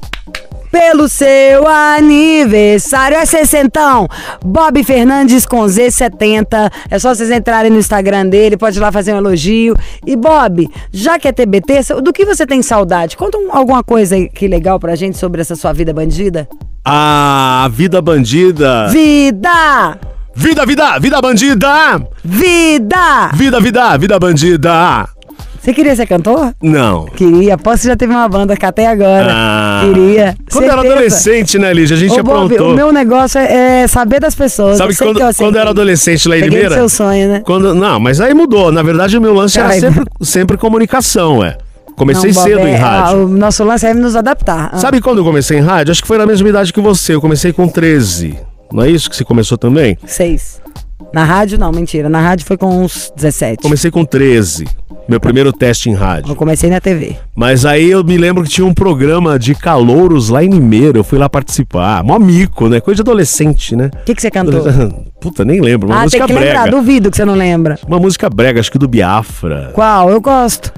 Pelo 0.69 1.07
seu 1.07 1.65
aniversário. 1.65 3.15
É 3.17 3.25
sessentão. 3.25 4.07
Bob 4.43 4.83
Fernandes 4.83 5.45
com 5.45 5.63
Z70. 5.65 6.69
É 6.91 6.99
só 6.99 7.15
vocês 7.15 7.31
entrarem 7.31 7.71
no 7.71 7.79
Instagram 7.79 8.27
dele. 8.27 8.57
Pode 8.57 8.77
ir 8.77 8.81
lá 8.81 8.91
fazer 8.91 9.13
um 9.13 9.17
elogio. 9.17 9.75
E 10.05 10.15
Bob, 10.15 10.69
já 10.91 11.17
que 11.17 11.27
é 11.27 11.31
TBT, 11.31 12.01
do 12.03 12.11
que 12.11 12.25
você 12.25 12.45
tem 12.45 12.61
saudade? 12.61 13.15
Conta 13.15 13.37
um- 13.37 13.55
alguma 13.55 13.81
coisa 13.81 14.15
que 14.27 14.45
legal 14.47 14.77
pra 14.79 14.93
gente 14.95 15.17
sobre 15.17 15.39
essa 15.41 15.55
sua 15.55 15.71
vida 15.71 15.93
bandida. 15.93 16.47
Ah, 16.83 17.69
vida 17.71 18.01
bandida. 18.01 18.87
Vida! 18.89 19.97
Vida, 20.35 20.65
vida, 20.65 20.99
vida 20.99 21.21
bandida! 21.21 22.07
Vida! 22.23 23.31
Vida, 23.33 23.59
vida, 23.59 23.97
vida 23.97 24.19
bandida! 24.19 25.07
Você 25.67 25.73
queria 25.73 25.93
ser 25.97 26.05
cantor? 26.05 26.53
Não. 26.63 27.07
Queria. 27.07 27.57
Que 27.57 27.77
já 27.87 27.97
teve 27.97 28.13
uma 28.13 28.29
banda 28.29 28.55
cá 28.55 28.69
até 28.69 28.87
agora. 28.87 29.27
Ah. 29.29 29.81
Queria. 29.83 30.33
Quando 30.49 30.63
eu 30.63 30.71
era 30.71 30.75
Certeza. 30.81 30.93
adolescente, 30.95 31.59
né, 31.59 31.73
Lígia? 31.73 31.97
A 31.97 31.99
gente 31.99 32.17
Ô, 32.17 32.23
Bob, 32.23 32.45
aprontou. 32.45 32.71
o 32.71 32.73
meu 32.73 32.93
negócio 32.93 33.37
é 33.37 33.81
é 33.81 33.87
saber 33.87 34.21
das 34.21 34.33
pessoas. 34.33 34.77
Sabe 34.77 34.95
quando, 34.95 35.17
que 35.17 35.23
eu 35.23 35.33
quando 35.35 35.57
era 35.57 35.71
adolescente 35.71 36.25
lá 36.29 36.37
em 36.37 36.41
Limeira? 36.43 36.73
seu 36.73 36.87
sonho, 36.87 37.27
né? 37.27 37.41
Quando, 37.45 37.75
não, 37.75 37.99
mas 37.99 38.21
aí 38.21 38.33
mudou. 38.33 38.71
Na 38.71 38.81
verdade, 38.81 39.17
o 39.17 39.21
meu 39.21 39.33
lance 39.33 39.59
era 39.59 39.67
Ai, 39.67 39.81
sempre, 39.81 40.05
sempre 40.21 40.55
comunicação, 40.57 41.43
é. 41.43 41.57
Comecei 41.97 42.31
Não, 42.31 42.35
Bob, 42.41 42.49
cedo 42.49 42.59
é- 42.61 42.71
em 42.71 42.75
rádio. 42.75 43.17
ah, 43.17 43.23
o 43.25 43.27
nosso 43.27 43.61
lance 43.65 43.85
é 43.85 43.93
nos 43.93 44.15
adaptar. 44.15 44.69
Ah. 44.71 44.77
Sabe 44.77 45.01
quando 45.01 45.17
eu 45.17 45.25
comecei 45.25 45.57
em 45.57 45.61
rádio? 45.61 45.91
Acho 45.91 46.01
que 46.01 46.07
foi 46.07 46.17
na 46.17 46.25
mesma 46.25 46.47
idade 46.47 46.71
que 46.71 46.79
você. 46.79 47.13
Eu 47.13 47.19
comecei 47.19 47.51
com 47.51 47.67
13. 47.67 48.39
Não 48.71 48.83
é 48.83 48.89
isso 48.89 49.09
que 49.09 49.17
você 49.17 49.25
começou 49.25 49.57
também? 49.57 49.97
Seis. 50.05 50.61
Na 51.13 51.23
rádio, 51.23 51.57
não, 51.57 51.71
mentira. 51.71 52.09
Na 52.09 52.19
rádio 52.19 52.45
foi 52.45 52.57
com 52.57 52.83
uns 52.83 53.11
17. 53.15 53.61
Comecei 53.61 53.91
com 53.91 54.03
13. 54.03 54.65
Meu 55.07 55.21
primeiro 55.21 55.53
teste 55.53 55.89
em 55.89 55.93
rádio. 55.93 56.31
Eu 56.31 56.35
comecei 56.35 56.69
na 56.69 56.81
TV. 56.81 57.15
Mas 57.33 57.65
aí 57.65 57.89
eu 57.89 58.03
me 58.03 58.17
lembro 58.17 58.43
que 58.43 58.49
tinha 58.49 58.67
um 58.67 58.73
programa 58.73 59.39
de 59.39 59.55
calouros 59.55 60.27
lá 60.27 60.43
em 60.43 60.49
Limeira. 60.49 60.97
Eu 60.97 61.03
fui 61.03 61.17
lá 61.17 61.29
participar. 61.29 62.03
Mó 62.03 62.19
mico, 62.19 62.67
né? 62.67 62.81
Coisa 62.81 62.97
de 62.97 63.09
adolescente, 63.09 63.73
né? 63.75 63.89
O 64.01 64.03
que, 64.03 64.13
que 64.13 64.21
você 64.21 64.29
cantou? 64.29 64.63
Puta, 65.21 65.45
nem 65.45 65.61
lembro. 65.61 65.87
Uma 65.87 65.95
ah, 65.95 65.99
tem 65.99 66.05
música 66.05 66.27
que 66.27 66.33
brega. 66.33 66.45
lembrar. 66.47 66.69
Duvido 66.69 67.09
que 67.09 67.15
você 67.15 67.23
não 67.23 67.35
lembra. 67.35 67.79
Uma 67.87 67.99
música 67.99 68.29
brega, 68.29 68.59
acho 68.59 68.71
que 68.71 68.77
do 68.77 68.87
Biafra. 68.87 69.71
Qual? 69.73 70.09
Eu 70.09 70.19
gosto. 70.19 70.73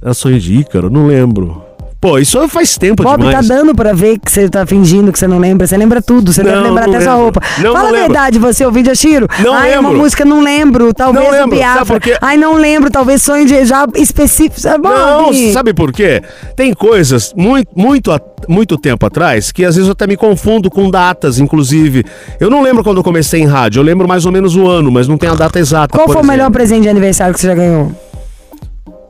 Era 0.00 0.14
Sonho 0.14 0.38
de 0.38 0.54
Ícaro, 0.54 0.88
não 0.88 1.08
lembro. 1.08 1.67
Pô, 2.00 2.16
isso 2.16 2.46
faz 2.48 2.78
tempo 2.78 3.02
Bob, 3.02 3.18
tá 3.24 3.26
demais. 3.28 3.48
dando 3.48 3.74
pra 3.74 3.92
ver 3.92 4.20
que 4.20 4.30
você 4.30 4.48
tá 4.48 4.64
fingindo 4.64 5.12
que 5.12 5.18
você 5.18 5.26
não 5.26 5.38
lembra. 5.40 5.66
Você 5.66 5.76
lembra 5.76 6.00
tudo. 6.00 6.32
Você 6.32 6.44
Não, 6.44 6.50
deve 6.52 6.62
lembrar 6.62 6.82
até 6.88 7.00
sua 7.00 7.10
lembro. 7.10 7.22
roupa. 7.24 7.40
Não, 7.58 7.72
Fala 7.72 7.90
não 7.90 7.98
a 7.98 8.00
verdade, 8.02 8.38
você 8.38 8.64
ouviu 8.64 8.84
de 8.84 8.90
Ashiro? 8.90 9.26
Não 9.40 9.52
Ai, 9.52 9.76
uma 9.76 9.88
lembro. 9.88 10.04
música 10.04 10.24
não 10.24 10.40
lembro. 10.40 10.94
Talvez 10.94 11.24
Não 11.24 11.32
lembro, 11.32 11.56
sabe 11.56 11.56
Biafra. 11.56 11.84
por 11.86 12.00
quê? 12.00 12.16
Ai, 12.20 12.36
não 12.36 12.54
lembro. 12.54 12.88
Talvez 12.88 13.20
sonho 13.20 13.44
de 13.46 13.64
já 13.64 13.84
específico. 13.96 14.60
Sabe, 14.60 14.82
Bob? 14.84 14.94
Não, 14.96 15.52
sabe 15.52 15.74
por 15.74 15.90
quê? 15.92 16.22
Tem 16.54 16.72
coisas 16.72 17.34
muito, 17.36 17.68
muito, 17.74 18.12
muito 18.48 18.78
tempo 18.78 19.04
atrás 19.04 19.50
que 19.50 19.64
às 19.64 19.74
vezes 19.74 19.88
eu 19.88 19.92
até 19.92 20.06
me 20.06 20.16
confundo 20.16 20.70
com 20.70 20.88
datas, 20.88 21.40
inclusive. 21.40 22.04
Eu 22.38 22.48
não 22.48 22.62
lembro 22.62 22.84
quando 22.84 22.98
eu 22.98 23.02
comecei 23.04 23.40
em 23.40 23.46
rádio, 23.46 23.80
eu 23.80 23.84
lembro 23.84 24.06
mais 24.06 24.24
ou 24.24 24.30
menos 24.30 24.54
o 24.54 24.68
ano, 24.68 24.92
mas 24.92 25.08
não 25.08 25.18
tem 25.18 25.28
a 25.28 25.34
data 25.34 25.58
exata. 25.58 25.98
Qual 25.98 26.06
foi 26.06 26.22
o 26.22 26.24
melhor 26.24 26.44
exemplo. 26.44 26.52
presente 26.52 26.82
de 26.82 26.88
aniversário 26.90 27.34
que 27.34 27.40
você 27.40 27.48
já 27.48 27.56
ganhou? 27.56 27.90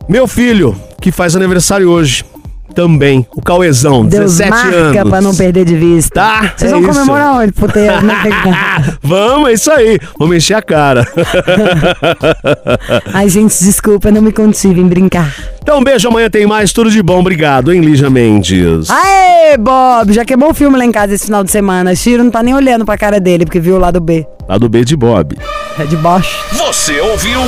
Meu 0.08 0.26
filho, 0.26 0.74
que 1.02 1.12
faz 1.12 1.36
aniversário 1.36 1.90
hoje, 1.90 2.24
também. 2.74 3.26
O 3.34 3.42
Cauezão, 3.42 4.04
Deus 4.06 4.38
17 4.38 4.50
marca 4.50 5.00
anos. 5.00 5.10
pra 5.10 5.20
não 5.20 5.34
perder 5.34 5.64
de 5.64 5.76
vista. 5.76 6.14
Tá, 6.20 6.52
Vocês 6.56 6.72
é 6.72 6.74
vão 6.74 6.82
isso. 6.82 6.92
comemorar 7.00 7.34
onde? 7.36 7.52
Puteiro, 7.52 8.02
né? 8.02 8.14
Vamos, 9.02 9.50
é 9.50 9.52
isso 9.54 9.70
aí. 9.70 9.98
Vamos 10.18 10.36
encher 10.36 10.54
a 10.54 10.62
cara. 10.62 11.06
Ai, 13.12 13.28
gente, 13.28 13.58
desculpa, 13.62 14.10
não 14.10 14.22
me 14.22 14.32
contive 14.32 14.80
em 14.80 14.86
brincar. 14.86 15.34
Então, 15.68 15.80
um 15.80 15.84
beijo. 15.84 16.08
Amanhã 16.08 16.30
tem 16.30 16.46
mais. 16.46 16.72
Tudo 16.72 16.90
de 16.90 17.02
bom. 17.02 17.20
Obrigado, 17.20 17.70
hein, 17.70 17.82
Lígia 17.82 18.08
Mendes. 18.08 18.88
Aê, 18.88 19.54
Bob! 19.58 20.14
Já 20.14 20.24
queimou 20.24 20.50
o 20.50 20.54
filme 20.54 20.78
lá 20.78 20.84
em 20.86 20.90
casa 20.90 21.12
esse 21.12 21.26
final 21.26 21.44
de 21.44 21.50
semana. 21.50 21.94
Chiro 21.94 22.24
não 22.24 22.30
tá 22.30 22.42
nem 22.42 22.54
olhando 22.54 22.86
pra 22.86 22.96
cara 22.96 23.20
dele, 23.20 23.44
porque 23.44 23.60
viu 23.60 23.76
o 23.76 23.78
lado 23.78 24.00
B. 24.00 24.26
Lá 24.48 24.56
do 24.56 24.66
B 24.66 24.82
de 24.82 24.96
Bob. 24.96 25.36
É 25.78 25.84
de 25.84 25.94
baixo. 25.98 26.42
Você 26.52 26.98
ouviu? 27.00 27.40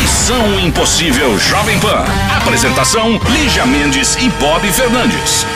Missão 0.00 0.58
Impossível 0.58 1.38
Jovem 1.38 1.78
Pan. 1.78 2.04
Apresentação: 2.36 3.20
Lígia 3.30 3.64
Mendes 3.64 4.16
e 4.16 4.28
Bob 4.40 4.66
Fernandes. 4.72 5.46